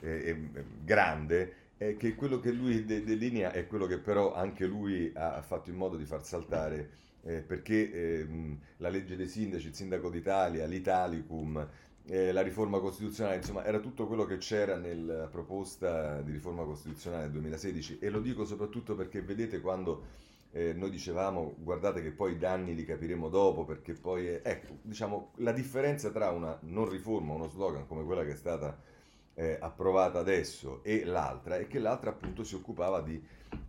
eh, 0.00 0.08
eh, 0.08 0.64
grande, 0.84 1.54
è 1.78 1.96
che 1.96 2.14
quello 2.14 2.38
che 2.38 2.52
lui 2.52 2.84
de- 2.84 3.04
delinea 3.04 3.52
è 3.52 3.66
quello 3.66 3.86
che 3.86 3.98
però 3.98 4.34
anche 4.34 4.66
lui 4.66 5.10
ha 5.14 5.42
fatto 5.42 5.70
in 5.70 5.76
modo 5.76 5.96
di 5.96 6.04
far 6.04 6.24
saltare, 6.24 6.90
eh, 7.22 7.40
perché 7.40 8.20
ehm, 8.20 8.58
la 8.78 8.88
legge 8.88 9.16
dei 9.16 9.28
sindaci, 9.28 9.68
il 9.68 9.74
sindaco 9.74 10.10
d'Italia, 10.10 10.66
l'Italicum, 10.66 11.66
eh, 12.08 12.32
la 12.32 12.42
riforma 12.42 12.78
costituzionale, 12.78 13.36
insomma 13.36 13.64
era 13.64 13.80
tutto 13.80 14.06
quello 14.06 14.24
che 14.24 14.38
c'era 14.38 14.76
nella 14.76 15.26
proposta 15.26 16.20
di 16.22 16.32
riforma 16.32 16.64
costituzionale 16.64 17.24
del 17.24 17.32
2016 17.32 17.98
e 18.00 18.10
lo 18.10 18.20
dico 18.20 18.44
soprattutto 18.44 18.94
perché 18.94 19.22
vedete 19.22 19.60
quando 19.60 20.24
eh, 20.52 20.72
noi 20.72 20.90
dicevamo 20.90 21.54
guardate 21.58 22.02
che 22.02 22.12
poi 22.12 22.32
i 22.32 22.38
danni 22.38 22.74
li 22.74 22.84
capiremo 22.84 23.28
dopo 23.28 23.64
perché 23.64 23.94
poi 23.94 24.26
è, 24.26 24.40
ecco 24.44 24.78
diciamo 24.82 25.32
la 25.36 25.52
differenza 25.52 26.10
tra 26.10 26.30
una 26.30 26.56
non 26.62 26.88
riforma, 26.88 27.34
uno 27.34 27.48
slogan 27.48 27.86
come 27.86 28.04
quella 28.04 28.24
che 28.24 28.32
è 28.32 28.36
stata 28.36 28.78
eh, 29.34 29.58
approvata 29.60 30.18
adesso 30.18 30.82
e 30.84 31.04
l'altra 31.04 31.58
è 31.58 31.66
che 31.66 31.78
l'altra 31.78 32.10
appunto 32.10 32.44
si 32.44 32.54
occupava 32.54 33.00
di 33.02 33.22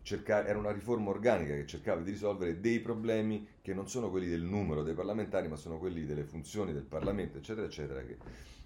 cercare, 0.08 0.48
era 0.48 0.58
una 0.58 0.72
riforma 0.72 1.10
organica 1.10 1.54
che 1.54 1.66
cercava 1.66 2.00
di 2.00 2.12
risolvere 2.12 2.62
dei 2.62 2.80
problemi 2.80 3.46
che 3.62 3.74
non 3.74 3.90
sono 3.90 4.10
quelli 4.10 4.28
del 4.28 4.42
numero 4.42 4.82
dei 4.82 4.94
parlamentari, 4.94 5.50
ma 5.50 5.58
sono 5.58 5.78
quelli 5.78 6.06
delle 6.06 6.24
funzioni 6.24 6.72
del 6.72 6.86
Parlamento, 6.86 7.38
eccetera, 7.38 7.68
eccetera, 7.68 8.02
che 8.02 8.18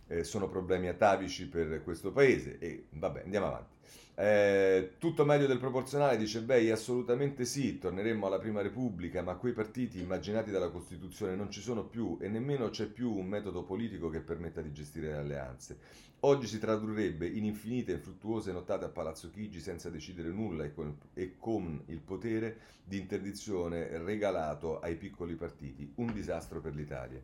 eh, 0.05 0.23
sono 0.23 0.47
problemi 0.47 0.87
atavici 0.87 1.47
per 1.47 1.81
questo 1.83 2.11
paese. 2.11 2.59
E 2.59 2.85
vabbè, 2.91 3.23
andiamo 3.23 3.47
avanti. 3.47 3.73
Eh, 4.21 4.97
tutto 4.99 5.25
meglio 5.25 5.47
del 5.47 5.57
proporzionale, 5.57 6.15
dice 6.15 6.43
Bei, 6.43 6.69
assolutamente 6.69 7.43
sì, 7.43 7.79
torneremmo 7.79 8.27
alla 8.27 8.37
prima 8.37 8.61
repubblica, 8.61 9.23
ma 9.23 9.33
quei 9.33 9.51
partiti 9.51 9.99
immaginati 9.99 10.51
dalla 10.51 10.69
Costituzione 10.69 11.35
non 11.35 11.49
ci 11.49 11.59
sono 11.59 11.85
più 11.85 12.19
e 12.21 12.27
nemmeno 12.27 12.69
c'è 12.69 12.85
più 12.85 13.11
un 13.11 13.25
metodo 13.25 13.63
politico 13.63 14.09
che 14.09 14.19
permetta 14.19 14.61
di 14.61 14.71
gestire 14.71 15.07
le 15.07 15.17
alleanze. 15.17 15.79
Oggi 16.19 16.45
si 16.45 16.59
tradurrebbe 16.59 17.25
in 17.25 17.45
infinite 17.45 17.93
e 17.93 17.95
infruttuose 17.95 18.51
nottate 18.51 18.85
a 18.85 18.89
Palazzo 18.89 19.31
Chigi 19.31 19.59
senza 19.59 19.89
decidere 19.89 20.29
nulla 20.29 20.65
e 20.65 20.71
con, 20.71 20.95
e 21.15 21.37
con 21.39 21.81
il 21.87 21.99
potere 21.99 22.57
di 22.83 22.99
interdizione 22.99 23.97
regalato 24.03 24.79
ai 24.81 24.97
piccoli 24.97 25.33
partiti. 25.33 25.93
Un 25.95 26.13
disastro 26.13 26.61
per 26.61 26.75
l'Italia. 26.75 27.19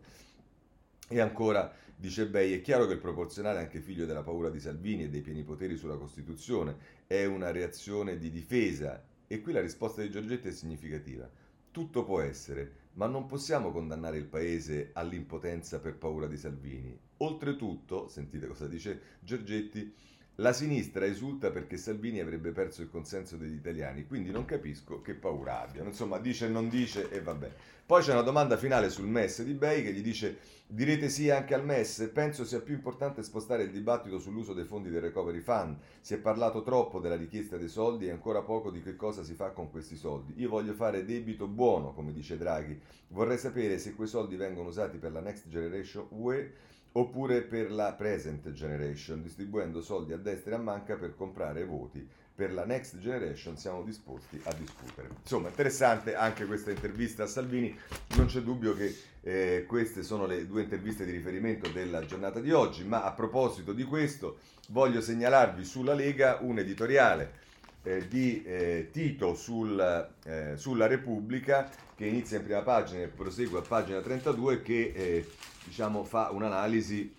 E 1.09 1.21
ancora, 1.21 1.73
dice 1.95 2.27
Bei, 2.27 2.51
è 2.53 2.61
chiaro 2.61 2.85
che 2.85 2.93
il 2.93 2.99
proporzionale, 2.99 3.59
anche 3.59 3.79
figlio 3.79 4.05
della 4.05 4.23
paura 4.23 4.49
di 4.49 4.59
Salvini 4.59 5.03
e 5.03 5.09
dei 5.09 5.21
pieni 5.21 5.43
poteri 5.43 5.77
sulla 5.77 5.95
Costituzione, 5.95 6.75
è 7.07 7.23
una 7.23 7.51
reazione 7.51 8.17
di 8.17 8.29
difesa. 8.29 9.01
E 9.25 9.39
qui 9.39 9.53
la 9.53 9.61
risposta 9.61 10.01
di 10.01 10.09
Giorgetti 10.09 10.49
è 10.49 10.51
significativa. 10.51 11.29
Tutto 11.71 12.03
può 12.03 12.19
essere, 12.19 12.71
ma 12.93 13.07
non 13.07 13.25
possiamo 13.25 13.71
condannare 13.71 14.17
il 14.17 14.25
paese 14.25 14.89
all'impotenza 14.93 15.79
per 15.79 15.95
paura 15.95 16.27
di 16.27 16.37
Salvini. 16.37 16.99
Oltretutto, 17.17 18.09
sentite 18.09 18.47
cosa 18.47 18.67
dice 18.67 19.01
Giorgetti, 19.21 19.93
la 20.39 20.53
sinistra 20.53 21.05
esulta 21.05 21.49
perché 21.49 21.77
Salvini 21.77 22.19
avrebbe 22.19 22.51
perso 22.51 22.81
il 22.81 22.89
consenso 22.89 23.37
degli 23.37 23.55
italiani, 23.55 24.05
quindi 24.05 24.29
non 24.29 24.45
capisco 24.45 25.01
che 25.01 25.15
paura 25.15 25.61
abbiano. 25.61 25.89
Insomma, 25.89 26.19
dice 26.19 26.47
non 26.47 26.69
dice 26.69 27.09
e 27.09 27.21
vabbè. 27.21 27.51
Poi 27.87 28.03
c'è 28.03 28.11
una 28.11 28.21
domanda 28.21 28.57
finale 28.57 28.89
sul 28.89 29.07
MES 29.07 29.43
di 29.43 29.53
Bay 29.53 29.81
che 29.81 29.93
gli 29.93 30.01
dice 30.01 30.39
direte 30.67 31.07
sì 31.09 31.29
anche 31.29 31.53
al 31.53 31.63
MES? 31.63 32.11
Penso 32.13 32.43
sia 32.43 32.59
più 32.59 32.75
importante 32.75 33.23
spostare 33.23 33.63
il 33.63 33.71
dibattito 33.71 34.19
sull'uso 34.19 34.53
dei 34.53 34.65
fondi 34.65 34.89
del 34.89 35.01
Recovery 35.01 35.39
Fund. 35.39 35.77
Si 36.01 36.13
è 36.13 36.17
parlato 36.17 36.61
troppo 36.61 36.99
della 36.99 37.15
richiesta 37.15 37.57
dei 37.57 37.69
soldi 37.69 38.05
e 38.05 38.11
ancora 38.11 38.41
poco 38.41 38.69
di 38.69 38.83
che 38.83 38.95
cosa 38.95 39.23
si 39.23 39.33
fa 39.33 39.51
con 39.51 39.71
questi 39.71 39.95
soldi. 39.95 40.33
Io 40.35 40.49
voglio 40.49 40.73
fare 40.73 41.05
debito 41.05 41.47
buono, 41.47 41.93
come 41.93 42.11
dice 42.11 42.37
Draghi. 42.37 42.79
Vorrei 43.07 43.37
sapere 43.37 43.79
se 43.79 43.95
quei 43.95 44.07
soldi 44.07 44.35
vengono 44.35 44.67
usati 44.67 44.97
per 44.97 45.13
la 45.13 45.21
Next 45.21 45.47
Generation 45.47 46.07
UE 46.09 46.75
oppure 46.93 47.41
per 47.41 47.71
la 47.71 47.93
Present 47.93 48.51
Generation, 48.51 49.21
distribuendo 49.21 49.81
soldi 49.81 50.13
a 50.13 50.17
destra 50.17 50.51
e 50.51 50.55
a 50.55 50.61
manca 50.61 50.95
per 50.95 51.15
comprare 51.15 51.65
voti 51.65 52.07
per 52.37 52.53
la 52.53 52.65
Next 52.65 52.99
Generation 52.99 53.57
siamo 53.57 53.81
disposti 53.81 54.39
a 54.43 54.53
discutere. 54.53 55.09
Insomma, 55.23 55.47
interessante 55.47 56.13
anche 56.13 56.45
questa 56.45 56.69
intervista 56.69 57.23
a 57.23 57.25
Salvini, 57.25 57.75
non 58.15 58.27
c'è 58.27 58.41
dubbio 58.41 58.75
che 58.75 58.95
eh, 59.21 59.65
queste 59.67 60.03
sono 60.03 60.27
le 60.27 60.45
due 60.45 60.61
interviste 60.61 61.03
di 61.03 61.13
riferimento 61.13 61.67
della 61.69 62.05
giornata 62.05 62.39
di 62.39 62.51
oggi, 62.51 62.83
ma 62.83 63.03
a 63.03 63.11
proposito 63.11 63.73
di 63.73 63.83
questo 63.83 64.37
voglio 64.67 65.01
segnalarvi 65.01 65.65
sulla 65.65 65.95
Lega 65.95 66.37
un 66.41 66.59
editoriale 66.59 67.45
eh, 67.87 68.07
di 68.07 68.43
eh, 68.43 68.89
Tito 68.91 69.33
sul, 69.33 70.09
eh, 70.25 70.53
sulla 70.57 70.87
Repubblica 70.87 71.69
che 71.95 72.05
inizia 72.05 72.37
in 72.37 72.43
prima 72.43 72.61
pagina 72.61 73.01
e 73.01 73.07
prosegue 73.07 73.59
a 73.59 73.61
pagina 73.61 74.01
32 74.01 74.61
che 74.61 74.91
eh, 74.93 75.27
diciamo, 75.63 76.03
fa 76.03 76.29
un'analisi 76.31 77.15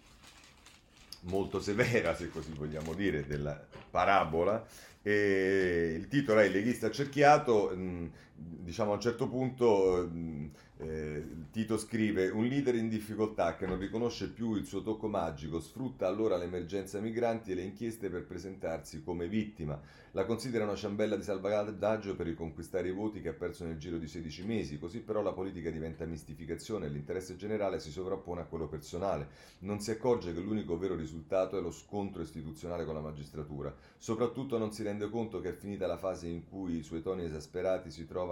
molto 1.22 1.60
severa, 1.60 2.14
se 2.14 2.28
così 2.28 2.52
vogliamo 2.52 2.94
dire, 2.94 3.26
della 3.26 3.60
parabola. 3.90 4.64
E 5.02 5.94
il 5.96 6.06
titolo 6.08 6.40
è 6.40 6.44
Il 6.44 6.52
leghista 6.52 6.86
accerchiato, 6.86 7.72
mm, 7.74 8.06
diciamo 8.38 8.92
a 8.92 8.94
un 8.94 9.00
certo 9.00 9.28
punto 9.28 10.08
mm, 10.08 10.46
eh, 10.80 11.26
Tito 11.50 11.76
scrive 11.76 12.28
un 12.28 12.44
leader 12.44 12.76
in 12.76 12.88
difficoltà 12.88 13.56
che 13.56 13.66
non 13.66 13.78
riconosce 13.78 14.30
più 14.30 14.54
il 14.54 14.64
suo 14.64 14.82
tocco 14.82 15.08
magico 15.08 15.58
sfrutta 15.58 16.06
allora 16.06 16.36
l'emergenza 16.36 17.00
migranti 17.00 17.50
e 17.50 17.54
le 17.54 17.62
inchieste 17.62 18.08
per 18.10 18.24
presentarsi 18.26 19.02
come 19.02 19.26
vittima. 19.26 19.80
La 20.12 20.24
considera 20.24 20.64
una 20.64 20.76
ciambella 20.76 21.16
di 21.16 21.22
salvataggio 21.22 22.14
per 22.14 22.26
riconquistare 22.26 22.88
i 22.88 22.92
voti 22.92 23.20
che 23.20 23.30
ha 23.30 23.34
perso 23.34 23.64
nel 23.64 23.78
giro 23.78 23.98
di 23.98 24.06
16 24.06 24.46
mesi, 24.46 24.78
così 24.78 25.00
però 25.00 25.20
la 25.22 25.32
politica 25.32 25.70
diventa 25.70 26.04
mistificazione 26.04 26.86
e 26.86 26.90
l'interesse 26.90 27.36
generale 27.36 27.80
si 27.80 27.90
sovrappone 27.90 28.42
a 28.42 28.44
quello 28.44 28.68
personale. 28.68 29.28
Non 29.60 29.80
si 29.80 29.90
accorge 29.90 30.32
che 30.32 30.40
l'unico 30.40 30.78
vero 30.78 30.94
risultato 30.94 31.58
è 31.58 31.60
lo 31.60 31.70
scontro 31.72 32.22
istituzionale 32.22 32.84
con 32.84 32.94
la 32.94 33.00
magistratura. 33.00 33.74
Soprattutto 33.96 34.58
non 34.58 34.72
si 34.72 34.82
rende 34.82 35.10
conto 35.10 35.40
che 35.40 35.50
è 35.50 35.56
finita 35.56 35.86
la 35.86 35.98
fase 35.98 36.28
in 36.28 36.48
cui 36.48 36.78
i 36.78 36.82
suoi 36.82 37.02
toni 37.02 37.24
esasperati 37.24 37.90
si 37.90 38.06
trovano 38.06 38.27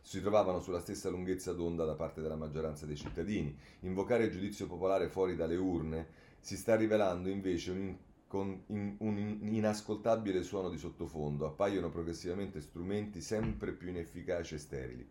si 0.00 0.20
trovavano 0.20 0.60
sulla 0.60 0.80
stessa 0.80 1.10
lunghezza 1.10 1.52
d'onda 1.52 1.84
da 1.84 1.94
parte 1.94 2.22
della 2.22 2.36
maggioranza 2.36 2.86
dei 2.86 2.96
cittadini. 2.96 3.54
Invocare 3.80 4.24
il 4.24 4.30
giudizio 4.30 4.66
popolare 4.66 5.08
fuori 5.08 5.36
dalle 5.36 5.56
urne 5.56 6.06
si 6.40 6.56
sta 6.56 6.76
rivelando 6.76 7.28
invece 7.28 7.70
un, 7.72 7.96
con 8.26 8.62
in, 8.68 8.94
un 8.98 9.38
inascoltabile 9.42 10.42
suono 10.42 10.70
di 10.70 10.78
sottofondo, 10.78 11.46
appaiono 11.46 11.90
progressivamente 11.90 12.60
strumenti 12.60 13.20
sempre 13.20 13.72
più 13.72 13.88
inefficaci 13.88 14.54
e 14.54 14.58
sterili. 14.58 15.10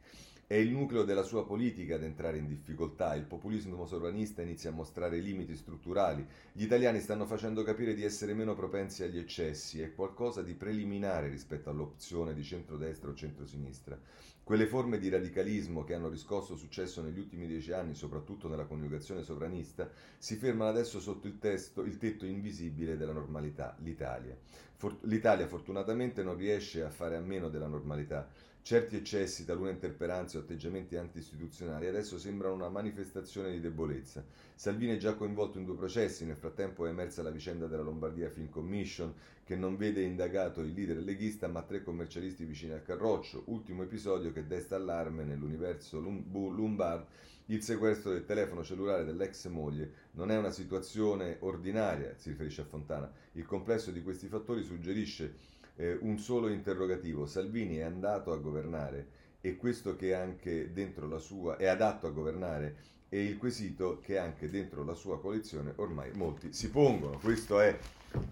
È 0.50 0.56
il 0.56 0.72
nucleo 0.72 1.04
della 1.04 1.24
sua 1.24 1.46
politica 1.46 1.96
ad 1.96 2.04
entrare 2.04 2.38
in 2.38 2.48
difficoltà, 2.48 3.14
il 3.16 3.26
populismo 3.26 3.86
sovranista 3.86 4.42
inizia 4.42 4.70
a 4.70 4.74
mostrare 4.74 5.20
limiti 5.20 5.54
strutturali, 5.58 6.26
gli 6.54 6.64
italiani 6.64 7.02
stanno 7.02 7.26
facendo 7.26 7.64
capire 7.64 7.94
di 7.94 8.06
essere 8.06 8.34
meno 8.34 8.56
propensi 8.56 9.04
agli 9.04 9.18
eccessi, 9.18 9.82
è 9.82 9.94
qualcosa 9.94 10.42
di 10.42 10.54
preliminare 10.54 11.28
rispetto 11.28 11.70
all'opzione 11.70 12.34
di 12.34 12.46
centrodestra 12.46 13.10
o 13.10 13.14
centrosinistra. 13.14 14.00
Quelle 14.42 14.68
forme 14.68 15.00
di 15.00 15.10
radicalismo 15.10 15.84
che 15.84 15.94
hanno 15.94 16.08
riscosso 16.08 16.56
successo 16.56 17.02
negli 17.02 17.20
ultimi 17.20 17.46
dieci 17.46 17.74
anni, 17.74 17.94
soprattutto 17.94 18.48
nella 18.48 18.64
coniugazione 18.64 19.24
sovranista, 19.24 19.92
si 20.18 20.38
fermano 20.38 20.70
adesso 20.70 21.02
sotto 21.02 21.28
il, 21.28 21.40
testo, 21.40 21.84
il 21.84 21.98
tetto 21.98 22.26
invisibile 22.26 22.96
della 22.96 23.12
normalità, 23.12 23.76
l'Italia. 23.82 24.38
For- 24.78 25.00
L'Italia 25.02 25.46
fortunatamente 25.46 26.24
non 26.24 26.38
riesce 26.38 26.84
a 26.84 26.90
fare 26.90 27.18
a 27.18 27.20
meno 27.20 27.50
della 27.50 27.68
normalità. 27.68 28.30
Certi 28.68 28.98
eccessi, 28.98 29.46
talune 29.46 29.72
interperanze 29.72 30.36
o 30.36 30.42
atteggiamenti 30.42 30.98
anti-istituzionali 30.98 31.88
adesso 31.88 32.20
sembrano 32.20 32.56
una 32.56 32.68
manifestazione 32.68 33.52
di 33.52 33.62
debolezza. 33.62 34.26
Salvini 34.56 34.96
è 34.96 34.98
già 34.98 35.14
coinvolto 35.14 35.58
in 35.58 35.64
due 35.64 35.78
processi, 35.78 36.26
nel 36.26 36.36
frattempo 36.36 36.86
è 36.86 36.90
emersa 36.90 37.24
la 37.24 37.30
vicenda 37.30 37.68
della 37.68 37.84
Lombardia 37.84 38.30
Film 38.30 38.50
Commission, 38.50 39.14
che 39.46 39.56
non 39.56 39.78
vede 39.78 40.02
indagato 40.02 40.60
il 40.60 40.74
leader 40.74 40.98
leghista 40.98 41.48
ma 41.48 41.62
tre 41.62 41.82
commercialisti 41.82 42.44
vicini 42.44 42.74
al 42.74 42.84
Carroccio, 42.84 43.44
ultimo 43.46 43.84
episodio 43.84 44.34
che 44.34 44.46
desta 44.46 44.76
allarme 44.76 45.24
nell'universo 45.24 46.02
Lombard, 46.02 47.06
il 47.46 47.64
sequestro 47.64 48.12
del 48.12 48.26
telefono 48.26 48.66
cellulare 48.66 49.06
dell'ex 49.06 49.48
moglie 49.48 49.94
non 50.12 50.30
è 50.30 50.38
una 50.38 50.52
situazione 50.52 51.38
ordinaria, 51.40 52.16
si 52.18 52.32
riferisce 52.32 52.60
a 52.60 52.66
Fontana. 52.66 53.10
Il 53.32 53.46
complesso 53.46 53.92
di 53.92 54.04
questi 54.04 54.28
fattori 54.28 54.62
suggerisce 54.62 55.56
eh, 55.78 55.98
un 56.02 56.20
solo 56.20 56.50
interrogativo. 56.50 57.26
Salvini 57.26 57.78
è 57.78 57.84
andato 57.84 58.32
a 58.32 58.38
governare 58.38 59.08
e 59.42 59.56
questo 59.56 59.96
che 59.96 60.14
anche 60.14 60.74
dentro 60.74 61.08
la 61.08 61.20
sua 61.20 61.58
è 61.58 61.66
adatto 61.66 62.08
a 62.08 62.12
governare 62.12 62.76
e 63.10 63.24
il 63.24 63.38
quesito 63.38 64.00
che 64.02 64.18
anche 64.18 64.50
dentro 64.50 64.84
la 64.84 64.94
sua 64.94 65.20
coalizione 65.20 65.74
ormai 65.78 66.12
molti 66.14 66.52
si 66.52 66.70
pongono. 66.70 67.18
Questo 67.20 67.60
è 67.60 67.78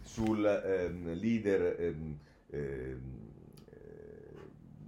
sul 0.01 0.45
ehm, 0.45 1.13
leader 1.13 1.75
ehm, 1.79 2.19
ehm, 2.49 3.25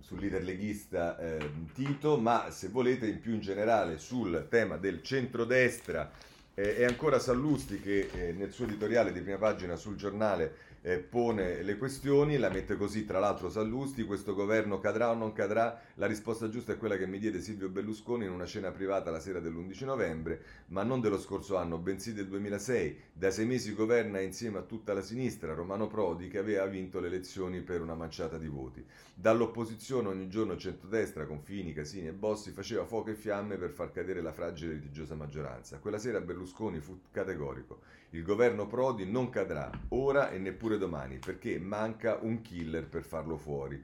sul 0.07 0.19
leader 0.21 0.41
leghista 0.41 1.19
eh, 1.19 1.51
Tito, 1.73 2.17
ma 2.17 2.49
se 2.49 2.69
volete 2.69 3.07
in 3.07 3.19
più 3.19 3.33
in 3.33 3.41
generale 3.41 3.97
sul 3.97 4.47
tema 4.49 4.77
del 4.77 5.03
centrodestra 5.03 6.09
eh, 6.53 6.77
è 6.77 6.85
ancora 6.85 7.19
Sallusti 7.19 7.81
che 7.81 8.09
eh, 8.13 8.31
nel 8.31 8.53
suo 8.53 8.63
editoriale 8.63 9.11
di 9.11 9.19
prima 9.19 9.37
pagina 9.37 9.75
sul 9.75 9.97
giornale 9.97 10.66
eh, 10.87 10.99
pone 10.99 11.63
le 11.63 11.77
questioni, 11.77 12.37
la 12.37 12.49
mette 12.49 12.77
così 12.77 13.03
tra 13.03 13.19
l'altro 13.19 13.49
Sallusti, 13.49 14.05
questo 14.05 14.33
governo 14.33 14.79
cadrà 14.79 15.09
o 15.09 15.15
non 15.15 15.33
cadrà? 15.33 15.81
La 15.95 16.05
risposta 16.05 16.47
giusta 16.47 16.71
è 16.71 16.77
quella 16.77 16.95
che 16.95 17.05
mi 17.05 17.19
diede 17.19 17.41
Silvio 17.41 17.67
Berlusconi 17.67 18.23
in 18.23 18.31
una 18.31 18.45
cena 18.45 18.71
privata 18.71 19.11
la 19.11 19.19
sera 19.19 19.41
dell'11 19.41 19.83
novembre, 19.83 20.41
ma 20.67 20.83
non 20.83 21.01
dello 21.01 21.19
scorso 21.19 21.57
anno, 21.57 21.77
bensì 21.77 22.13
del 22.13 22.27
2006. 22.27 22.99
Da 23.11 23.31
sei 23.31 23.45
mesi 23.45 23.73
governa 23.73 24.21
insieme 24.21 24.59
a 24.59 24.61
tutta 24.61 24.93
la 24.93 25.01
sinistra 25.01 25.53
Romano 25.53 25.87
Prodi 25.87 26.29
che 26.29 26.37
aveva 26.37 26.65
vinto 26.67 27.01
le 27.01 27.07
elezioni 27.07 27.59
per 27.59 27.81
una 27.81 27.95
manciata 27.95 28.37
di 28.37 28.47
voti. 28.47 28.85
Dall'opposizione 29.13 30.07
ogni 30.07 30.29
giorno 30.29 30.55
centrodestra 30.55 31.25
con 31.25 31.41
Fini, 31.41 31.73
Casini 31.73 32.07
e 32.07 32.13
Bossi 32.13 32.51
faceva 32.51 32.85
fuoco 32.85 33.09
e 33.09 33.15
fiamme 33.15 33.57
per 33.57 33.71
far 33.71 33.91
cadere 33.91 34.21
la 34.21 34.31
fragile 34.31 34.71
e 34.71 34.75
litigiosa 34.75 35.15
maggioranza. 35.15 35.79
Quella 35.79 35.97
sera 35.97 36.21
Berlusconi 36.21 36.79
fu 36.79 36.97
categorico. 37.11 37.81
Il 38.11 38.23
governo 38.23 38.67
Prodi 38.67 39.09
non 39.09 39.29
cadrà 39.29 39.69
ora 39.89 40.29
e 40.29 40.37
neppure 40.37 40.76
domani 40.77 41.17
perché 41.17 41.59
manca 41.59 42.17
un 42.21 42.41
killer 42.41 42.85
per 42.85 43.03
farlo 43.03 43.37
fuori. 43.37 43.81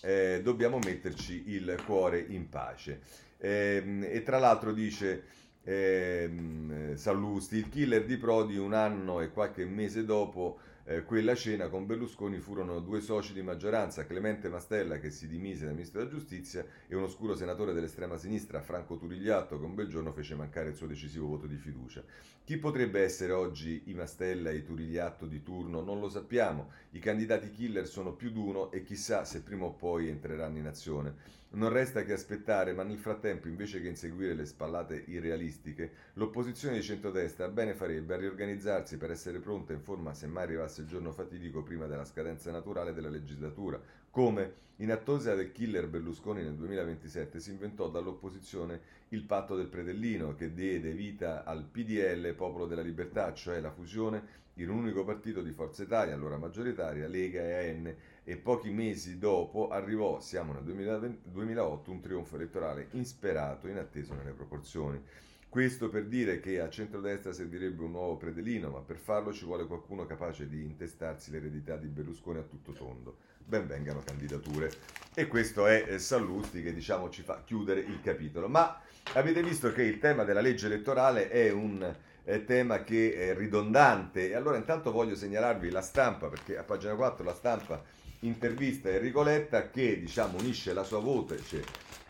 Eh, 0.00 0.40
dobbiamo 0.42 0.78
metterci 0.78 1.44
il 1.46 1.80
cuore 1.84 2.24
in 2.28 2.48
pace. 2.48 3.00
Eh, 3.38 4.00
e 4.02 4.22
tra 4.22 4.38
l'altro 4.38 4.72
dice 4.72 5.24
eh, 5.62 6.92
Sallusti, 6.94 7.56
il 7.56 7.68
killer 7.68 8.04
di 8.04 8.16
Prodi 8.16 8.56
un 8.56 8.72
anno 8.72 9.20
e 9.20 9.30
qualche 9.30 9.64
mese 9.64 10.04
dopo 10.04 10.58
eh, 10.88 11.04
quella 11.04 11.34
cena 11.34 11.68
con 11.68 11.84
Berlusconi 11.84 12.38
furono 12.38 12.80
due 12.80 13.02
soci 13.02 13.34
di 13.34 13.42
maggioranza, 13.42 14.06
Clemente 14.06 14.48
Mastella 14.48 14.98
che 14.98 15.10
si 15.10 15.28
dimise 15.28 15.66
da 15.66 15.72
ministro 15.72 15.98
della 15.98 16.10
giustizia 16.10 16.64
e 16.86 16.96
un 16.96 17.02
oscuro 17.02 17.36
senatore 17.36 17.74
dell'estrema 17.74 18.16
sinistra, 18.16 18.62
Franco 18.62 18.96
Turigliatto, 18.96 19.58
che 19.58 19.64
un 19.66 19.74
bel 19.74 19.88
giorno 19.88 20.12
fece 20.12 20.34
mancare 20.34 20.70
il 20.70 20.74
suo 20.74 20.86
decisivo 20.86 21.26
voto 21.26 21.46
di 21.46 21.56
fiducia. 21.56 22.02
Chi 22.42 22.56
potrebbe 22.56 23.02
essere 23.02 23.32
oggi 23.32 23.82
i 23.88 23.92
Mastella 23.92 24.48
e 24.48 24.56
i 24.56 24.64
Turigliatto 24.64 25.26
di 25.26 25.42
turno? 25.42 25.82
Non 25.82 26.00
lo 26.00 26.08
sappiamo. 26.08 26.70
I 26.92 27.00
candidati 27.00 27.50
killer 27.50 27.86
sono 27.86 28.14
più 28.14 28.30
d'uno 28.30 28.72
e 28.72 28.82
chissà 28.82 29.26
se 29.26 29.42
prima 29.42 29.66
o 29.66 29.72
poi 29.72 30.08
entreranno 30.08 30.56
in 30.56 30.66
azione. 30.66 31.14
Non 31.50 31.70
resta 31.70 32.04
che 32.04 32.12
aspettare, 32.12 32.74
ma 32.74 32.82
nel 32.82 32.98
frattempo, 32.98 33.48
invece 33.48 33.80
che 33.80 33.88
inseguire 33.88 34.34
le 34.34 34.44
spallate 34.44 35.04
irrealistiche, 35.06 35.92
l'opposizione 36.14 36.76
di 36.76 36.82
centrodestra 36.82 37.48
bene 37.48 37.72
farebbe 37.72 38.12
a 38.12 38.18
riorganizzarsi 38.18 38.98
per 38.98 39.10
essere 39.10 39.38
pronta 39.38 39.72
in 39.72 39.80
forma 39.80 40.12
se 40.12 40.26
mai 40.26 40.42
arrivasse 40.42 40.82
il 40.82 40.88
giorno 40.88 41.10
fatidico 41.10 41.62
prima 41.62 41.86
della 41.86 42.04
scadenza 42.04 42.50
naturale 42.50 42.92
della 42.92 43.08
legislatura, 43.08 43.80
come 44.10 44.66
in 44.76 44.92
attesa 44.92 45.34
del 45.34 45.50
killer 45.50 45.88
Berlusconi 45.88 46.42
nel 46.42 46.54
2027 46.54 47.40
si 47.40 47.50
inventò 47.50 47.88
dall'opposizione 47.88 48.80
il 49.08 49.22
patto 49.22 49.56
del 49.56 49.68
predellino 49.68 50.34
che 50.34 50.52
diede 50.52 50.92
vita 50.92 51.44
al 51.44 51.64
PDL 51.64 52.34
Popolo 52.34 52.66
della 52.66 52.82
Libertà, 52.82 53.32
cioè 53.32 53.58
la 53.60 53.70
fusione 53.70 54.46
in 54.62 54.70
un 54.70 54.78
unico 54.78 55.04
partito 55.04 55.40
di 55.40 55.52
Forza 55.52 55.82
Italia, 55.82 56.14
allora 56.14 56.36
maggioritaria, 56.36 57.06
Lega 57.06 57.40
e 57.40 57.70
AN, 57.70 57.94
e 58.24 58.36
pochi 58.36 58.70
mesi 58.70 59.18
dopo 59.18 59.68
arrivò, 59.68 60.20
siamo 60.20 60.52
nel 60.52 60.62
2020, 60.62 61.30
2008, 61.30 61.90
un 61.90 62.00
trionfo 62.00 62.36
elettorale 62.36 62.88
insperato, 62.92 63.68
inatteso 63.68 64.14
nelle 64.14 64.32
proporzioni. 64.32 65.00
Questo 65.48 65.88
per 65.88 66.04
dire 66.06 66.40
che 66.40 66.60
a 66.60 66.68
centrodestra 66.68 67.32
servirebbe 67.32 67.82
un 67.82 67.92
nuovo 67.92 68.16
predelino, 68.16 68.68
ma 68.68 68.80
per 68.80 68.98
farlo 68.98 69.32
ci 69.32 69.46
vuole 69.46 69.66
qualcuno 69.66 70.04
capace 70.04 70.46
di 70.46 70.62
intestarsi 70.62 71.30
l'eredità 71.30 71.76
di 71.76 71.86
Berlusconi 71.86 72.38
a 72.38 72.42
tutto 72.42 72.72
tondo. 72.72 73.16
Ben 73.46 73.66
vengano 73.66 74.02
candidature. 74.04 74.70
E 75.14 75.26
questo 75.26 75.66
è 75.66 75.86
eh, 75.88 75.98
Sallusti 75.98 76.62
che 76.62 76.74
diciamo 76.74 77.08
ci 77.08 77.22
fa 77.22 77.42
chiudere 77.44 77.80
il 77.80 78.02
capitolo. 78.02 78.46
Ma 78.48 78.78
avete 79.14 79.42
visto 79.42 79.72
che 79.72 79.84
il 79.84 79.98
tema 79.98 80.24
della 80.24 80.42
legge 80.42 80.66
elettorale 80.66 81.30
è 81.30 81.50
un 81.50 81.96
tema 82.44 82.84
che 82.84 83.14
è 83.14 83.34
ridondante. 83.34 84.30
E 84.30 84.34
allora 84.34 84.56
intanto 84.56 84.92
voglio 84.92 85.14
segnalarvi 85.14 85.70
la 85.70 85.82
stampa, 85.82 86.28
perché 86.28 86.56
a 86.58 86.62
pagina 86.62 86.94
4 86.94 87.24
la 87.24 87.34
stampa 87.34 87.82
intervista 88.20 88.88
Enrico 88.88 89.22
Letta 89.22 89.70
che 89.70 90.00
diciamo 90.00 90.38
unisce 90.38 90.72
la 90.72 90.82
sua 90.82 90.98
voce 90.98 91.40
cioè, 91.48 91.60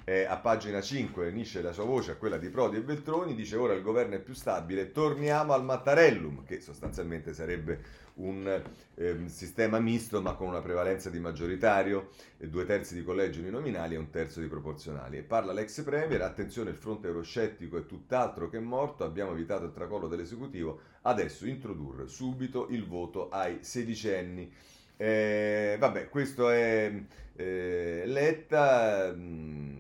eh, 0.09 0.25
a 0.25 0.39
pagina 0.39 0.81
5 0.81 1.29
unisce 1.29 1.61
la 1.61 1.73
sua 1.73 1.85
voce 1.85 2.13
a 2.13 2.17
quella 2.17 2.39
di 2.39 2.49
Prodi 2.49 2.79
e 2.79 2.81
Veltroni 2.81 3.35
dice 3.35 3.57
ora 3.57 3.75
il 3.75 3.83
governo 3.83 4.15
è 4.15 4.21
più 4.21 4.33
stabile 4.33 4.91
torniamo 4.91 5.53
al 5.53 5.63
Mattarellum 5.63 6.45
che 6.47 6.63
sostanzialmente 6.63 7.35
sarebbe 7.35 8.07
un 8.15 8.63
eh, 8.95 9.23
sistema 9.27 9.79
misto 9.81 10.23
ma 10.23 10.33
con 10.33 10.49
una 10.49 10.63
prevalenza 10.63 11.11
di 11.11 11.19
maggioritario 11.19 12.09
due 12.39 12.65
terzi 12.65 12.95
di 12.95 13.05
collegi 13.05 13.41
uninominali 13.41 13.97
e 13.97 13.99
un 13.99 14.09
terzo 14.09 14.41
di 14.41 14.47
proporzionali. 14.47 15.19
E 15.19 15.23
parla 15.23 15.53
l'ex 15.53 15.83
premier 15.83 16.23
attenzione 16.23 16.71
il 16.71 16.77
fronte 16.77 17.09
euroscettico 17.09 17.77
è 17.77 17.85
tutt'altro 17.85 18.49
che 18.49 18.59
morto 18.61 19.05
abbiamo 19.05 19.33
evitato 19.33 19.67
il 19.67 19.73
tracollo 19.73 20.09
dell'esecutivo 20.09 20.81
adesso 21.03 21.47
introdurre 21.47 22.09
subito 22.09 22.69
il 22.71 22.87
voto 22.87 23.29
ai 23.29 23.59
sedicenni 23.61 24.51
eh, 24.99 25.77
vabbè, 25.79 26.09
questo 26.09 26.51
è 26.51 26.93
eh, 27.37 28.03
Letta. 28.05 29.13
Mh, 29.15 29.21
mm, 29.21 29.77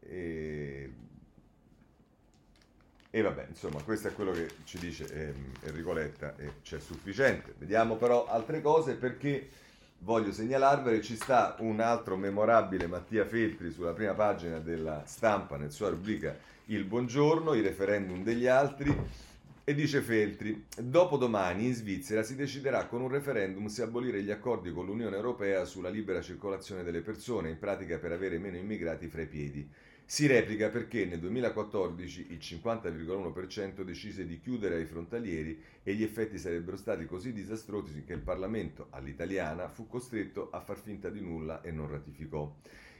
e, 0.00 0.92
e, 3.10 3.20
vabbè, 3.20 3.46
insomma, 3.50 3.82
questo 3.82 4.08
è 4.08 4.14
quello 4.14 4.32
che 4.32 4.48
ci 4.64 4.78
dice 4.78 5.04
eh, 5.12 5.34
Enrico 5.66 5.92
Letta 5.92 6.34
e 6.38 6.54
c'è 6.62 6.80
sufficiente. 6.80 7.54
Vediamo 7.58 7.96
però 7.96 8.26
altre 8.26 8.62
cose 8.62 8.94
perché 8.94 9.50
voglio 9.98 10.32
segnalarvele, 10.32 11.02
ci 11.02 11.14
sta 11.14 11.56
un 11.58 11.80
altro 11.80 12.16
memorabile 12.16 12.86
Mattia 12.86 13.26
Feltri 13.26 13.70
sulla 13.70 13.92
prima 13.92 14.14
pagina 14.14 14.58
della 14.58 15.02
stampa 15.04 15.56
nel 15.56 15.70
sua 15.70 15.90
rubrica 15.90 16.34
Il 16.66 16.84
buongiorno, 16.84 17.52
i 17.52 17.60
referendum 17.60 18.22
degli 18.22 18.46
altri 18.46 18.96
e 19.64 19.74
dice 19.74 20.00
Feltri, 20.00 20.64
dopo 20.76 21.16
domani 21.16 21.66
in 21.66 21.74
Svizzera 21.74 22.24
si 22.24 22.34
deciderà 22.34 22.86
con 22.86 23.00
un 23.00 23.08
referendum 23.08 23.66
se 23.66 23.82
abolire 23.82 24.20
gli 24.20 24.32
accordi 24.32 24.72
con 24.72 24.86
l'Unione 24.86 25.14
Europea 25.14 25.64
sulla 25.64 25.88
libera 25.88 26.20
circolazione 26.20 26.82
delle 26.82 27.00
persone, 27.00 27.50
in 27.50 27.58
pratica 27.60 27.98
per 27.98 28.10
avere 28.10 28.38
meno 28.38 28.56
immigrati 28.56 29.06
fra 29.06 29.22
i 29.22 29.28
piedi. 29.28 29.68
Si 30.04 30.26
replica 30.26 30.68
perché 30.68 31.04
nel 31.04 31.20
2014 31.20 32.26
il 32.30 32.38
50,1% 32.38 33.82
decise 33.82 34.26
di 34.26 34.40
chiudere 34.40 34.74
ai 34.74 34.84
frontalieri 34.84 35.56
e 35.84 35.94
gli 35.94 36.02
effetti 36.02 36.38
sarebbero 36.38 36.76
stati 36.76 37.06
così 37.06 37.32
disastrosi 37.32 38.02
che 38.04 38.14
il 38.14 38.20
Parlamento, 38.20 38.88
all'italiana, 38.90 39.68
fu 39.68 39.86
costretto 39.86 40.50
a 40.50 40.60
far 40.60 40.76
finta 40.76 41.08
di 41.08 41.20
nulla 41.20 41.62
e 41.62 41.70
non 41.70 41.88
ratificò. 41.88 42.52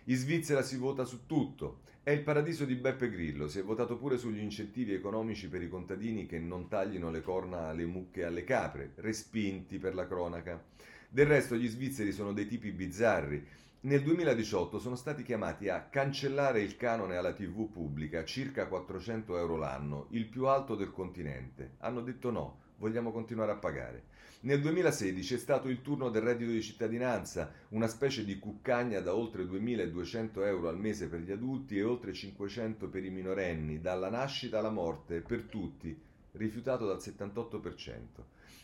In 0.06 0.16
Svizzera 0.16 0.62
si 0.62 0.76
vota 0.78 1.04
su 1.04 1.26
tutto. 1.26 1.82
È 2.02 2.10
il 2.10 2.22
paradiso 2.22 2.64
di 2.64 2.74
Beppe 2.74 3.08
Grillo. 3.08 3.46
Si 3.46 3.60
è 3.60 3.62
votato 3.62 3.96
pure 3.96 4.18
sugli 4.18 4.40
incentivi 4.40 4.92
economici 4.92 5.48
per 5.48 5.62
i 5.62 5.68
contadini 5.68 6.26
che 6.26 6.40
non 6.40 6.66
taglino 6.66 7.08
le 7.08 7.22
corna 7.22 7.68
alle 7.68 7.86
mucche 7.86 8.22
e 8.22 8.24
alle 8.24 8.42
capre, 8.42 8.94
respinti 8.96 9.78
per 9.78 9.94
la 9.94 10.08
cronaca. 10.08 10.60
Del 11.08 11.26
resto 11.26 11.54
gli 11.54 11.68
svizzeri 11.68 12.10
sono 12.10 12.32
dei 12.32 12.48
tipi 12.48 12.72
bizzarri. 12.72 13.46
Nel 13.82 14.02
2018 14.02 14.80
sono 14.80 14.96
stati 14.96 15.22
chiamati 15.22 15.68
a 15.68 15.82
cancellare 15.82 16.62
il 16.62 16.76
canone 16.76 17.14
alla 17.14 17.32
TV 17.32 17.70
pubblica, 17.70 18.24
circa 18.24 18.66
400 18.66 19.38
euro 19.38 19.56
l'anno, 19.56 20.08
il 20.10 20.26
più 20.26 20.46
alto 20.46 20.74
del 20.74 20.90
continente. 20.90 21.74
Hanno 21.78 22.00
detto 22.00 22.32
no, 22.32 22.58
vogliamo 22.78 23.12
continuare 23.12 23.52
a 23.52 23.56
pagare. 23.56 24.02
Nel 24.44 24.60
2016 24.60 25.34
è 25.34 25.38
stato 25.38 25.68
il 25.68 25.82
turno 25.82 26.10
del 26.10 26.22
reddito 26.22 26.50
di 26.50 26.62
cittadinanza, 26.62 27.52
una 27.68 27.86
specie 27.86 28.24
di 28.24 28.40
cuccagna 28.40 28.98
da 28.98 29.14
oltre 29.14 29.44
2.200 29.44 30.44
euro 30.44 30.68
al 30.68 30.80
mese 30.80 31.06
per 31.06 31.20
gli 31.20 31.30
adulti 31.30 31.78
e 31.78 31.84
oltre 31.84 32.12
500 32.12 32.88
per 32.88 33.04
i 33.04 33.10
minorenni, 33.10 33.80
dalla 33.80 34.10
nascita 34.10 34.58
alla 34.58 34.70
morte, 34.70 35.20
per 35.20 35.44
tutti, 35.44 35.96
rifiutato 36.32 36.86
dal 36.86 36.96
78%. 36.96 37.98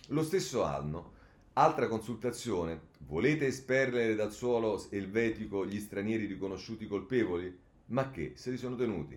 Lo 0.09 0.25
stesso 0.25 0.65
anno, 0.65 1.13
altra 1.53 1.87
consultazione, 1.87 2.81
volete 3.07 3.47
esperlere 3.47 4.17
dal 4.17 4.33
suolo 4.33 4.85
elvetico 4.91 5.65
gli 5.65 5.79
stranieri 5.79 6.27
riconosciuti 6.27 6.89
colpevoli? 6.89 7.57
Ma 7.87 8.11
che, 8.11 8.33
se 8.35 8.51
li 8.51 8.57
sono 8.57 8.75
tenuti. 8.75 9.17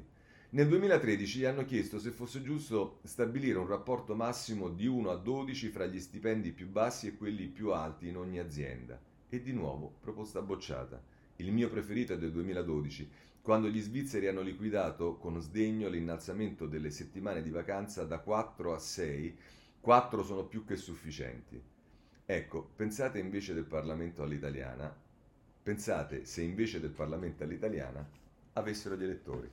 Nel 0.53 0.67
2013 0.67 1.39
gli 1.39 1.45
hanno 1.45 1.63
chiesto 1.63 1.97
se 1.97 2.11
fosse 2.11 2.41
giusto 2.41 2.99
stabilire 3.03 3.57
un 3.57 3.67
rapporto 3.67 4.15
massimo 4.15 4.67
di 4.67 4.85
1 4.85 5.09
a 5.09 5.15
12 5.15 5.69
fra 5.69 5.85
gli 5.85 5.97
stipendi 5.97 6.51
più 6.51 6.67
bassi 6.67 7.07
e 7.07 7.15
quelli 7.15 7.47
più 7.47 7.71
alti 7.71 8.09
in 8.09 8.17
ogni 8.17 8.37
azienda. 8.37 8.99
E 9.29 9.41
di 9.41 9.53
nuovo 9.53 9.95
proposta 10.01 10.41
bocciata. 10.41 11.01
Il 11.37 11.53
mio 11.53 11.69
preferito 11.69 12.11
è 12.11 12.17
del 12.17 12.33
2012, 12.33 13.09
quando 13.41 13.69
gli 13.69 13.79
svizzeri 13.79 14.27
hanno 14.27 14.41
liquidato 14.41 15.15
con 15.15 15.41
sdegno 15.41 15.87
l'innalzamento 15.87 16.67
delle 16.67 16.89
settimane 16.89 17.41
di 17.41 17.49
vacanza 17.49 18.03
da 18.03 18.19
4 18.19 18.73
a 18.73 18.77
6. 18.77 19.37
4 19.79 20.21
sono 20.21 20.43
più 20.47 20.65
che 20.65 20.75
sufficienti. 20.75 21.63
Ecco, 22.25 22.71
pensate 22.75 23.19
invece 23.19 23.53
del 23.53 23.63
Parlamento 23.63 24.21
all'italiana, 24.21 24.93
pensate 25.63 26.25
se 26.25 26.41
invece 26.41 26.81
del 26.81 26.91
Parlamento 26.91 27.45
all'italiana 27.45 28.05
avessero 28.51 28.97
gli 28.97 29.03
elettori. 29.03 29.49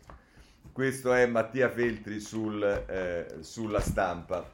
Questo 0.79 1.13
è 1.13 1.27
Mattia 1.27 1.69
Feltri 1.69 2.21
sul, 2.21 2.63
eh, 2.63 3.39
sulla 3.41 3.81
stampa 3.81 4.49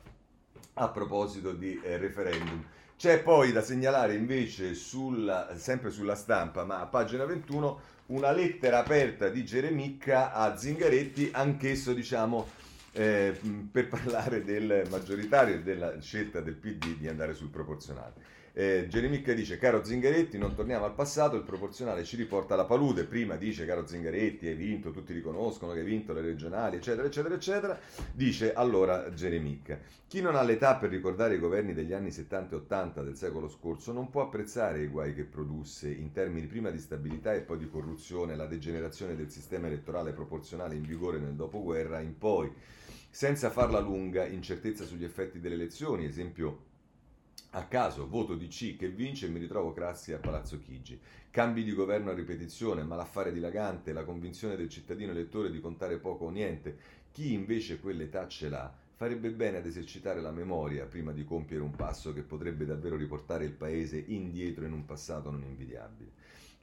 a 0.72 0.88
proposito 0.88 1.52
di 1.52 1.78
eh, 1.84 1.98
referendum. 1.98 2.64
C'è 2.96 3.22
poi 3.22 3.52
da 3.52 3.60
segnalare 3.60 4.14
invece, 4.14 4.72
sulla, 4.72 5.54
sempre 5.54 5.90
sulla 5.90 6.14
stampa, 6.14 6.64
ma 6.64 6.80
a 6.80 6.86
pagina 6.86 7.26
21, 7.26 7.80
una 8.06 8.30
lettera 8.30 8.78
aperta 8.78 9.28
di 9.28 9.44
Geremicca 9.44 10.32
a 10.32 10.56
Zingaretti, 10.56 11.28
anch'esso 11.30 11.92
diciamo 11.92 12.48
eh, 12.92 13.38
per 13.70 13.88
parlare 13.88 14.42
del 14.42 14.86
maggioritario 14.88 15.56
e 15.56 15.62
della 15.62 16.00
scelta 16.00 16.40
del 16.40 16.54
PD 16.54 16.96
di 16.96 17.06
andare 17.06 17.34
sul 17.34 17.50
proporzionale. 17.50 18.33
Eh, 18.56 18.86
Geremicca 18.88 19.32
dice, 19.32 19.58
caro 19.58 19.82
Zingaretti, 19.82 20.38
non 20.38 20.54
torniamo 20.54 20.84
al 20.84 20.94
passato, 20.94 21.34
il 21.34 21.42
proporzionale 21.42 22.04
ci 22.04 22.14
riporta 22.14 22.54
alla 22.54 22.66
palude. 22.66 23.02
Prima 23.02 23.34
dice, 23.34 23.66
caro 23.66 23.84
Zingaretti, 23.84 24.46
hai 24.46 24.54
vinto, 24.54 24.92
tutti 24.92 25.12
riconoscono 25.12 25.72
che 25.72 25.80
hai 25.80 25.84
vinto 25.84 26.12
le 26.12 26.20
regionali, 26.20 26.76
eccetera, 26.76 27.08
eccetera, 27.08 27.34
eccetera. 27.34 27.76
Dice 28.12 28.52
allora 28.52 29.12
Geremicca, 29.12 29.80
chi 30.06 30.20
non 30.20 30.36
ha 30.36 30.42
l'età 30.42 30.76
per 30.76 30.90
ricordare 30.90 31.34
i 31.34 31.40
governi 31.40 31.74
degli 31.74 31.92
anni 31.92 32.12
70 32.12 32.54
e 32.54 32.58
80 32.58 33.02
del 33.02 33.16
secolo 33.16 33.48
scorso 33.48 33.90
non 33.90 34.08
può 34.08 34.22
apprezzare 34.22 34.82
i 34.82 34.86
guai 34.86 35.14
che 35.14 35.24
produsse 35.24 35.90
in 35.90 36.12
termini 36.12 36.46
prima 36.46 36.70
di 36.70 36.78
stabilità 36.78 37.34
e 37.34 37.40
poi 37.40 37.58
di 37.58 37.68
corruzione 37.68 38.36
la 38.36 38.46
degenerazione 38.46 39.16
del 39.16 39.30
sistema 39.30 39.66
elettorale 39.66 40.12
proporzionale 40.12 40.76
in 40.76 40.82
vigore 40.82 41.18
nel 41.18 41.34
dopoguerra 41.34 41.98
in 41.98 42.16
poi. 42.16 42.52
Senza 43.10 43.50
farla 43.50 43.80
lunga, 43.80 44.24
incertezza 44.24 44.84
sugli 44.84 45.04
effetti 45.04 45.40
delle 45.40 45.54
elezioni, 45.56 46.04
esempio 46.04 46.72
a 47.56 47.66
caso, 47.66 48.08
voto 48.08 48.34
di 48.34 48.48
C 48.48 48.76
che 48.76 48.88
vince 48.88 49.26
e 49.26 49.28
mi 49.28 49.38
ritrovo 49.38 49.72
Craxi 49.72 50.12
a 50.12 50.18
Palazzo 50.18 50.58
Chigi. 50.58 50.98
Cambi 51.30 51.62
di 51.62 51.72
governo 51.72 52.10
a 52.10 52.14
ripetizione, 52.14 52.82
malaffare 52.82 53.32
dilagante, 53.32 53.92
la 53.92 54.02
convinzione 54.02 54.56
del 54.56 54.68
cittadino 54.68 55.12
elettore 55.12 55.52
di 55.52 55.60
contare 55.60 55.98
poco 55.98 56.24
o 56.24 56.30
niente. 56.30 56.76
Chi 57.12 57.32
invece 57.32 57.78
quell'età 57.78 58.26
ce 58.26 58.48
l'ha 58.48 58.72
farebbe 58.96 59.30
bene 59.30 59.58
ad 59.58 59.66
esercitare 59.66 60.20
la 60.20 60.32
memoria 60.32 60.86
prima 60.86 61.12
di 61.12 61.24
compiere 61.24 61.62
un 61.62 61.76
passo 61.76 62.12
che 62.12 62.22
potrebbe 62.22 62.64
davvero 62.64 62.96
riportare 62.96 63.44
il 63.44 63.52
paese 63.52 64.02
indietro 64.04 64.64
in 64.64 64.72
un 64.72 64.84
passato 64.84 65.30
non 65.30 65.44
invidiabile. 65.44 66.10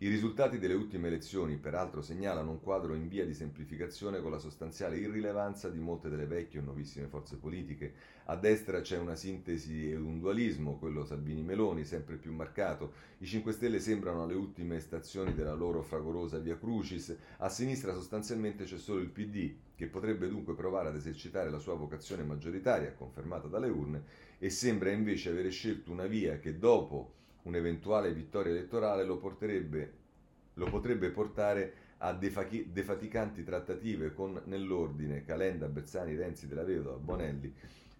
I 0.04 0.08
risultati 0.08 0.58
delle 0.58 0.74
ultime 0.74 1.10
elezioni, 1.10 1.58
peraltro, 1.58 2.02
segnalano 2.02 2.49
un 2.49 2.60
quadro 2.60 2.95
in 2.95 3.08
via 3.08 3.24
di 3.24 3.36
semplificazione 3.36 4.20
con 4.20 4.32
la 4.32 4.39
sostanziale 4.39 4.97
irrilevanza 4.97 5.70
di 5.70 5.78
molte 5.78 6.10
delle 6.10 6.26
vecchie 6.26 6.60
o 6.60 6.64
nuovissime 6.64 7.06
forze 7.06 7.38
politiche. 7.38 7.93
A 8.26 8.36
destra 8.36 8.82
c'è 8.82 8.97
una 8.97 9.14
sintesi 9.14 9.91
e 9.91 9.95
un 9.95 10.18
dualismo, 10.18 10.80
quello 10.80 11.06
Salvini-Meloni, 11.06 11.86
sempre 11.86 12.16
più 12.16 12.34
marcato. 12.34 12.93
I 13.20 13.28
5 13.28 13.52
Stelle 13.52 13.80
sembrano 13.80 14.24
alle 14.24 14.34
ultime 14.34 14.80
stazioni 14.80 15.36
della 15.36 15.54
loro 15.54 15.84
fragorosa 15.84 16.39
via 16.39 16.58
Crucis. 16.58 17.16
A 17.38 17.49
sinistra 17.49 17.93
sostanzialmente 17.93 18.64
c'è 18.64 18.80
solo 18.80 19.02
il 19.02 19.10
PD, 19.10 19.54
che 19.76 19.86
potrebbe 19.86 20.28
dunque 20.28 20.56
provare 20.56 20.89
ad 20.89 20.95
esercitare 20.95 21.52
la 21.52 21.60
sua 21.60 21.76
vocazione 21.76 22.24
maggioritaria, 22.24 22.95
confermata 22.95 23.47
dalle 23.47 23.70
urne, 23.70 24.04
e 24.39 24.49
sembra 24.49 24.89
invece 24.89 25.30
avere 25.30 25.52
scelto 25.52 25.91
una 25.91 26.08
via 26.08 26.39
che 26.39 26.58
dopo 26.58 27.20
un'eventuale 27.44 28.14
vittoria 28.14 28.52
elettorale 28.52 29.04
lo, 29.04 29.20
lo 30.54 30.66
potrebbe 30.70 31.10
portare 31.10 31.74
a 31.98 32.14
defachi, 32.14 32.72
defaticanti 32.72 33.44
trattative 33.44 34.14
con 34.14 34.42
nell'ordine 34.46 35.24
Calenda, 35.24 35.68
Bersani, 35.68 36.16
Renzi, 36.16 36.48
Della 36.48 36.64
Vedova, 36.64 36.98
Bonelli 36.98 37.54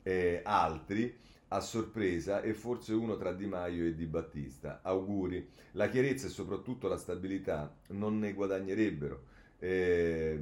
e 0.04 0.42
altri 0.44 1.16
a 1.50 1.60
sorpresa 1.60 2.42
e 2.42 2.54
forse 2.54 2.94
uno 2.94 3.18
tra 3.18 3.34
Di 3.34 3.46
Maio 3.46 3.86
e 3.86 3.94
Di 3.94 4.06
Battista. 4.06 4.80
Auguri. 4.82 5.50
La 5.74 5.90
chiarezza 5.90 6.28
e 6.28 6.30
soprattutto 6.30 6.88
la 6.88 6.98
stabilità 6.98 7.76
non 7.90 8.20
ne 8.20 8.34
guadagnerebbero. 8.34 9.24
Eh, 9.60 10.40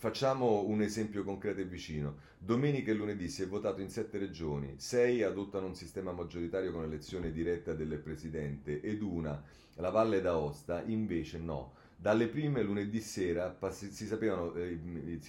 Facciamo 0.00 0.64
un 0.64 0.80
esempio 0.80 1.22
concreto 1.24 1.60
e 1.60 1.66
vicino. 1.66 2.20
Domenica 2.38 2.90
e 2.90 2.94
lunedì 2.94 3.28
si 3.28 3.42
è 3.42 3.46
votato 3.46 3.82
in 3.82 3.90
sette 3.90 4.16
regioni, 4.16 4.76
sei 4.78 5.22
adottano 5.22 5.66
un 5.66 5.74
sistema 5.74 6.10
maggioritario 6.10 6.72
con 6.72 6.84
elezione 6.84 7.30
diretta 7.30 7.74
del 7.74 7.98
presidente 7.98 8.80
ed 8.80 9.02
una, 9.02 9.44
la 9.74 9.90
Valle 9.90 10.22
d'Aosta, 10.22 10.84
invece 10.86 11.36
no. 11.36 11.74
Dalle 11.94 12.28
prime 12.28 12.62
lunedì 12.62 12.98
sera 12.98 13.54
si 13.68 14.06
sapevano 14.06 14.54
eh, 14.54 14.78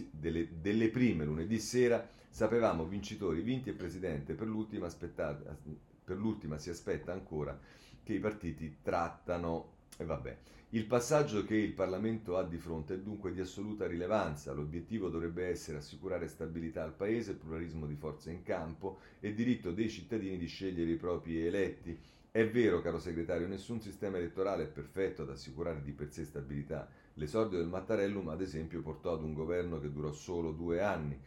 delle, 0.09 0.47
delle, 0.61 0.87
prime 0.87 1.25
lunedì 1.25 1.59
sera 1.59 2.07
sapevamo 2.29 2.85
vincitori, 2.85 3.41
vinti 3.41 3.71
e 3.71 3.73
presidente. 3.73 4.35
Per 4.35 4.47
l'ultima, 4.47 4.87
per 4.95 6.15
l'ultima 6.15 6.57
si 6.57 6.69
aspetta 6.69 7.11
ancora 7.11 7.59
che 8.01 8.13
i 8.13 8.19
partiti 8.19 8.77
trattano 8.81 9.79
e 9.97 10.03
vabbè. 10.05 10.37
Il 10.73 10.85
passaggio 10.85 11.43
che 11.43 11.57
il 11.57 11.73
Parlamento 11.73 12.37
ha 12.37 12.43
di 12.43 12.57
fronte 12.57 12.93
è 12.93 12.99
dunque 12.99 13.33
di 13.33 13.41
assoluta 13.41 13.87
rilevanza. 13.87 14.53
L'obiettivo 14.53 15.09
dovrebbe 15.09 15.47
essere 15.47 15.79
assicurare 15.79 16.29
stabilità 16.29 16.83
al 16.83 16.93
Paese, 16.93 17.35
pluralismo 17.35 17.85
di 17.85 17.95
forze 17.95 18.31
in 18.31 18.41
campo 18.41 18.99
e 19.19 19.33
diritto 19.33 19.73
dei 19.73 19.89
cittadini 19.89 20.37
di 20.37 20.47
scegliere 20.47 20.91
i 20.91 20.95
propri 20.95 21.45
eletti. 21.45 21.99
È 22.31 22.47
vero, 22.47 22.79
caro 22.79 22.99
segretario, 22.99 23.47
nessun 23.47 23.81
sistema 23.81 24.17
elettorale 24.17 24.63
è 24.63 24.67
perfetto 24.67 25.23
ad 25.23 25.31
assicurare 25.31 25.81
di 25.81 25.91
per 25.91 26.09
sé 26.09 26.23
stabilità. 26.23 26.87
L'esordio 27.15 27.57
del 27.57 27.67
Mattarellum, 27.67 28.29
ad 28.29 28.39
esempio, 28.39 28.81
portò 28.81 29.11
ad 29.11 29.23
un 29.23 29.33
governo 29.33 29.77
che 29.81 29.91
durò 29.91 30.13
solo 30.13 30.53
due 30.53 30.81
anni. 30.81 31.19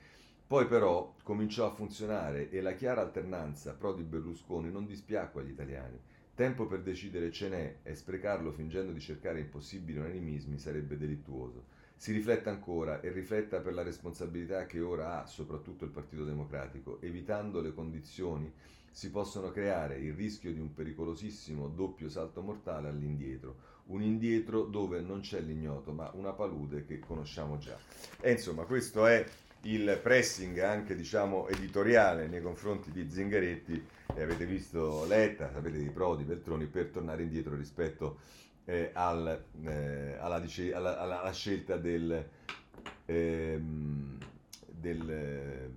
Poi 0.46 0.66
però 0.66 1.14
cominciò 1.22 1.66
a 1.66 1.74
funzionare 1.74 2.48
e 2.48 2.62
la 2.62 2.72
chiara 2.72 3.02
alternanza 3.02 3.74
Prodi-Berlusconi 3.74 4.70
non 4.70 4.86
dispiacque 4.86 5.42
agli 5.42 5.50
italiani. 5.50 6.00
Tempo 6.34 6.66
per 6.66 6.82
decidere 6.82 7.30
ce 7.30 7.48
n'è 7.48 7.76
e 7.84 7.94
sprecarlo 7.94 8.50
fingendo 8.50 8.90
di 8.90 8.98
cercare 8.98 9.38
impossibili 9.38 9.98
unanimismi 9.98 10.58
sarebbe 10.58 10.96
delittuoso. 10.96 11.66
Si 11.94 12.10
rifletta 12.10 12.50
ancora 12.50 13.00
e 13.00 13.12
rifletta 13.12 13.60
per 13.60 13.72
la 13.72 13.84
responsabilità 13.84 14.66
che 14.66 14.80
ora 14.80 15.22
ha 15.22 15.26
soprattutto 15.26 15.84
il 15.84 15.92
Partito 15.92 16.24
Democratico, 16.24 17.00
evitando 17.02 17.60
le 17.60 17.72
condizioni 17.72 18.52
si 18.90 19.10
possono 19.10 19.52
creare 19.52 19.98
il 19.98 20.14
rischio 20.14 20.52
di 20.52 20.58
un 20.58 20.74
pericolosissimo 20.74 21.68
doppio 21.68 22.08
salto 22.08 22.42
mortale 22.42 22.88
all'indietro, 22.88 23.56
un 23.86 24.02
indietro 24.02 24.64
dove 24.64 25.00
non 25.00 25.20
c'è 25.20 25.40
l'ignoto 25.40 25.92
ma 25.92 26.10
una 26.14 26.32
palude 26.32 26.84
che 26.84 26.98
conosciamo 26.98 27.58
già. 27.58 27.78
E 28.20 28.32
insomma 28.32 28.64
questo 28.64 29.06
è 29.06 29.24
il 29.64 29.98
pressing 30.02 30.58
anche 30.60 30.94
diciamo 30.94 31.48
editoriale 31.48 32.26
nei 32.26 32.42
confronti 32.42 32.90
di 32.90 33.10
Zingaretti 33.10 33.86
e 34.14 34.22
avete 34.22 34.44
visto 34.44 35.04
Letta, 35.06 35.50
sapete 35.52 35.78
di 35.78 35.90
Prodi, 35.90 36.24
Beltroni 36.24 36.66
per 36.66 36.86
tornare 36.86 37.22
indietro 37.22 37.54
rispetto 37.54 38.18
eh, 38.64 38.90
al, 38.92 39.44
eh, 39.64 40.16
alla, 40.18 40.36
alla, 40.36 40.98
alla, 40.98 41.20
alla, 41.20 41.32
scelta 41.32 41.76
del, 41.76 42.28
ehm, 43.06 44.18
del 44.66 45.10
eh, 45.10 45.70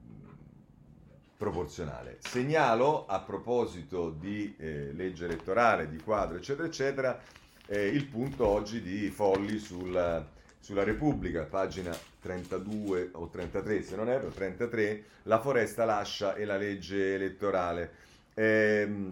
proporzionale. 1.38 2.17
Segnalo 2.19 3.05
a 3.05 3.19
proposito 3.21 4.09
di 4.09 4.55
eh, 4.57 4.91
legge 4.93 5.25
elettorale, 5.25 5.89
di 5.89 5.97
quadro 5.97 6.38
eccetera 6.38 6.67
eccetera 6.67 7.21
eh, 7.67 7.88
il 7.88 8.05
punto 8.05 8.47
oggi 8.47 8.81
di 8.81 9.09
Folli 9.09 9.59
sulla 9.59 10.35
sulla 10.67 10.83
Repubblica, 10.83 11.43
pagina 11.43 11.97
32 12.28 13.11
o 13.13 13.30
33 13.30 13.82
se 13.82 13.95
non 13.95 14.09
erro, 14.09 14.28
33, 14.28 15.03
la 15.23 15.39
foresta 15.39 15.86
lascia 15.86 16.36
e 16.36 16.43
la 16.43 16.57
legge 16.57 17.15
elettorale. 17.15 17.91
E, 18.34 19.11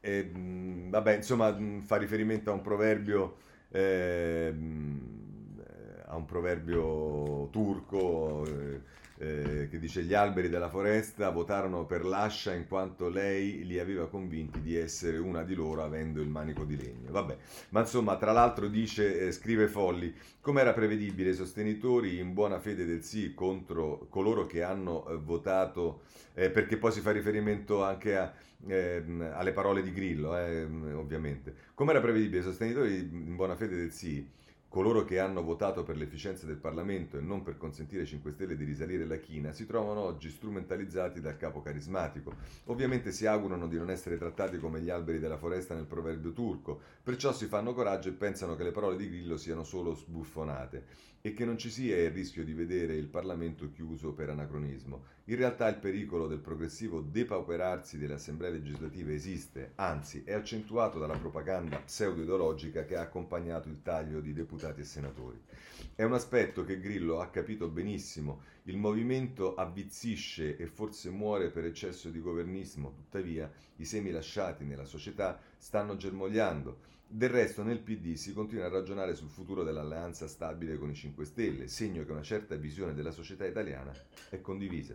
e, 0.00 0.30
vabbè, 0.32 1.16
insomma, 1.16 1.56
fa 1.84 1.96
riferimento 1.96 2.50
a 2.50 2.54
un 2.54 2.60
proverbio, 2.60 3.36
eh, 3.70 4.52
a 6.06 6.16
un 6.16 6.24
proverbio 6.24 7.48
turco. 7.50 8.44
Eh, 9.18 9.68
che 9.70 9.78
dice 9.78 10.02
gli 10.02 10.12
alberi 10.12 10.50
della 10.50 10.68
foresta 10.68 11.30
votarono 11.30 11.86
per 11.86 12.04
Lascia 12.04 12.52
in 12.52 12.68
quanto 12.68 13.08
lei 13.08 13.64
li 13.64 13.78
aveva 13.78 14.08
convinti 14.08 14.60
di 14.60 14.76
essere 14.76 15.16
una 15.16 15.42
di 15.42 15.54
loro 15.54 15.82
avendo 15.82 16.20
il 16.20 16.28
manico 16.28 16.64
di 16.64 16.76
legno. 16.76 17.10
Vabbè, 17.10 17.36
ma 17.70 17.80
insomma, 17.80 18.16
tra 18.16 18.32
l'altro 18.32 18.68
dice, 18.68 19.20
eh, 19.20 19.32
scrive 19.32 19.68
Folli, 19.68 20.14
come 20.40 20.60
era 20.60 20.74
prevedibile, 20.74 21.30
i 21.30 21.34
sostenitori 21.34 22.18
in 22.18 22.34
buona 22.34 22.60
fede 22.60 22.84
del 22.84 23.02
sì 23.02 23.32
contro 23.32 24.06
coloro 24.10 24.44
che 24.44 24.62
hanno 24.62 25.08
eh, 25.08 25.16
votato, 25.16 26.02
eh, 26.34 26.50
perché 26.50 26.76
poi 26.76 26.92
si 26.92 27.00
fa 27.00 27.10
riferimento 27.12 27.82
anche 27.82 28.16
a, 28.18 28.32
ehm, 28.66 29.30
alle 29.34 29.52
parole 29.52 29.82
di 29.82 29.92
Grillo, 29.92 30.36
eh, 30.36 30.62
ovviamente. 30.92 31.54
Come 31.72 31.92
era 31.92 32.00
prevedibile, 32.00 32.40
i 32.40 32.44
sostenitori 32.44 32.98
in 32.98 33.34
buona 33.34 33.56
fede 33.56 33.76
del 33.76 33.92
sì 33.92 34.28
Coloro 34.68 35.04
che 35.04 35.18
hanno 35.18 35.42
votato 35.42 35.84
per 35.84 35.96
l'efficienza 35.96 36.44
del 36.44 36.56
Parlamento 36.56 37.16
e 37.16 37.20
non 37.20 37.42
per 37.42 37.56
consentire 37.56 38.02
ai 38.02 38.06
5 38.06 38.32
Stelle 38.32 38.56
di 38.56 38.64
risalire 38.64 39.06
la 39.06 39.16
china 39.16 39.52
si 39.52 39.64
trovano 39.64 40.00
oggi 40.00 40.28
strumentalizzati 40.28 41.20
dal 41.20 41.36
capo 41.36 41.62
carismatico. 41.62 42.34
Ovviamente 42.64 43.10
si 43.12 43.26
augurano 43.26 43.68
di 43.68 43.78
non 43.78 43.90
essere 43.90 44.18
trattati 44.18 44.58
come 44.58 44.80
gli 44.80 44.90
alberi 44.90 45.18
della 45.18 45.38
foresta 45.38 45.74
nel 45.74 45.86
proverbio 45.86 46.32
turco, 46.32 46.80
perciò 47.02 47.32
si 47.32 47.46
fanno 47.46 47.72
coraggio 47.72 48.10
e 48.10 48.12
pensano 48.12 48.54
che 48.54 48.64
le 48.64 48.72
parole 48.72 48.96
di 48.96 49.08
Grillo 49.08 49.36
siano 49.36 49.64
solo 49.64 49.94
sbuffonate 49.94 50.84
e 51.20 51.32
che 51.32 51.44
non 51.44 51.58
ci 51.58 51.70
sia 51.70 51.96
il 51.96 52.10
rischio 52.10 52.44
di 52.44 52.52
vedere 52.52 52.94
il 52.94 53.08
Parlamento 53.08 53.70
chiuso 53.72 54.12
per 54.12 54.30
anacronismo. 54.30 55.14
In 55.24 55.36
realtà 55.36 55.68
il 55.68 55.78
pericolo 55.78 56.28
del 56.28 56.38
progressivo 56.38 57.00
depauperarsi 57.00 57.98
delle 57.98 58.14
assemblee 58.14 58.50
legislative 58.50 59.14
esiste, 59.14 59.72
anzi 59.74 60.22
è 60.24 60.32
accentuato 60.32 60.98
dalla 60.98 61.18
propaganda 61.18 61.78
pseudo-ideologica 61.78 62.84
che 62.84 62.96
ha 62.96 63.00
accompagnato 63.00 63.68
il 63.68 63.82
taglio 63.82 64.20
di 64.20 64.32
deputati 64.32 64.82
e 64.82 64.84
senatori. 64.84 65.40
È 65.94 66.02
un 66.04 66.12
aspetto 66.12 66.64
che 66.64 66.78
Grillo 66.78 67.20
ha 67.20 67.28
capito 67.28 67.68
benissimo. 67.68 68.42
Il 68.64 68.76
movimento 68.76 69.54
avvizzisce 69.54 70.56
e 70.56 70.66
forse 70.66 71.10
muore 71.10 71.50
per 71.50 71.64
eccesso 71.64 72.10
di 72.10 72.20
governismo, 72.20 72.92
tuttavia 72.94 73.50
i 73.76 73.84
semi 73.84 74.10
lasciati 74.10 74.64
nella 74.64 74.84
società 74.84 75.40
stanno 75.58 75.96
germogliando. 75.96 76.94
Del 77.08 77.30
resto 77.30 77.62
nel 77.62 77.78
PD 77.78 78.14
si 78.14 78.32
continua 78.32 78.66
a 78.66 78.68
ragionare 78.68 79.14
sul 79.14 79.30
futuro 79.30 79.62
dell'alleanza 79.62 80.26
stabile 80.26 80.76
con 80.76 80.90
i 80.90 80.94
5 80.94 81.24
Stelle, 81.24 81.68
segno 81.68 82.04
che 82.04 82.10
una 82.10 82.20
certa 82.20 82.56
visione 82.56 82.94
della 82.94 83.12
società 83.12 83.46
italiana 83.46 83.92
è 84.28 84.40
condivisa. 84.40 84.92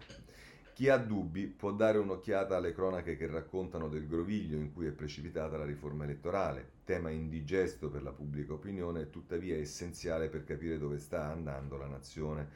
Chi 0.73 0.89
ha 0.89 0.97
dubbi 0.97 1.47
può 1.47 1.71
dare 1.71 1.97
un'occhiata 1.99 2.57
alle 2.57 2.73
cronache 2.73 3.15
che 3.15 3.27
raccontano 3.27 3.87
del 3.87 4.07
groviglio 4.07 4.57
in 4.57 4.73
cui 4.73 4.87
è 4.87 4.91
precipitata 4.91 5.55
la 5.55 5.63
riforma 5.63 6.03
elettorale, 6.03 6.71
tema 6.83 7.09
indigesto 7.09 7.89
per 7.89 8.03
la 8.03 8.11
pubblica 8.11 8.53
opinione 8.53 9.09
tuttavia 9.09 9.55
essenziale 9.55 10.27
per 10.27 10.43
capire 10.43 10.77
dove 10.77 10.97
sta 10.97 11.23
andando 11.23 11.77
la 11.77 11.87
nazione. 11.87 12.49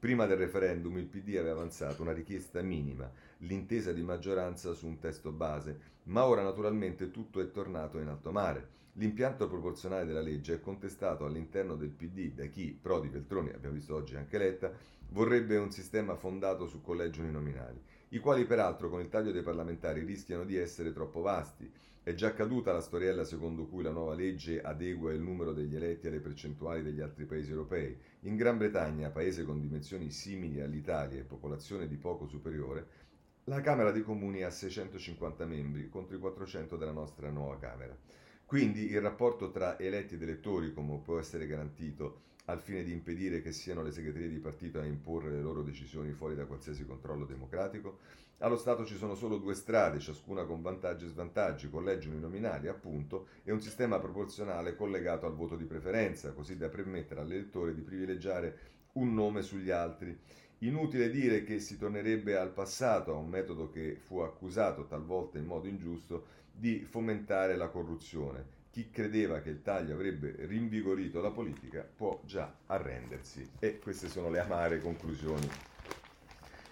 Prima 0.00 0.26
del 0.26 0.38
referendum 0.38 0.98
il 0.98 1.06
PD 1.06 1.36
aveva 1.36 1.52
avanzato 1.52 2.02
una 2.02 2.12
richiesta 2.12 2.60
minima, 2.60 3.08
l'intesa 3.38 3.92
di 3.92 4.02
maggioranza 4.02 4.72
su 4.72 4.88
un 4.88 4.98
testo 4.98 5.30
base, 5.30 5.78
ma 6.04 6.24
ora 6.26 6.42
naturalmente 6.42 7.12
tutto 7.12 7.40
è 7.40 7.52
tornato 7.52 8.00
in 8.00 8.08
alto 8.08 8.32
mare. 8.32 8.74
L'impianto 8.98 9.46
proporzionale 9.46 10.06
della 10.06 10.22
legge 10.22 10.54
è 10.54 10.60
contestato 10.60 11.26
all'interno 11.26 11.76
del 11.76 11.90
PD 11.90 12.32
da 12.32 12.46
chi, 12.46 12.72
Prodi, 12.80 13.08
Veltroni, 13.08 13.50
abbiamo 13.50 13.74
visto 13.74 13.94
oggi 13.94 14.16
anche 14.16 14.38
Letta, 14.38 14.72
vorrebbe 15.10 15.58
un 15.58 15.70
sistema 15.70 16.14
fondato 16.14 16.66
su 16.66 16.80
collegi 16.80 17.20
uninominali, 17.20 17.78
i 18.10 18.18
quali 18.18 18.46
peraltro 18.46 18.88
con 18.88 19.00
il 19.00 19.10
taglio 19.10 19.32
dei 19.32 19.42
parlamentari 19.42 20.02
rischiano 20.02 20.46
di 20.46 20.56
essere 20.56 20.94
troppo 20.94 21.20
vasti. 21.20 21.70
È 22.02 22.14
già 22.14 22.32
caduta 22.32 22.72
la 22.72 22.80
storiella 22.80 23.24
secondo 23.24 23.66
cui 23.66 23.82
la 23.82 23.90
nuova 23.90 24.14
legge 24.14 24.62
adegua 24.62 25.12
il 25.12 25.20
numero 25.20 25.52
degli 25.52 25.76
eletti 25.76 26.06
alle 26.06 26.20
percentuali 26.20 26.82
degli 26.82 27.02
altri 27.02 27.26
paesi 27.26 27.50
europei. 27.50 27.94
In 28.20 28.36
Gran 28.36 28.56
Bretagna, 28.56 29.10
paese 29.10 29.44
con 29.44 29.60
dimensioni 29.60 30.10
simili 30.10 30.62
all'Italia 30.62 31.20
e 31.20 31.24
popolazione 31.24 31.86
di 31.86 31.96
poco 31.98 32.26
superiore, 32.26 32.86
la 33.44 33.60
Camera 33.60 33.90
dei 33.90 34.02
Comuni 34.02 34.42
ha 34.42 34.50
650 34.50 35.44
membri 35.44 35.90
contro 35.90 36.16
i 36.16 36.18
400 36.18 36.78
della 36.78 36.92
nostra 36.92 37.28
nuova 37.28 37.58
Camera. 37.58 38.24
Quindi 38.46 38.92
il 38.92 39.00
rapporto 39.00 39.50
tra 39.50 39.76
eletti 39.76 40.14
ed 40.14 40.22
elettori, 40.22 40.72
come 40.72 41.00
può 41.02 41.18
essere 41.18 41.48
garantito 41.48 42.20
al 42.44 42.60
fine 42.60 42.84
di 42.84 42.92
impedire 42.92 43.42
che 43.42 43.50
siano 43.50 43.82
le 43.82 43.90
segreterie 43.90 44.28
di 44.28 44.38
partito 44.38 44.78
a 44.78 44.84
imporre 44.84 45.30
le 45.30 45.40
loro 45.40 45.62
decisioni 45.62 46.12
fuori 46.12 46.36
da 46.36 46.46
qualsiasi 46.46 46.86
controllo 46.86 47.24
democratico? 47.24 47.98
Allo 48.38 48.56
Stato 48.56 48.84
ci 48.84 48.94
sono 48.94 49.16
solo 49.16 49.38
due 49.38 49.54
strade, 49.54 49.98
ciascuna 49.98 50.44
con 50.44 50.62
vantaggi 50.62 51.06
e 51.06 51.08
svantaggi, 51.08 51.68
collegi 51.68 52.06
uninominali 52.06 52.68
appunto 52.68 53.26
e 53.42 53.50
un 53.50 53.60
sistema 53.60 53.98
proporzionale 53.98 54.76
collegato 54.76 55.26
al 55.26 55.34
voto 55.34 55.56
di 55.56 55.64
preferenza, 55.64 56.30
così 56.30 56.56
da 56.56 56.68
permettere 56.68 57.22
all'elettore 57.22 57.74
di 57.74 57.82
privilegiare 57.82 58.58
un 58.92 59.12
nome 59.12 59.42
sugli 59.42 59.70
altri. 59.70 60.16
Inutile 60.58 61.10
dire 61.10 61.42
che 61.42 61.58
si 61.58 61.76
tornerebbe 61.76 62.36
al 62.36 62.52
passato, 62.52 63.12
a 63.12 63.18
un 63.18 63.28
metodo 63.28 63.68
che 63.70 63.96
fu 63.96 64.20
accusato 64.20 64.86
talvolta 64.86 65.36
in 65.36 65.46
modo 65.46 65.66
ingiusto 65.66 66.44
di 66.56 66.86
fomentare 66.88 67.56
la 67.56 67.68
corruzione. 67.68 68.54
Chi 68.70 68.90
credeva 68.90 69.40
che 69.40 69.50
il 69.50 69.62
taglio 69.62 69.94
avrebbe 69.94 70.34
rinvigorito 70.40 71.20
la 71.20 71.30
politica 71.30 71.86
può 71.96 72.20
già 72.24 72.52
arrendersi. 72.66 73.48
E 73.58 73.78
queste 73.78 74.08
sono 74.08 74.28
le 74.30 74.40
amare 74.40 74.80
conclusioni 74.80 75.48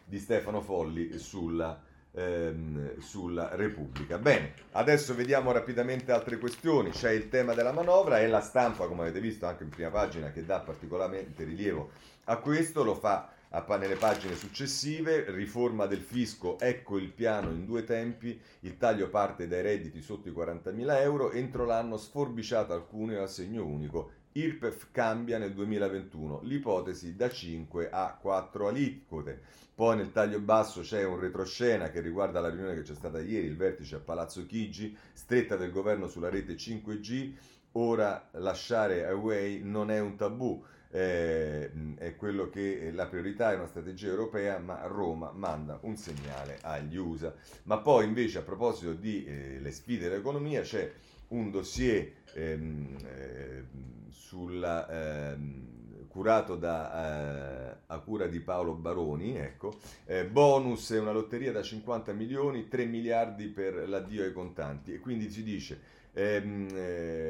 di 0.05 0.19
Stefano 0.19 0.61
Folli 0.61 1.19
sulla, 1.19 1.83
ehm, 2.13 2.99
sulla 2.99 3.55
Repubblica. 3.55 4.19
Bene, 4.19 4.55
adesso 4.73 5.15
vediamo 5.15 5.53
rapidamente 5.53 6.13
altre 6.13 6.39
questioni. 6.39 6.91
C'è 6.91 7.11
il 7.11 7.29
tema 7.29 7.55
della 7.55 7.73
manovra 7.73 8.21
e 8.21 8.29
la 8.29 8.41
stampa, 8.41 8.87
come 8.87 9.03
avete 9.03 9.21
visto 9.21 9.47
anche 9.47 9.65
in 9.65 9.71
prima 9.71 9.91
pagina, 9.91 10.31
che 10.31 10.45
dà 10.45 10.61
particolarmente 10.61 11.45
rilievo 11.45 11.91
a 12.25 12.37
questo, 12.39 12.85
lo 12.85 12.95
fa 12.95 13.34
nelle 13.79 13.95
pagine 13.95 14.35
successive, 14.35 15.31
riforma 15.31 15.87
del 15.87 16.01
fisco, 16.01 16.59
ecco 16.59 16.99
il 16.99 17.11
piano 17.11 17.51
in 17.51 17.65
due 17.65 17.85
tempi, 17.85 18.41
il 18.61 18.77
taglio 18.77 19.09
parte 19.09 19.47
dai 19.47 19.63
redditi 19.63 20.03
sotto 20.03 20.29
i 20.29 20.33
40.000 20.33 21.01
euro, 21.01 21.31
entro 21.31 21.65
l'anno 21.65 21.97
sforbiciato 21.97 22.73
alcune 22.73 23.17
a 23.17 23.27
segno 23.27 23.65
unico, 23.65 24.11
IRPEF 24.33 24.89
cambia 24.91 25.39
nel 25.39 25.53
2021, 25.53 26.41
l'ipotesi 26.43 27.15
da 27.15 27.31
5 27.31 27.91
a 27.91 28.19
4 28.21 28.67
aliquote. 28.67 29.41
Poi 29.73 29.97
nel 29.97 30.11
taglio 30.11 30.41
basso 30.41 30.81
c'è 30.81 31.05
un 31.05 31.21
retroscena 31.21 31.91
che 31.91 32.01
riguarda 32.01 32.41
la 32.41 32.49
riunione 32.49 32.75
che 32.75 32.83
c'è 32.83 32.95
stata 32.95 33.21
ieri, 33.21 33.47
il 33.47 33.57
vertice 33.57 33.97
a 33.97 34.01
Palazzo 34.01 34.45
Chigi, 34.47 34.97
stretta 35.13 35.57
del 35.57 35.71
governo 35.71 36.09
sulla 36.09 36.29
rete 36.29 36.55
5G, 36.55 37.33
ora 37.73 38.29
lasciare 38.33 39.05
Huawei 39.05 39.63
non 39.63 39.91
è 39.91 40.01
un 40.01 40.17
tabù 40.17 40.65
eh, 40.95 41.71
è 41.97 42.15
quello 42.15 42.49
che 42.49 42.93
la 42.93 43.07
priorità 43.07 43.51
è 43.51 43.57
una 43.57 43.67
strategia 43.67 44.07
europea, 44.07 44.59
ma 44.59 44.87
Roma 44.87 45.33
manda 45.35 45.77
un 45.83 45.97
segnale 45.97 46.59
agli 46.63 46.97
USA. 46.97 47.35
Ma 47.65 47.79
poi 47.79 48.05
invece 48.05 48.39
a 48.39 48.43
proposito 48.43 48.93
di 48.93 49.25
eh, 49.25 49.71
sfide 49.73 50.09
dell'economia 50.09 50.61
c'è 50.61 50.89
un 51.29 51.51
dossier 51.51 52.13
ehm, 52.35 52.97
eh, 53.07 53.65
sulla, 54.09 55.33
ehm, 55.33 56.07
curato 56.07 56.55
da, 56.55 57.73
eh, 57.73 57.77
a 57.87 57.99
cura 57.99 58.29
di 58.29 58.39
Paolo 58.39 58.75
Baroni, 58.75 59.37
ecco, 59.37 59.75
eh, 60.05 60.25
bonus 60.25 60.93
è 60.93 61.01
una 61.01 61.11
lotteria 61.11 61.51
da 61.51 61.63
50 61.63 62.13
milioni, 62.13 62.69
3 62.69 62.85
miliardi 62.85 63.49
per 63.49 63.89
l'addio 63.89 64.23
ai 64.23 64.33
contanti 64.33 64.95
e 64.95 65.01
quindi 65.01 65.29
si 65.29 65.43
dice 65.43 66.03
ehm, 66.15 66.69
eh, 66.73 67.24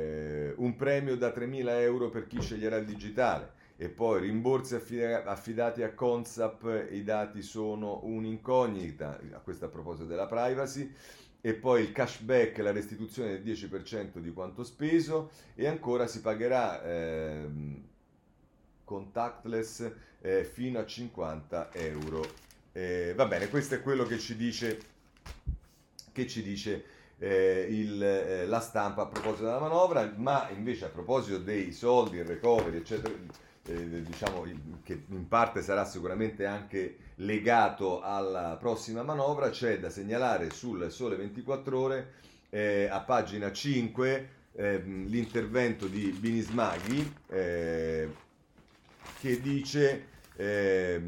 un 0.65 0.77
premio 0.77 1.17
da 1.17 1.29
3.000 1.29 1.69
euro 1.81 2.09
per 2.09 2.27
chi 2.27 2.41
sceglierà 2.41 2.77
il 2.77 2.87
digitale. 2.87 3.63
E 3.77 3.89
poi 3.89 4.21
rimborsi 4.21 4.77
affidati 4.77 5.83
a 5.83 5.93
Consap, 5.93 6.89
i 6.91 7.03
dati 7.03 7.43
sono 7.43 8.01
un'incognita, 8.05 9.21
questo 9.43 9.67
a 9.67 9.69
proposito 9.69 10.07
della 10.07 10.27
privacy, 10.27 10.93
e 11.41 11.55
poi 11.55 11.83
il 11.83 11.93
cashback, 11.93 12.59
la 12.59 12.73
restituzione 12.73 13.31
del 13.31 13.43
10% 13.43 14.19
di 14.19 14.33
quanto 14.33 14.65
speso. 14.65 15.31
E 15.55 15.67
ancora 15.67 16.07
si 16.07 16.21
pagherà 16.21 16.83
eh, 16.83 17.49
contactless 18.85 19.93
eh, 20.21 20.45
fino 20.45 20.79
a 20.79 20.87
50 20.87 21.73
euro. 21.73 22.25
Eh, 22.73 23.13
va 23.15 23.27
bene, 23.27 23.49
questo 23.49 23.75
è 23.75 23.83
quello 23.83 24.05
che 24.05 24.19
ci 24.19 24.37
dice, 24.37 24.81
che 26.13 26.27
ci 26.27 26.43
dice 26.43 26.85
eh, 27.19 27.67
il, 27.71 28.03
eh, 28.03 28.47
la 28.47 28.61
stampa 28.61 29.03
a 29.03 29.07
proposito 29.07 29.45
della 29.45 29.61
manovra, 29.61 30.13
ma 30.17 30.49
invece 30.55 30.87
a 30.87 30.89
proposito 30.89 31.39
dei 31.39 31.73
soldi, 31.73 32.19
il 32.19 32.25
recovery, 32.25 32.77
eccetera, 32.77 33.15
eh, 33.67 34.03
diciamo 34.03 34.45
che 34.83 35.05
in 35.09 35.29
parte 35.29 35.63
sarà 35.63 35.85
sicuramente 35.85 36.45
anche 36.45 36.97
legato 37.17 38.03
alla 38.03 38.57
prossima 38.59 39.03
manovra, 39.03 39.51
c'è 39.51 39.79
da 39.79 39.91
segnalare 39.91 40.51
sul 40.51 40.91
Sole 40.91 41.17
24 41.17 41.79
Ore 41.79 42.13
eh, 42.51 42.89
a 42.91 43.01
pagina 43.01 43.51
5 43.51 44.29
eh, 44.57 44.79
l'intervento 44.83 45.87
di 45.87 46.11
Binismaghi 46.11 47.15
eh, 47.29 48.09
che 49.21 49.41
dice 49.41 50.13
Ehm, 50.13 50.14
eh, 50.37 51.01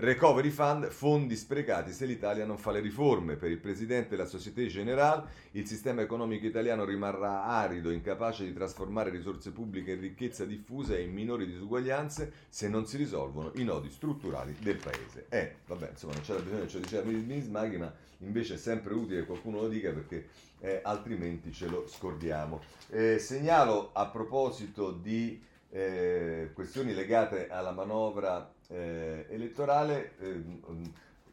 recovery 0.00 0.50
Fund, 0.50 0.88
fondi 0.88 1.36
sprecati 1.36 1.92
se 1.92 2.06
l'Italia 2.06 2.44
non 2.44 2.58
fa 2.58 2.72
le 2.72 2.80
riforme. 2.80 3.36
Per 3.36 3.50
il 3.50 3.58
Presidente 3.58 4.10
della 4.10 4.24
Société 4.24 4.66
Générale 4.66 5.28
il 5.52 5.66
sistema 5.66 6.02
economico 6.02 6.46
italiano 6.46 6.84
rimarrà 6.84 7.44
arido, 7.44 7.90
incapace 7.90 8.44
di 8.44 8.52
trasformare 8.52 9.10
risorse 9.10 9.52
pubbliche 9.52 9.92
in 9.92 10.00
ricchezza 10.00 10.44
diffusa 10.44 10.94
e 10.94 11.02
in 11.02 11.12
minori 11.12 11.46
disuguaglianze 11.46 12.32
se 12.48 12.68
non 12.68 12.86
si 12.86 12.96
risolvono 12.96 13.52
i 13.56 13.64
nodi 13.64 13.90
strutturali 13.90 14.56
del 14.60 14.76
Paese. 14.76 15.26
Eh, 15.28 15.56
vabbè, 15.66 15.90
insomma, 15.90 16.14
non 16.14 16.22
c'era 16.22 16.40
bisogno, 16.40 16.66
ce 16.66 16.78
lo 16.78 16.84
diceva 16.84 17.10
Minismaghi, 17.10 17.76
ma 17.76 17.92
invece 18.18 18.54
è 18.54 18.58
sempre 18.58 18.94
utile 18.94 19.20
che 19.20 19.26
qualcuno 19.26 19.60
lo 19.60 19.68
dica 19.68 19.90
perché 19.92 20.28
eh, 20.60 20.80
altrimenti 20.82 21.52
ce 21.52 21.68
lo 21.68 21.86
scordiamo. 21.86 22.60
Eh, 22.88 23.18
segnalo 23.18 23.90
a 23.92 24.06
proposito 24.08 24.90
di 24.92 25.48
eh, 25.70 26.50
questioni 26.52 26.94
legate 26.94 27.48
alla 27.48 27.72
manovra 27.72 28.52
eh, 28.68 29.26
elettorale, 29.28 30.14
eh, 30.20 30.42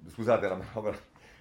scusate, 0.10 0.46
alla 0.46 0.56
manovra, 0.56 0.98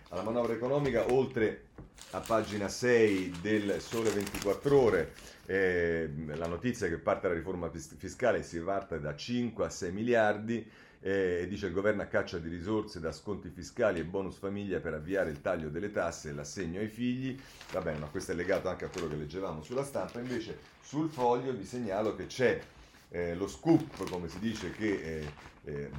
alla 0.08 0.22
manovra, 0.22 0.52
economica, 0.54 1.12
oltre 1.12 1.66
a 2.12 2.20
pagina 2.20 2.68
6 2.68 3.40
del 3.40 3.80
Sole 3.80 4.10
24 4.10 4.80
Ore, 4.80 5.12
eh, 5.46 6.10
la 6.34 6.46
notizia 6.46 6.88
che 6.88 6.98
parte 6.98 7.28
la 7.28 7.34
riforma 7.34 7.70
fiscale 7.70 8.42
si 8.42 8.58
parte 8.60 9.00
da 9.00 9.14
5 9.14 9.64
a 9.64 9.70
6 9.70 9.92
miliardi, 9.92 10.70
e 10.98 11.46
dice 11.48 11.66
il 11.66 11.72
governo 11.72 12.02
a 12.02 12.06
caccia 12.06 12.38
di 12.38 12.48
risorse 12.48 12.98
da 12.98 13.12
sconti 13.12 13.48
fiscali 13.50 14.00
e 14.00 14.04
bonus 14.04 14.38
famiglia 14.38 14.80
per 14.80 14.94
avviare 14.94 15.30
il 15.30 15.40
taglio 15.40 15.68
delle 15.68 15.92
tasse 15.92 16.30
e 16.30 16.32
l'assegno 16.32 16.80
ai 16.80 16.88
figli. 16.88 17.38
Va 17.70 17.80
bene, 17.80 17.98
ma 17.98 18.06
questo 18.06 18.32
è 18.32 18.34
legato 18.34 18.68
anche 18.68 18.86
a 18.86 18.88
quello 18.88 19.06
che 19.06 19.14
leggevamo 19.14 19.62
sulla 19.62 19.84
stampa. 19.84 20.18
Invece 20.18 20.58
sul 20.80 21.08
foglio 21.08 21.52
vi 21.52 21.64
segnalo 21.64 22.16
che 22.16 22.26
c'è 22.26 22.60
eh, 23.08 23.34
lo 23.34 23.46
scoop, 23.46 24.08
come 24.10 24.28
si 24.28 24.38
dice, 24.38 24.72
che 24.72 25.20
eh, 25.20 25.32
eh, 25.64 25.90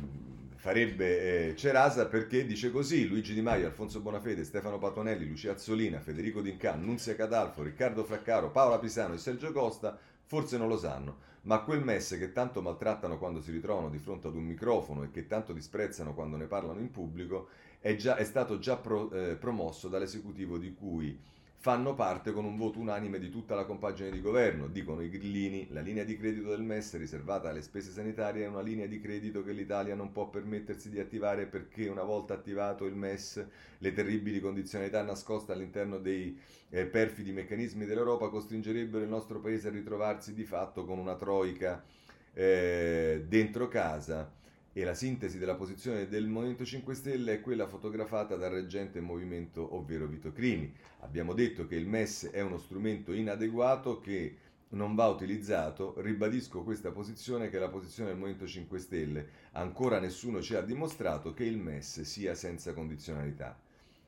farebbe 0.56 1.50
eh, 1.50 1.56
Cerasa 1.56 2.08
perché 2.08 2.46
dice 2.46 2.72
così 2.72 3.08
Luigi 3.08 3.34
Di 3.34 3.42
Maio, 3.42 3.68
Alfonso 3.68 4.02
Bonafede, 4.02 4.44
Stefano 4.44 4.78
Patonelli, 4.78 5.28
Lucia 5.28 5.52
Azzolina, 5.52 6.00
Federico 6.00 6.42
D'Incan, 6.42 6.84
Nunzia 6.84 7.16
Cadalfo, 7.16 7.64
Riccardo 7.64 8.04
Fraccaro, 8.04 8.52
Paola 8.52 8.80
Pisano 8.80 9.14
e 9.14 9.18
Sergio 9.18 9.52
Costa 9.52 9.98
forse 10.28 10.58
non 10.58 10.68
lo 10.68 10.78
sanno, 10.78 11.20
ma 11.44 11.62
quel 11.62 11.82
MES 11.84 12.18
che 12.20 12.34
tanto 12.34 12.62
maltrattano 12.62 13.18
quando 13.18 13.42
si 13.42 13.52
ritrovano 13.52 13.90
di 13.90 13.98
fronte 13.98 14.28
ad 14.28 14.36
un 14.36 14.44
microfono 14.44 15.04
e 15.04 15.12
che 15.12 15.26
tanto 15.26 15.54
disprezzano 15.54 16.14
quando 16.14 16.36
ne 16.36 16.46
parlano 16.46 16.82
in 16.82 16.92
pubblico, 16.92 17.48
è, 17.80 17.96
già, 17.96 18.18
è 18.18 18.26
stato 18.26 18.60
già 18.60 18.76
pro, 18.76 19.10
eh, 19.12 19.36
promosso 19.36 19.88
dall'esecutivo 19.88 20.58
di 20.58 20.74
cui 20.74 21.18
fanno 21.60 21.96
parte 21.96 22.32
con 22.32 22.46
un 22.46 22.56
voto 22.56 22.80
unanime 22.80 23.18
di 23.18 23.30
tutta 23.30 23.56
la 23.56 23.66
compagine 23.66 24.12
di 24.12 24.22
governo. 24.22 24.68
Dicono 24.68 25.02
i 25.02 25.10
grillini, 25.10 25.68
la 25.72 25.82
linea 25.82 26.04
di 26.04 26.16
credito 26.16 26.50
del 26.50 26.62
MES 26.62 26.98
riservata 26.98 27.50
alle 27.50 27.64
spese 27.64 27.92
sanitarie 27.92 28.46
è 28.46 28.48
una 28.48 28.62
linea 28.62 28.86
di 28.86 29.00
credito 29.00 29.44
che 29.44 29.52
l'Italia 29.52 29.96
non 29.96 30.12
può 30.12 30.30
permettersi 30.30 30.90
di 30.90 31.00
attivare 31.00 31.48
perché 31.48 31.88
una 31.90 32.04
volta 32.04 32.36
attivato 32.36 32.86
il 32.86 32.96
MES 32.96 33.46
le 33.80 33.92
terribili 33.92 34.40
condizionalità 34.40 35.02
nascoste 35.02 35.52
all'interno 35.52 35.98
dei 35.98 36.40
eh, 36.70 36.86
perfidi 36.86 37.32
meccanismi 37.32 37.86
dell'Europa 37.86 38.30
costringerebbero 38.30 39.04
il 39.04 39.10
nostro 39.10 39.40
paese 39.40 39.70
a 39.70 39.72
ritrovarsi 39.72 40.34
di 40.34 40.44
fatto 40.44 40.86
con 40.86 41.00
una 41.00 41.16
troica 41.16 41.84
eh, 42.34 43.26
dentro 43.28 43.68
casa 43.68 44.32
e 44.78 44.84
la 44.84 44.94
sintesi 44.94 45.40
della 45.40 45.56
posizione 45.56 46.08
del 46.08 46.28
Movimento 46.28 46.64
5 46.64 46.94
Stelle 46.94 47.34
è 47.34 47.42
quella 47.42 47.66
fotografata 47.66 48.36
dal 48.36 48.52
reggente 48.52 49.02
movimento, 49.02 49.74
ovvero 49.74 50.06
Vito 50.06 50.32
Crimi. 50.32 50.72
Abbiamo 51.00 51.34
detto 51.34 51.66
che 51.66 51.74
il 51.74 51.88
MES 51.88 52.30
è 52.30 52.42
uno 52.42 52.60
strumento 52.60 53.12
inadeguato 53.12 54.00
che 54.00 54.38
non 54.70 54.94
va 54.94 55.08
utilizzato, 55.08 55.96
ribadisco 55.98 56.62
questa 56.62 56.92
posizione 56.92 57.50
che 57.50 57.58
è 57.58 57.60
la 57.60 57.70
posizione 57.70 58.10
del 58.10 58.20
Movimento 58.20 58.46
5 58.46 58.78
Stelle. 58.78 59.28
Ancora 59.54 60.00
nessuno 60.00 60.44
ci 60.44 60.54
ha 60.54 60.62
dimostrato 60.62 61.34
che 61.34 61.46
il 61.46 61.58
MES 61.58 62.02
sia 62.02 62.36
senza 62.36 62.74
condizionalità. 62.74 63.60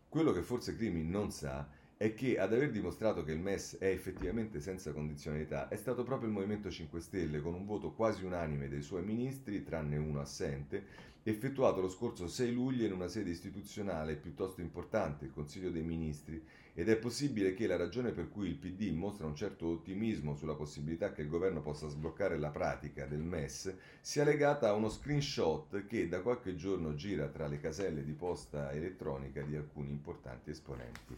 Quello 0.07 0.31
che 0.31 0.43
forse 0.43 0.75
Crimi 0.75 1.03
non 1.03 1.31
sa 1.31 1.67
è 2.01 2.13
che 2.13 2.39
ad 2.39 2.53
aver 2.53 2.71
dimostrato 2.71 3.25
che 3.25 3.33
il 3.33 3.39
MES 3.39 3.77
è 3.77 3.87
effettivamente 3.87 4.61
senza 4.61 4.93
condizionalità 4.93 5.67
è 5.67 5.75
stato 5.75 6.03
proprio 6.03 6.29
il 6.29 6.33
Movimento 6.33 6.71
5 6.71 7.01
Stelle, 7.01 7.41
con 7.41 7.53
un 7.53 7.65
voto 7.65 7.91
quasi 7.91 8.23
unanime 8.23 8.69
dei 8.69 8.81
suoi 8.81 9.03
ministri, 9.03 9.65
tranne 9.65 9.97
uno 9.97 10.21
assente, 10.21 11.08
effettuato 11.23 11.81
lo 11.81 11.89
scorso 11.89 12.27
6 12.27 12.51
luglio 12.53 12.85
in 12.85 12.93
una 12.93 13.07
sede 13.07 13.29
istituzionale 13.29 14.15
piuttosto 14.15 14.61
importante, 14.61 15.25
il 15.25 15.31
Consiglio 15.33 15.69
dei 15.69 15.83
Ministri, 15.83 16.43
ed 16.73 16.87
è 16.87 16.95
possibile 16.95 17.53
che 17.53 17.67
la 17.67 17.75
ragione 17.75 18.11
per 18.11 18.29
cui 18.29 18.47
il 18.47 18.55
PD 18.55 18.93
mostra 18.93 19.25
un 19.25 19.35
certo 19.35 19.67
ottimismo 19.67 20.33
sulla 20.35 20.53
possibilità 20.53 21.11
che 21.11 21.21
il 21.21 21.27
governo 21.27 21.61
possa 21.61 21.89
sbloccare 21.89 22.37
la 22.37 22.51
pratica 22.51 23.05
del 23.05 23.19
MES 23.19 23.75
sia 23.99 24.23
legata 24.23 24.69
a 24.69 24.73
uno 24.73 24.87
screenshot 24.87 25.85
che 25.87 26.07
da 26.07 26.21
qualche 26.21 26.55
giorno 26.55 26.95
gira 26.95 27.27
tra 27.27 27.47
le 27.47 27.59
caselle 27.59 28.03
di 28.05 28.13
posta 28.13 28.71
elettronica 28.71 29.41
di 29.41 29.57
alcuni 29.57 29.89
importanti 29.89 30.51
esponenti 30.51 31.17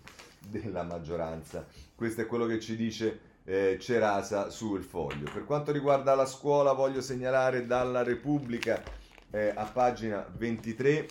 della 0.49 0.81
maggioranza. 0.81 1.67
Questo 1.93 2.21
è 2.21 2.25
quello 2.25 2.47
che 2.47 2.59
ci 2.59 2.75
dice 2.75 3.19
eh, 3.43 3.77
Cerasa 3.79 4.49
sul 4.49 4.81
foglio. 4.81 5.29
Per 5.31 5.45
quanto 5.45 5.71
riguarda 5.71 6.15
la 6.15 6.25
scuola 6.25 6.73
voglio 6.73 7.01
segnalare 7.01 7.67
dalla 7.67 8.01
Repubblica 8.01 8.81
eh, 9.31 9.51
a 9.55 9.65
pagina 9.65 10.25
23 10.37 11.07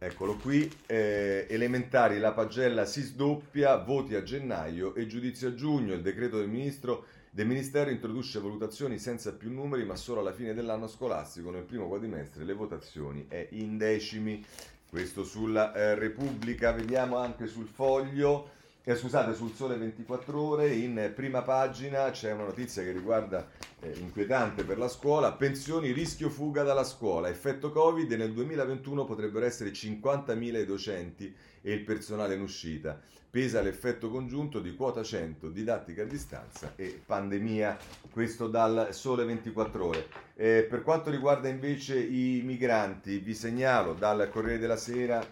Eccolo 0.00 0.36
qui, 0.36 0.70
eh, 0.86 1.44
elementari, 1.50 2.20
la 2.20 2.30
pagella 2.30 2.84
si 2.84 3.02
sdoppia, 3.02 3.78
voti 3.78 4.14
a 4.14 4.22
gennaio 4.22 4.94
e 4.94 5.08
giudizio 5.08 5.48
a 5.48 5.54
giugno. 5.54 5.92
Il 5.92 6.02
decreto 6.02 6.38
del, 6.38 6.46
ministro, 6.46 7.06
del 7.32 7.48
Ministero 7.48 7.90
introduce 7.90 8.38
valutazioni 8.38 9.00
senza 9.00 9.32
più 9.32 9.50
numeri 9.50 9.84
ma 9.84 9.96
solo 9.96 10.20
alla 10.20 10.32
fine 10.32 10.54
dell'anno 10.54 10.86
scolastico. 10.86 11.50
Nel 11.50 11.64
primo 11.64 11.88
quadrimestre 11.88 12.44
le 12.44 12.52
votazioni 12.52 13.26
è 13.26 13.48
in 13.50 13.76
decimi. 13.76 14.44
Questo 14.88 15.24
sulla 15.24 15.74
eh, 15.74 15.96
Repubblica, 15.96 16.70
vediamo 16.70 17.16
anche 17.16 17.48
sul 17.48 17.66
foglio 17.66 18.50
eh, 18.88 18.96
scusate, 18.96 19.34
sul 19.34 19.52
Sole 19.52 19.76
24 19.76 20.40
Ore, 20.40 20.74
in 20.74 21.12
prima 21.14 21.42
pagina 21.42 22.10
c'è 22.10 22.32
una 22.32 22.44
notizia 22.44 22.82
che 22.82 22.92
riguarda 22.92 23.46
eh, 23.80 23.92
inquietante 23.98 24.64
per 24.64 24.78
la 24.78 24.88
scuola, 24.88 25.32
pensioni, 25.32 25.92
rischio 25.92 26.30
fuga 26.30 26.62
dalla 26.62 26.84
scuola, 26.84 27.28
effetto 27.28 27.70
Covid, 27.70 28.10
nel 28.12 28.32
2021 28.32 29.04
potrebbero 29.04 29.44
essere 29.44 29.72
50.000 29.72 30.62
i 30.62 30.64
docenti 30.64 31.34
e 31.60 31.72
il 31.74 31.84
personale 31.84 32.34
in 32.34 32.40
uscita. 32.40 32.98
Pesa 33.30 33.60
l'effetto 33.60 34.08
congiunto 34.08 34.58
di 34.58 34.74
quota 34.74 35.02
100, 35.02 35.50
didattica 35.50 36.00
a 36.00 36.06
distanza 36.06 36.72
e 36.74 36.98
pandemia, 37.04 37.76
questo 38.10 38.48
dal 38.48 38.94
Sole 38.94 39.26
24 39.26 39.84
Ore. 39.84 40.06
Eh, 40.34 40.66
per 40.66 40.82
quanto 40.82 41.10
riguarda 41.10 41.48
invece 41.48 42.00
i 42.00 42.40
migranti, 42.42 43.18
vi 43.18 43.34
segnalo 43.34 43.92
dal 43.92 44.30
Corriere 44.32 44.58
della 44.58 44.78
Sera 44.78 45.22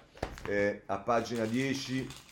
eh, 0.47 0.83
a 0.85 0.99
pagina 0.99 1.47
10 1.47 2.26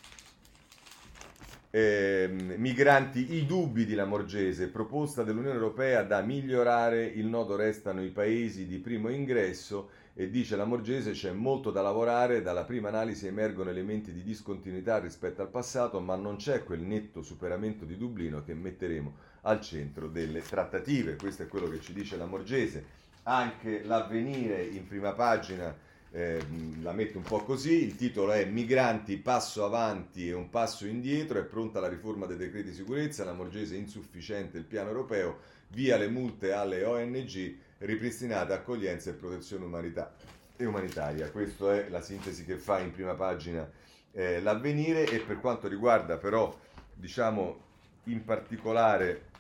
eh, 1.74 2.28
migranti, 2.30 3.34
i 3.34 3.46
dubbi 3.46 3.84
di 3.84 3.94
Lamorgese, 3.94 4.68
proposta 4.68 5.24
dell'Unione 5.24 5.56
Europea 5.56 6.04
da 6.04 6.20
migliorare, 6.20 7.04
il 7.04 7.26
nodo 7.26 7.56
restano 7.56 8.00
i 8.00 8.10
paesi 8.10 8.64
di 8.64 8.78
primo 8.78 9.08
ingresso 9.08 9.90
e 10.14 10.30
dice 10.30 10.54
Lamorgese 10.54 11.10
c'è 11.10 11.32
molto 11.32 11.72
da 11.72 11.82
lavorare, 11.82 12.42
dalla 12.42 12.62
prima 12.62 12.90
analisi 12.90 13.26
emergono 13.26 13.70
elementi 13.70 14.12
di 14.12 14.22
discontinuità 14.22 15.00
rispetto 15.00 15.42
al 15.42 15.48
passato, 15.48 15.98
ma 15.98 16.14
non 16.14 16.36
c'è 16.36 16.62
quel 16.62 16.82
netto 16.82 17.22
superamento 17.22 17.84
di 17.84 17.96
Dublino 17.96 18.44
che 18.44 18.54
metteremo 18.54 19.12
al 19.40 19.60
centro 19.60 20.06
delle 20.06 20.42
trattative, 20.42 21.16
questo 21.16 21.42
è 21.42 21.48
quello 21.48 21.68
che 21.68 21.80
ci 21.80 21.92
dice 21.92 22.16
Lamorgese. 22.16 23.02
Anche 23.24 23.82
l'avvenire 23.82 24.62
in 24.62 24.86
prima 24.86 25.12
pagina 25.12 25.74
eh, 26.14 26.40
la 26.80 26.92
metto 26.92 27.18
un 27.18 27.24
po' 27.24 27.42
così, 27.42 27.82
il 27.82 27.96
titolo 27.96 28.30
è 28.30 28.44
Migranti, 28.44 29.16
passo 29.16 29.64
avanti 29.64 30.28
e 30.28 30.32
un 30.32 30.48
passo 30.48 30.86
indietro, 30.86 31.40
è 31.40 31.42
pronta 31.42 31.80
la 31.80 31.88
riforma 31.88 32.26
dei 32.26 32.36
decreti 32.36 32.68
di 32.68 32.74
sicurezza, 32.76 33.24
la 33.24 33.32
Morgese 33.32 33.74
insufficiente 33.74 34.56
il 34.56 34.64
piano 34.64 34.90
europeo, 34.90 35.40
via 35.70 35.96
le 35.96 36.06
multe 36.06 36.52
alle 36.52 36.84
ONG, 36.84 37.56
ripristinate 37.78 38.52
accoglienza 38.52 39.10
e 39.10 39.14
protezione 39.14 39.64
umanità 39.64 40.14
e 40.56 40.64
umanitaria. 40.64 41.32
Questa 41.32 41.74
è 41.74 41.88
la 41.88 42.00
sintesi 42.00 42.44
che 42.44 42.58
fa 42.58 42.78
in 42.78 42.92
prima 42.92 43.14
pagina 43.14 43.68
eh, 44.12 44.40
l'avvenire 44.40 45.10
e 45.10 45.18
per 45.18 45.40
quanto 45.40 45.66
riguarda 45.66 46.16
però 46.16 46.56
diciamo 46.94 47.60
in 48.04 48.24
particolare 48.24 49.32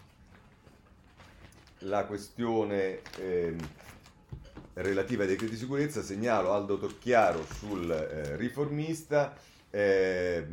la 1.80 2.04
questione 2.04 3.00
eh, 3.20 3.54
relativa 4.74 5.22
ai 5.22 5.28
decreti 5.28 5.52
di 5.52 5.58
sicurezza, 5.58 6.02
segnalo 6.02 6.52
Aldo 6.52 6.78
Tocchiaro 6.78 7.44
sul 7.44 7.90
eh, 7.90 8.36
riformista, 8.36 9.34
eh, 9.70 10.44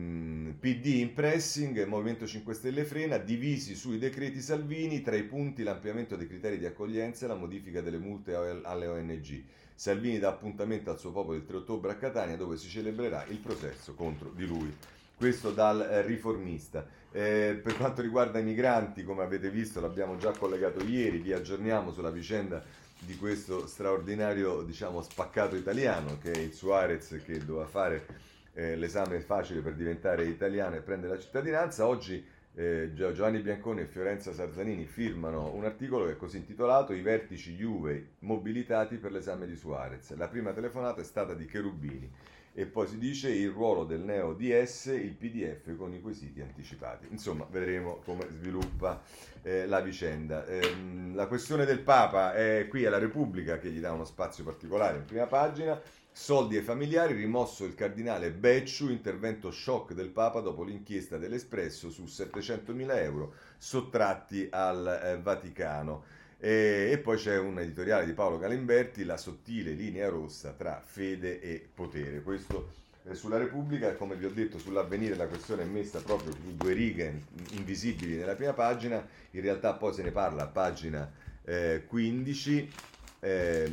PD 0.60 0.86
in 0.86 1.14
pressing, 1.14 1.86
Movimento 1.86 2.26
5 2.26 2.54
Stelle 2.54 2.84
frena, 2.84 3.18
divisi 3.18 3.76
sui 3.76 3.98
decreti 3.98 4.42
Salvini, 4.42 5.02
tra 5.02 5.16
i 5.16 5.24
punti 5.24 5.64
l'ampliamento 5.64 6.16
dei 6.16 6.28
criteri 6.28 6.58
di 6.58 6.66
accoglienza 6.66 7.26
e 7.26 7.28
la 7.28 7.36
modifica 7.36 7.82
delle 7.82 7.98
multe 7.98 8.34
alle 8.36 8.88
ONG. 8.88 9.44
Salvini 9.76 10.20
dà 10.20 10.30
appuntamento 10.30 10.92
al 10.92 11.00
suo 11.00 11.12
popolo 11.12 11.38
il 11.38 11.46
3 11.46 11.58
ottobre 11.58 11.92
a 11.92 11.96
Catania 11.96 12.36
dove 12.36 12.58
si 12.58 12.68
celebrerà 12.68 13.26
il 13.30 13.38
processo 13.38 13.96
contro 13.96 14.32
di 14.36 14.46
lui. 14.46 14.72
Questo 15.16 15.52
dal 15.52 15.82
eh, 15.82 16.02
riformista. 16.04 16.86
Eh, 17.12 17.60
per 17.62 17.76
quanto 17.78 18.02
riguarda 18.02 18.40
i 18.40 18.44
migranti, 18.44 19.04
come 19.04 19.22
avete 19.22 19.50
visto, 19.50 19.82
l'abbiamo 19.82 20.18
già 20.18 20.32
collegato 20.32 20.84
ieri, 20.84 21.20
vi 21.20 21.34
aggiorniamo 21.34 21.92
sulla 21.92 22.10
vicenda 22.10 22.64
di 23.04 23.18
questo 23.18 23.68
straordinario 23.68 24.62
diciamo, 24.62 25.02
spaccato 25.02 25.56
italiano 25.56 26.18
che 26.20 26.32
è 26.32 26.38
il 26.38 26.54
Suarez 26.54 27.22
che 27.26 27.44
doveva 27.44 27.66
fare 27.66 28.06
eh, 28.54 28.76
l'esame 28.76 29.20
facile 29.22 29.62
per 29.62 29.74
diventare 29.74 30.26
italiano 30.26 30.76
e 30.76 30.82
prendere 30.82 31.16
la 31.16 31.20
cittadinanza. 31.20 31.88
Oggi 31.88 32.24
eh, 32.54 32.92
Giovanni 32.94 33.40
Bianconi 33.40 33.82
e 33.82 33.86
Fiorenza 33.86 34.34
Sarzanini 34.34 34.86
firmano 34.86 35.54
un 35.54 35.66
articolo 35.66 36.06
che 36.06 36.12
è 36.12 36.18
così 36.18 36.38
intitolato 36.38 36.94
I 36.94 37.02
vertici 37.02 37.56
Juve 37.56 38.16
mobilitati 38.20 38.98
per 38.98 39.12
l'esame 39.12 39.48
di 39.48 39.56
Suarez. 39.56 40.14
La 40.16 40.28
prima 40.28 40.52
telefonata 40.52 41.02
è 41.02 41.06
stata 41.06 41.34
di 41.34 41.46
Cherubini 41.46 42.12
e 42.54 42.66
poi 42.66 42.88
si 42.88 42.98
dice 42.98 43.30
il 43.30 43.50
ruolo 43.50 43.86
del 43.86 44.02
neo 44.02 44.34
DS, 44.34 44.88
il 44.88 45.16
PDF 45.16 45.76
con 45.78 45.94
i 45.94 46.02
quesiti 46.02 46.42
anticipati. 46.42 47.08
Insomma, 47.10 47.48
vedremo 47.50 48.02
come 48.04 48.28
sviluppa 48.30 49.02
eh, 49.42 49.66
la 49.66 49.80
vicenda. 49.80 50.46
Eh, 50.46 50.76
la 51.14 51.28
questione 51.28 51.66
del 51.66 51.80
Papa 51.80 52.34
è 52.34 52.68
qui 52.70 52.86
alla 52.86 52.98
Repubblica 52.98 53.58
che 53.58 53.70
gli 53.70 53.80
dà 53.80 53.94
uno 53.94 54.06
spazio 54.06 54.44
particolare 54.44 54.98
in 54.98 55.06
prima 55.06 55.26
pagina. 55.28 55.80
Soldi 56.14 56.58
ai 56.58 56.64
familiari, 56.64 57.14
rimosso 57.14 57.64
il 57.64 57.74
cardinale 57.74 58.32
Becciu, 58.32 58.90
intervento 58.90 59.50
shock 59.50 59.94
del 59.94 60.10
Papa 60.10 60.42
dopo 60.42 60.64
l'inchiesta 60.64 61.18
dell'Espresso 61.18 61.90
su 61.90 62.04
700.000 62.04 62.98
euro 62.98 63.34
sottratti 63.58 64.50
al 64.52 65.00
eh, 65.04 65.22
Vaticano. 65.22 66.04
E, 66.44 66.90
e, 66.92 66.98
poi 66.98 67.18
c'è 67.18 67.38
un 67.38 67.60
editoriale 67.60 68.04
di 68.04 68.14
Paolo 68.14 68.40
Galimberti, 68.40 69.04
La 69.04 69.18
sottile 69.18 69.74
linea 69.74 70.10
rossa 70.10 70.54
tra 70.54 70.82
fede 70.84 71.40
e 71.40 71.70
potere. 71.72 72.24
Questo 72.24 72.72
eh, 73.04 73.14
sulla 73.14 73.38
Repubblica, 73.38 73.94
come 73.94 74.16
vi 74.16 74.26
ho 74.26 74.32
detto, 74.32 74.58
sull'avvenire 74.58 75.16
la 75.16 75.28
questione 75.28 75.62
è 75.62 75.66
messa 75.66 76.02
proprio 76.02 76.34
in 76.44 76.58
due 76.58 76.74
righe 76.74 77.26
invisibili 77.52 78.16
nella 78.16 78.34
prima 78.34 78.54
pagina, 78.54 79.08
in 79.32 79.42
realtà 79.42 79.74
poi 79.74 79.94
se 79.94 80.02
ne 80.02 80.10
parla 80.10 80.42
a 80.42 80.48
pagina 80.48 81.12
eh, 81.44 81.84
15. 81.88 82.72
Eh, 83.20 83.72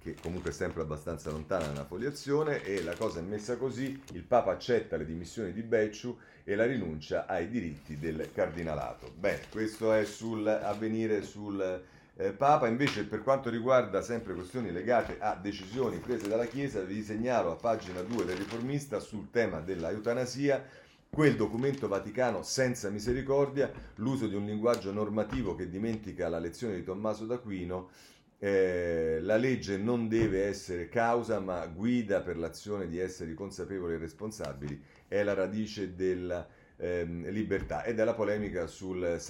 che 0.00 0.14
comunque 0.22 0.50
è 0.50 0.54
sempre 0.54 0.82
abbastanza 0.82 1.30
lontana 1.30 1.66
nella 1.66 1.84
foliazione, 1.84 2.62
e 2.62 2.80
la 2.84 2.94
cosa 2.94 3.18
è 3.18 3.22
messa 3.22 3.56
così, 3.56 4.00
il 4.12 4.22
Papa 4.22 4.52
accetta 4.52 4.96
le 4.96 5.04
dimissioni 5.04 5.52
di 5.52 5.62
Becciu 5.62 6.16
e 6.48 6.54
la 6.54 6.64
rinuncia 6.64 7.26
ai 7.26 7.46
diritti 7.50 7.98
del 7.98 8.30
cardinalato. 8.32 9.12
Bene, 9.18 9.40
questo 9.50 9.92
è 9.92 10.06
sul 10.06 10.46
avvenire 10.48 11.20
sul 11.20 11.84
eh, 12.16 12.32
Papa, 12.32 12.68
invece 12.68 13.04
per 13.04 13.22
quanto 13.22 13.50
riguarda 13.50 14.00
sempre 14.00 14.32
questioni 14.32 14.72
legate 14.72 15.18
a 15.20 15.34
decisioni 15.34 15.98
prese 15.98 16.26
dalla 16.26 16.46
Chiesa, 16.46 16.80
vi 16.80 17.02
segnalo 17.02 17.50
a 17.50 17.56
pagina 17.56 18.00
2 18.00 18.24
del 18.24 18.38
riformista 18.38 18.98
sul 18.98 19.30
tema 19.30 19.60
della 19.60 19.90
eutanasia, 19.90 20.64
quel 21.10 21.36
documento 21.36 21.86
vaticano 21.86 22.42
senza 22.42 22.88
misericordia, 22.88 23.70
l'uso 23.96 24.26
di 24.26 24.34
un 24.34 24.46
linguaggio 24.46 24.90
normativo 24.90 25.54
che 25.54 25.68
dimentica 25.68 26.30
la 26.30 26.38
lezione 26.38 26.76
di 26.76 26.82
Tommaso 26.82 27.26
d'Aquino, 27.26 27.90
eh, 28.38 29.18
la 29.20 29.36
legge 29.36 29.76
non 29.76 30.08
deve 30.08 30.44
essere 30.44 30.88
causa 30.88 31.40
ma 31.40 31.66
guida 31.66 32.20
per 32.20 32.38
l'azione 32.38 32.86
di 32.86 32.98
esseri 32.98 33.34
consapevoli 33.34 33.94
e 33.94 33.98
responsabili, 33.98 34.80
è 35.08 35.22
la 35.22 35.34
radice 35.34 35.94
della 35.94 36.46
eh, 36.76 37.04
libertà 37.04 37.82
ed 37.84 37.98
è 37.98 38.04
la 38.04 38.14
polemica 38.14 38.66
sul, 38.66 39.20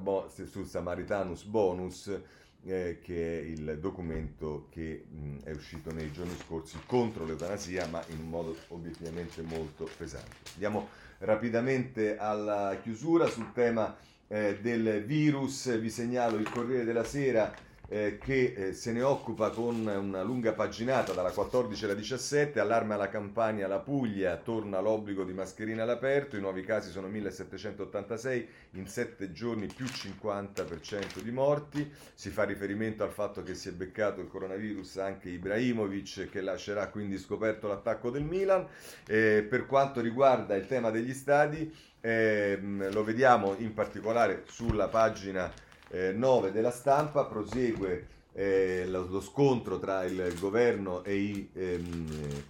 Bo- 0.00 0.30
sul 0.30 0.66
Samaritanus 0.66 1.44
Bonus 1.44 2.20
eh, 2.64 2.98
che 3.02 3.38
è 3.38 3.42
il 3.42 3.78
documento 3.78 4.68
che 4.70 5.04
mh, 5.08 5.42
è 5.44 5.50
uscito 5.50 5.92
nei 5.92 6.10
giorni 6.10 6.34
scorsi 6.36 6.78
contro 6.86 7.24
l'eutanasia 7.24 7.86
ma 7.86 8.02
in 8.08 8.20
un 8.20 8.28
modo 8.28 8.56
obiettivamente 8.68 9.42
molto 9.42 9.88
pesante. 9.96 10.36
Andiamo 10.54 10.88
rapidamente 11.18 12.16
alla 12.16 12.78
chiusura 12.82 13.26
sul 13.26 13.52
tema 13.52 13.96
eh, 14.28 14.58
del 14.60 15.04
virus, 15.04 15.78
vi 15.78 15.90
segnalo 15.90 16.36
il 16.36 16.48
Corriere 16.48 16.84
della 16.84 17.04
Sera 17.04 17.54
eh, 17.88 18.18
che 18.18 18.54
eh, 18.56 18.72
se 18.72 18.92
ne 18.92 19.02
occupa 19.02 19.50
con 19.50 19.86
una 19.86 20.22
lunga 20.22 20.52
paginata 20.52 21.12
dalla 21.12 21.30
14 21.30 21.84
alla 21.84 21.94
17, 21.94 22.58
allarme 22.58 22.94
alla 22.94 23.08
campagna 23.08 23.66
La 23.68 23.78
Puglia, 23.78 24.36
torna 24.36 24.80
l'obbligo 24.80 25.24
di 25.24 25.32
mascherina 25.32 25.84
all'aperto, 25.84 26.36
i 26.36 26.40
nuovi 26.40 26.62
casi 26.62 26.90
sono 26.90 27.06
1786, 27.08 28.48
in 28.72 28.86
7 28.86 29.32
giorni 29.32 29.66
più 29.66 29.84
50% 29.84 31.20
di 31.20 31.30
morti, 31.30 31.92
si 32.14 32.30
fa 32.30 32.44
riferimento 32.44 33.04
al 33.04 33.10
fatto 33.10 33.42
che 33.42 33.54
si 33.54 33.68
è 33.68 33.72
beccato 33.72 34.20
il 34.20 34.28
coronavirus 34.28 34.98
anche 34.98 35.28
Ibrahimovic 35.28 36.28
che 36.28 36.40
lascerà 36.40 36.88
quindi 36.88 37.18
scoperto 37.18 37.68
l'attacco 37.68 38.10
del 38.10 38.24
Milan, 38.24 38.66
eh, 39.06 39.46
per 39.48 39.66
quanto 39.66 40.00
riguarda 40.00 40.56
il 40.56 40.66
tema 40.66 40.90
degli 40.90 41.14
stadi, 41.14 41.72
ehm, 42.00 42.92
lo 42.92 43.04
vediamo 43.04 43.54
in 43.58 43.72
particolare 43.74 44.42
sulla 44.46 44.88
pagina 44.88 45.52
eh, 45.90 46.12
9 46.12 46.52
della 46.52 46.70
stampa 46.70 47.24
prosegue 47.24 48.14
eh, 48.32 48.84
lo, 48.86 49.06
lo, 49.08 49.20
scontro 49.20 49.78
tra 49.78 50.04
il 50.04 50.34
governo 50.38 51.02
e 51.04 51.16
i 51.16 51.48
ehm, 51.52 52.42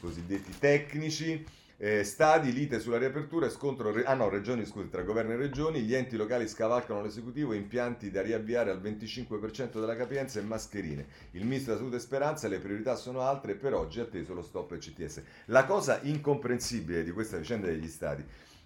cosiddetti 0.00 0.58
tecnici. 0.58 1.44
Eh, 1.76 2.04
stadi, 2.04 2.52
lite 2.52 2.78
sulla 2.78 2.98
riapertura, 2.98 3.50
scontro, 3.50 3.90
re- 3.90 4.04
ah 4.04 4.14
no, 4.14 4.28
regioni, 4.28 4.64
scusi, 4.64 4.88
tra 4.88 5.02
governo 5.02 5.32
e 5.32 5.36
regioni, 5.36 5.80
gli 5.80 5.92
enti 5.92 6.16
locali 6.16 6.46
scavalcano 6.46 7.02
l'esecutivo, 7.02 7.52
impianti 7.52 8.12
da 8.12 8.22
riavviare 8.22 8.70
al 8.70 8.80
25% 8.80 9.80
della 9.80 9.96
capienza 9.96 10.38
e 10.38 10.42
mascherine. 10.44 11.06
Il 11.32 11.44
ministro 11.44 11.72
della 11.72 11.84
Salute 11.84 11.98
Speranza, 11.98 12.46
le 12.46 12.60
priorità 12.60 12.94
sono 12.94 13.22
altre, 13.22 13.56
per 13.56 13.74
oggi 13.74 13.98
è 13.98 14.02
atteso 14.02 14.34
lo 14.34 14.42
stop 14.42 14.78
CTS. 14.78 15.22
La 15.46 15.64
cosa 15.64 15.98
incomprensibile 16.02 17.02
di 17.02 17.10
questa 17.10 17.38
vicenda 17.38 17.66
degli 17.66 17.88
stadi 17.88 18.24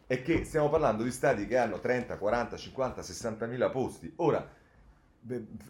è 0.09 0.23
che 0.23 0.43
stiamo 0.45 0.71
parlando 0.71 1.03
di 1.03 1.11
stadi 1.11 1.47
che 1.47 1.59
hanno 1.59 1.81
30, 1.81 2.17
40, 2.17 2.57
50, 2.57 3.03
60 3.03 3.47
mila 3.47 3.69
posti. 3.69 4.11
Ora, 4.17 4.49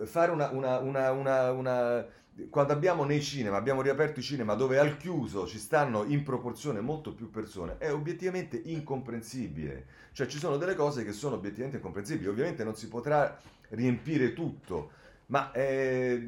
fare 0.05 0.31
una, 0.31 0.51
una, 0.51 0.79
una, 0.79 1.51
una, 1.51 2.07
Quando 2.49 2.73
abbiamo 2.73 3.03
nei 3.05 3.21
cinema, 3.21 3.57
abbiamo 3.57 3.83
riaperto 3.83 4.21
i 4.21 4.23
cinema 4.23 4.55
dove 4.55 4.79
al 4.79 4.97
chiuso 4.97 5.45
ci 5.45 5.59
stanno 5.59 6.05
in 6.05 6.23
proporzione 6.23 6.81
molto 6.81 7.13
più 7.15 7.31
persone, 7.31 7.79
è 7.79 7.93
obiettivamente 7.93 8.63
incomprensibile. 8.65 9.87
Cioè 10.13 10.29
ci 10.29 10.39
sono 10.39 10.57
delle 10.57 10.77
cose 10.77 11.05
che 11.05 11.13
sono 11.13 11.35
obiettivamente 11.35 11.79
incomprensibili. 11.79 12.29
Ovviamente 12.29 12.63
non 12.63 12.77
si 12.77 12.87
potrà 12.87 13.37
riempire 13.71 14.35
tutto 14.35 14.93
ma 15.29 15.53
eh, 15.53 16.19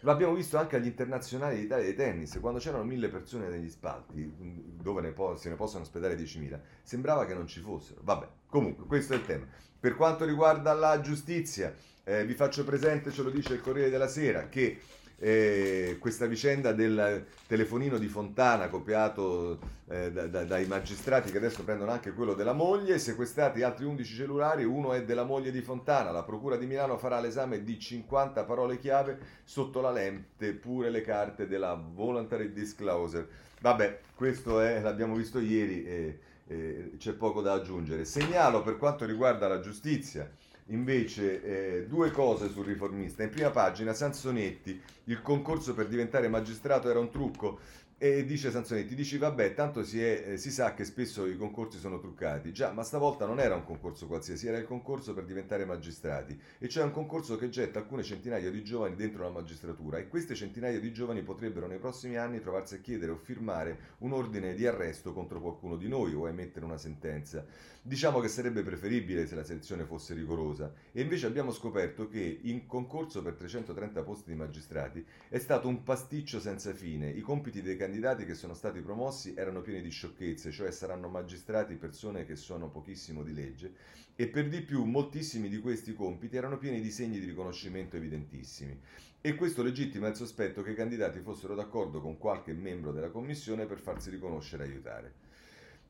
lo 0.00 0.10
abbiamo 0.10 0.34
visto 0.34 0.58
anche 0.58 0.76
agli 0.76 0.86
internazionali 0.86 1.60
d'Italia 1.60 1.86
di 1.86 1.94
tennis, 1.94 2.38
quando 2.40 2.60
c'erano 2.60 2.84
mille 2.84 3.08
persone 3.08 3.48
negli 3.48 3.68
spalti, 3.68 4.32
dove 4.80 5.00
ne 5.00 5.12
po- 5.12 5.36
se 5.36 5.48
ne 5.48 5.56
possono 5.56 5.82
ospedare 5.82 6.16
10.000, 6.16 6.60
sembrava 6.82 7.26
che 7.26 7.34
non 7.34 7.46
ci 7.46 7.60
fossero. 7.60 8.00
Vabbè, 8.02 8.28
comunque, 8.46 8.86
questo 8.86 9.14
è 9.14 9.16
il 9.16 9.26
tema. 9.26 9.46
Per 9.78 9.96
quanto 9.96 10.24
riguarda 10.24 10.72
la 10.72 11.00
giustizia, 11.00 11.74
eh, 12.04 12.24
vi 12.24 12.34
faccio 12.34 12.64
presente, 12.64 13.10
ce 13.10 13.22
lo 13.22 13.30
dice 13.30 13.54
il 13.54 13.60
Corriere 13.60 13.90
della 13.90 14.08
Sera, 14.08 14.48
che 14.48 14.80
eh, 15.18 15.96
questa 15.98 16.26
vicenda 16.26 16.72
del 16.72 17.24
telefonino 17.46 17.96
di 17.96 18.06
Fontana 18.06 18.68
copiato 18.68 19.58
eh, 19.88 20.12
da, 20.12 20.26
da, 20.26 20.44
dai 20.44 20.66
magistrati 20.66 21.30
che 21.30 21.38
adesso 21.38 21.64
prendono 21.64 21.90
anche 21.90 22.12
quello 22.12 22.34
della 22.34 22.52
moglie, 22.52 22.98
sequestrati 22.98 23.62
altri 23.62 23.86
11 23.86 24.14
cellulari, 24.14 24.64
uno 24.64 24.92
è 24.92 25.04
della 25.04 25.24
moglie 25.24 25.50
di 25.50 25.62
Fontana, 25.62 26.10
la 26.10 26.22
Procura 26.22 26.56
di 26.56 26.66
Milano 26.66 26.98
farà 26.98 27.18
l'esame 27.20 27.62
di 27.62 27.78
50 27.78 28.44
parole 28.44 28.78
chiave 28.78 29.18
sotto 29.44 29.80
la 29.80 29.90
lente, 29.90 30.52
pure 30.52 30.90
le 30.90 31.00
carte 31.00 31.46
della 31.46 31.74
voluntary 31.74 32.52
disclosure. 32.52 33.26
Vabbè, 33.60 34.00
questo 34.14 34.60
è, 34.60 34.80
l'abbiamo 34.80 35.14
visto 35.14 35.40
ieri 35.40 35.84
e, 35.86 36.18
e 36.46 36.90
c'è 36.98 37.12
poco 37.12 37.40
da 37.40 37.54
aggiungere. 37.54 38.04
Segnalo 38.04 38.62
per 38.62 38.76
quanto 38.76 39.06
riguarda 39.06 39.48
la 39.48 39.60
giustizia 39.60 40.30
invece 40.66 41.42
eh, 41.42 41.86
due 41.86 42.10
cose 42.10 42.48
sul 42.48 42.64
riformista. 42.64 43.22
In 43.22 43.30
prima 43.30 43.50
pagina 43.50 43.92
Sansonetti, 43.92 44.80
il 45.04 45.22
concorso 45.22 45.74
per 45.74 45.86
diventare 45.86 46.28
magistrato 46.28 46.88
era 46.90 46.98
un 46.98 47.10
trucco. 47.10 47.58
E 47.98 48.26
dice 48.26 48.50
Sansonetti, 48.50 48.94
dici 48.94 49.16
vabbè, 49.16 49.54
tanto 49.54 49.82
si, 49.82 50.02
è, 50.02 50.24
eh, 50.26 50.36
si, 50.36 50.50
sa 50.50 50.74
che 50.74 50.84
spesso 50.84 51.24
i 51.24 51.34
concorsi 51.34 51.78
sono 51.78 51.98
truccati. 51.98 52.52
Già, 52.52 52.70
ma 52.70 52.82
stavolta 52.82 53.24
non 53.24 53.40
era 53.40 53.54
un 53.54 53.64
concorso 53.64 54.06
qualsiasi, 54.06 54.46
era 54.46 54.58
il 54.58 54.66
concorso 54.66 55.14
per 55.14 55.24
diventare 55.24 55.64
magistrati. 55.64 56.38
E 56.58 56.68
cioè 56.68 56.84
un 56.84 56.90
concorso 56.90 57.38
che 57.38 57.48
getta 57.48 57.78
alcune 57.78 58.02
centinaia 58.02 58.50
di 58.50 58.62
giovani 58.62 58.96
dentro 58.96 59.22
la 59.22 59.30
magistratura. 59.30 59.96
E 59.96 60.08
queste 60.08 60.34
centinaia 60.34 60.78
di 60.78 60.92
giovani 60.92 61.22
potrebbero 61.22 61.66
nei 61.66 61.78
prossimi 61.78 62.16
anni 62.16 62.38
trovarsi 62.38 62.74
a 62.74 62.80
chiedere 62.80 63.12
o 63.12 63.16
firmare 63.16 63.94
un 64.00 64.12
ordine 64.12 64.52
di 64.52 64.66
arresto 64.66 65.14
contro 65.14 65.40
qualcuno 65.40 65.76
di 65.76 65.88
noi 65.88 66.12
o 66.12 66.28
emettere 66.28 66.66
una 66.66 66.76
sentenza. 66.76 67.46
Diciamo 67.86 68.18
che 68.18 68.26
sarebbe 68.26 68.64
preferibile 68.64 69.28
se 69.28 69.36
la 69.36 69.44
selezione 69.44 69.84
fosse 69.84 70.12
rigorosa. 70.12 70.74
E 70.90 71.02
invece 71.02 71.26
abbiamo 71.26 71.52
scoperto 71.52 72.08
che 72.08 72.40
in 72.42 72.66
concorso 72.66 73.22
per 73.22 73.34
330 73.34 74.02
posti 74.02 74.32
di 74.32 74.36
magistrati 74.36 75.06
è 75.28 75.38
stato 75.38 75.68
un 75.68 75.84
pasticcio 75.84 76.40
senza 76.40 76.74
fine. 76.74 77.08
I 77.10 77.20
compiti 77.20 77.62
dei 77.62 77.76
candidati 77.76 78.24
che 78.24 78.34
sono 78.34 78.54
stati 78.54 78.80
promossi 78.80 79.34
erano 79.36 79.60
pieni 79.60 79.82
di 79.82 79.90
sciocchezze, 79.90 80.50
cioè 80.50 80.72
saranno 80.72 81.06
magistrati 81.06 81.76
persone 81.76 82.26
che 82.26 82.34
sono 82.34 82.68
pochissimo 82.70 83.22
di 83.22 83.32
legge 83.32 83.72
e 84.16 84.26
per 84.26 84.48
di 84.48 84.62
più 84.62 84.82
moltissimi 84.82 85.48
di 85.48 85.60
questi 85.60 85.94
compiti 85.94 86.36
erano 86.36 86.58
pieni 86.58 86.80
di 86.80 86.90
segni 86.90 87.20
di 87.20 87.26
riconoscimento 87.26 87.94
evidentissimi. 87.94 88.76
E 89.20 89.36
questo 89.36 89.62
legittima 89.62 90.08
il 90.08 90.16
sospetto 90.16 90.60
che 90.62 90.72
i 90.72 90.74
candidati 90.74 91.20
fossero 91.20 91.54
d'accordo 91.54 92.00
con 92.00 92.18
qualche 92.18 92.52
membro 92.52 92.90
della 92.90 93.10
commissione 93.10 93.66
per 93.66 93.78
farsi 93.78 94.10
riconoscere 94.10 94.64
e 94.64 94.66
aiutare. 94.66 95.25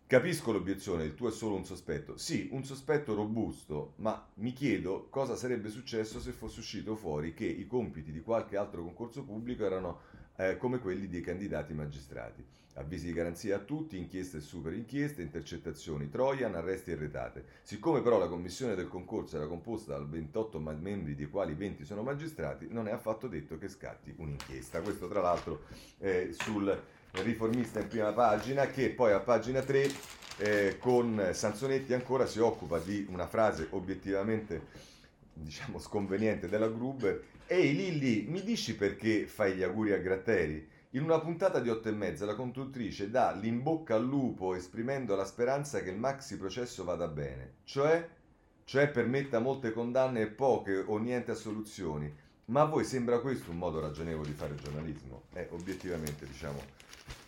Capisco 0.09 0.52
l'obiezione, 0.52 1.02
il 1.02 1.16
tuo 1.16 1.30
è 1.30 1.32
solo 1.32 1.57
un 1.57 1.64
sospetto. 1.64 2.16
Sì, 2.16 2.48
un 2.52 2.64
sospetto 2.64 3.12
robusto, 3.12 3.94
ma 3.96 4.24
mi 4.34 4.52
chiedo 4.52 5.09
cosa 5.11 5.34
sarebbe 5.34 5.68
successo 5.68 6.20
se 6.20 6.30
fosse 6.30 6.61
uscito 6.61 6.94
fuori 6.94 7.34
che 7.34 7.44
i 7.44 7.66
compiti 7.66 8.12
di 8.12 8.20
qualche 8.20 8.57
altro 8.57 8.84
concorso 8.84 9.24
pubblico 9.24 9.64
erano 9.64 9.98
eh, 10.36 10.59
come 10.59 10.78
quelli 10.78 11.09
dei 11.09 11.22
candidati 11.22 11.74
magistrati. 11.74 12.44
Avvisi 12.74 13.07
di 13.07 13.14
garanzia 13.14 13.57
a 13.57 13.59
tutti, 13.59 13.98
inchieste 13.98 14.36
e 14.36 14.42
super 14.42 14.74
inchieste, 14.74 15.22
intercettazioni, 15.22 16.09
Trojan, 16.09 16.54
arresti 16.54 16.92
e 16.92 16.94
retate. 16.94 17.44
Siccome 17.62 18.00
però 18.00 18.16
la 18.16 18.28
commissione 18.28 18.76
del 18.76 18.86
concorso 18.86 19.38
era 19.38 19.48
composta 19.48 19.98
da 19.98 20.04
28 20.04 20.61
membri, 20.61 21.16
dei 21.16 21.28
quali 21.28 21.54
20 21.54 21.84
sono 21.84 22.02
magistrati, 22.02 22.68
non 22.70 22.86
è 22.86 22.92
affatto 22.92 23.26
detto 23.26 23.59
che 23.59 23.68
scatti 23.68 24.14
un'inchiesta. 24.18 24.82
Questo 24.82 25.09
tra 25.09 25.20
l'altro 25.20 25.62
eh, 25.98 26.32
sul 26.32 26.80
riformista 27.12 27.80
in 27.80 27.88
prima 27.88 28.12
pagina, 28.12 28.66
che 28.66 28.90
poi 28.90 29.12
a 29.12 29.20
pagina 29.20 29.62
3 29.62 29.90
eh, 30.38 30.76
con 30.78 31.30
Sansonetti 31.32 31.94
ancora 31.94 32.26
si 32.26 32.40
occupa 32.40 32.78
di 32.78 33.07
una 33.09 33.26
frase 33.26 33.68
obiettivamente 33.70 34.94
diciamo 35.32 35.78
sconveniente 35.78 36.48
della 36.48 36.68
Gruber 36.68 37.22
Ehi 37.48 37.76
Lilli, 37.76 38.26
mi 38.28 38.42
dici 38.42 38.74
perché 38.74 39.26
fai 39.26 39.54
gli 39.54 39.62
auguri 39.62 39.92
a 39.92 39.98
Gratteri? 39.98 40.68
In 40.90 41.02
una 41.02 41.20
puntata 41.20 41.61
di 41.61 41.68
otto 41.68 41.88
e 41.88 41.92
mezza 41.92 42.24
la 42.24 42.34
conduttrice 42.34 43.09
dà 43.09 43.30
l'imbocca 43.32 43.94
al 43.94 44.04
lupo 44.04 44.54
esprimendo 44.54 45.14
la 45.14 45.24
speranza 45.24 45.80
che 45.80 45.90
il 45.90 45.96
maxi 45.96 46.38
processo 46.38 46.82
vada 46.82 47.07
bene, 47.07 47.59
cioè, 47.62 48.09
cioè 48.64 48.88
permetta 48.88 49.38
molte 49.38 49.72
condanne 49.72 50.22
e 50.22 50.26
poche 50.26 50.76
o 50.76 50.98
niente 50.98 51.30
assoluzioni. 51.30 52.12
Ma 52.46 52.62
a 52.62 52.64
voi 52.64 52.82
sembra 52.82 53.20
questo 53.20 53.52
un 53.52 53.59
modo 53.59 53.78
ragionevole 53.78 54.26
di 54.26 54.34
fare 54.34 54.57
giornalismo? 54.57 55.24
Eh, 55.34 55.46
obiettivamente, 55.52 56.26
diciamo, 56.26 56.61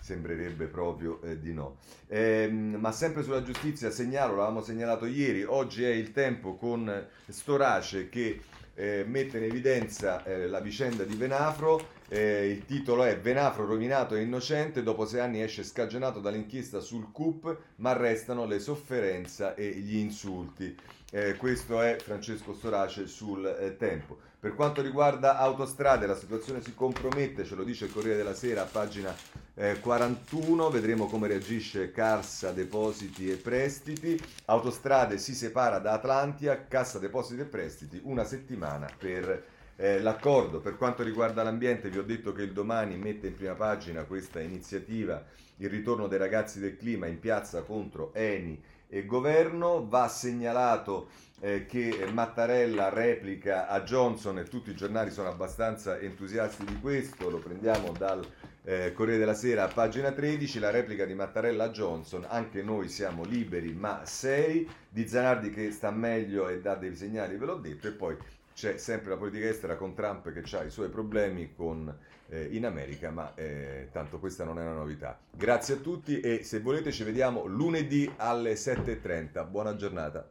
sembrerebbe 0.08 0.66
proprio 0.66 1.20
eh, 1.20 1.38
di 1.38 1.52
no. 1.52 1.76
Eh, 2.06 2.48
ma 2.48 2.92
sempre 2.92 3.22
sulla 3.22 3.42
giustizia 3.42 3.90
segnalo, 3.90 4.36
l'avevamo 4.36 4.62
segnalato 4.62 5.04
ieri, 5.04 5.44
oggi 5.44 5.84
è 5.84 5.90
il 5.90 6.12
tempo 6.12 6.56
con 6.56 7.06
Storace 7.28 8.08
che 8.08 8.40
eh, 8.74 9.04
mette 9.06 9.36
in 9.36 9.44
evidenza 9.44 10.24
eh, 10.24 10.46
la 10.46 10.60
vicenda 10.60 11.04
di 11.04 11.14
Venafro. 11.14 11.96
Eh, 12.08 12.48
il 12.48 12.64
titolo 12.64 13.04
è 13.04 13.18
Venafro 13.18 13.66
rovinato 13.66 14.14
e 14.14 14.22
innocente, 14.22 14.82
dopo 14.82 15.04
sei 15.04 15.20
anni 15.20 15.42
esce 15.42 15.62
scagionato 15.62 16.20
dall'inchiesta 16.20 16.80
sul 16.80 17.12
CUP, 17.12 17.58
ma 17.76 17.92
restano 17.92 18.46
le 18.46 18.60
sofferenze 18.60 19.54
e 19.56 19.68
gli 19.72 19.96
insulti. 19.96 20.74
Eh, 21.10 21.36
questo 21.36 21.82
è 21.82 21.98
Francesco 22.00 22.54
Storace 22.54 23.06
sul 23.06 23.76
tempo. 23.78 24.18
Per 24.40 24.54
quanto 24.54 24.80
riguarda 24.80 25.36
autostrade, 25.36 26.06
la 26.06 26.14
situazione 26.14 26.62
si 26.62 26.72
compromette, 26.72 27.44
ce 27.44 27.56
lo 27.56 27.64
dice 27.64 27.86
il 27.86 27.92
Corriere 27.92 28.18
della 28.18 28.34
Sera 28.34 28.62
a 28.62 28.66
pagina 28.66 29.12
eh, 29.58 29.80
41, 29.80 30.70
vedremo 30.70 31.06
come 31.06 31.26
reagisce 31.26 31.90
Carsa 31.90 32.52
Depositi 32.52 33.28
e 33.28 33.34
Prestiti. 33.34 34.16
Autostrade 34.44 35.18
si 35.18 35.34
separa 35.34 35.80
da 35.80 35.94
Atlantia, 35.94 36.66
Cassa 36.68 37.00
Depositi 37.00 37.40
e 37.40 37.44
Prestiti, 37.44 38.00
una 38.04 38.22
settimana 38.22 38.88
per 38.96 39.44
eh, 39.74 40.00
l'accordo. 40.00 40.60
Per 40.60 40.76
quanto 40.76 41.02
riguarda 41.02 41.42
l'ambiente, 41.42 41.90
vi 41.90 41.98
ho 41.98 42.04
detto 42.04 42.32
che 42.32 42.42
il 42.42 42.52
domani 42.52 42.96
mette 42.96 43.26
in 43.26 43.34
prima 43.34 43.54
pagina 43.54 44.04
questa 44.04 44.38
iniziativa, 44.38 45.24
il 45.56 45.68
ritorno 45.68 46.06
dei 46.06 46.18
ragazzi 46.18 46.60
del 46.60 46.76
clima 46.76 47.06
in 47.06 47.18
piazza 47.18 47.62
contro 47.62 48.14
Eni 48.14 48.62
e 48.86 49.04
governo. 49.06 49.88
Va 49.88 50.06
segnalato 50.06 51.08
eh, 51.40 51.66
che 51.66 52.06
Mattarella 52.12 52.90
replica 52.90 53.66
a 53.66 53.80
Johnson 53.80 54.38
e 54.38 54.44
tutti 54.44 54.70
i 54.70 54.76
giornali 54.76 55.10
sono 55.10 55.28
abbastanza 55.28 55.98
entusiasti 55.98 56.64
di 56.64 56.78
questo, 56.78 57.28
lo 57.28 57.38
prendiamo 57.38 57.90
dal 57.90 58.24
eh, 58.68 58.92
Corriere 58.92 59.18
della 59.18 59.32
Sera 59.32 59.66
pagina 59.66 60.12
13, 60.12 60.58
la 60.58 60.68
replica 60.68 61.06
di 61.06 61.14
Mattarella 61.14 61.70
Johnson, 61.70 62.26
anche 62.28 62.62
noi 62.62 62.90
siamo 62.90 63.24
liberi 63.24 63.72
ma 63.72 64.02
sei, 64.04 64.68
di 64.90 65.08
Zanardi 65.08 65.48
che 65.48 65.70
sta 65.70 65.90
meglio 65.90 66.50
e 66.50 66.60
dà 66.60 66.74
dei 66.74 66.94
segnali, 66.94 67.38
ve 67.38 67.46
l'ho 67.46 67.56
detto, 67.56 67.88
e 67.88 67.92
poi 67.92 68.14
c'è 68.52 68.76
sempre 68.76 69.10
la 69.10 69.16
politica 69.16 69.48
estera 69.48 69.76
con 69.76 69.94
Trump 69.94 70.30
che 70.32 70.42
ha 70.54 70.64
i 70.64 70.70
suoi 70.70 70.90
problemi 70.90 71.54
con, 71.54 71.90
eh, 72.28 72.48
in 72.50 72.66
America, 72.66 73.10
ma 73.10 73.32
eh, 73.36 73.88
tanto 73.90 74.18
questa 74.18 74.44
non 74.44 74.58
è 74.58 74.62
una 74.62 74.74
novità. 74.74 75.18
Grazie 75.30 75.76
a 75.76 75.78
tutti 75.78 76.20
e 76.20 76.42
se 76.42 76.60
volete 76.60 76.92
ci 76.92 77.04
vediamo 77.04 77.46
lunedì 77.46 78.12
alle 78.18 78.52
7.30. 78.52 79.48
Buona 79.48 79.76
giornata. 79.76 80.28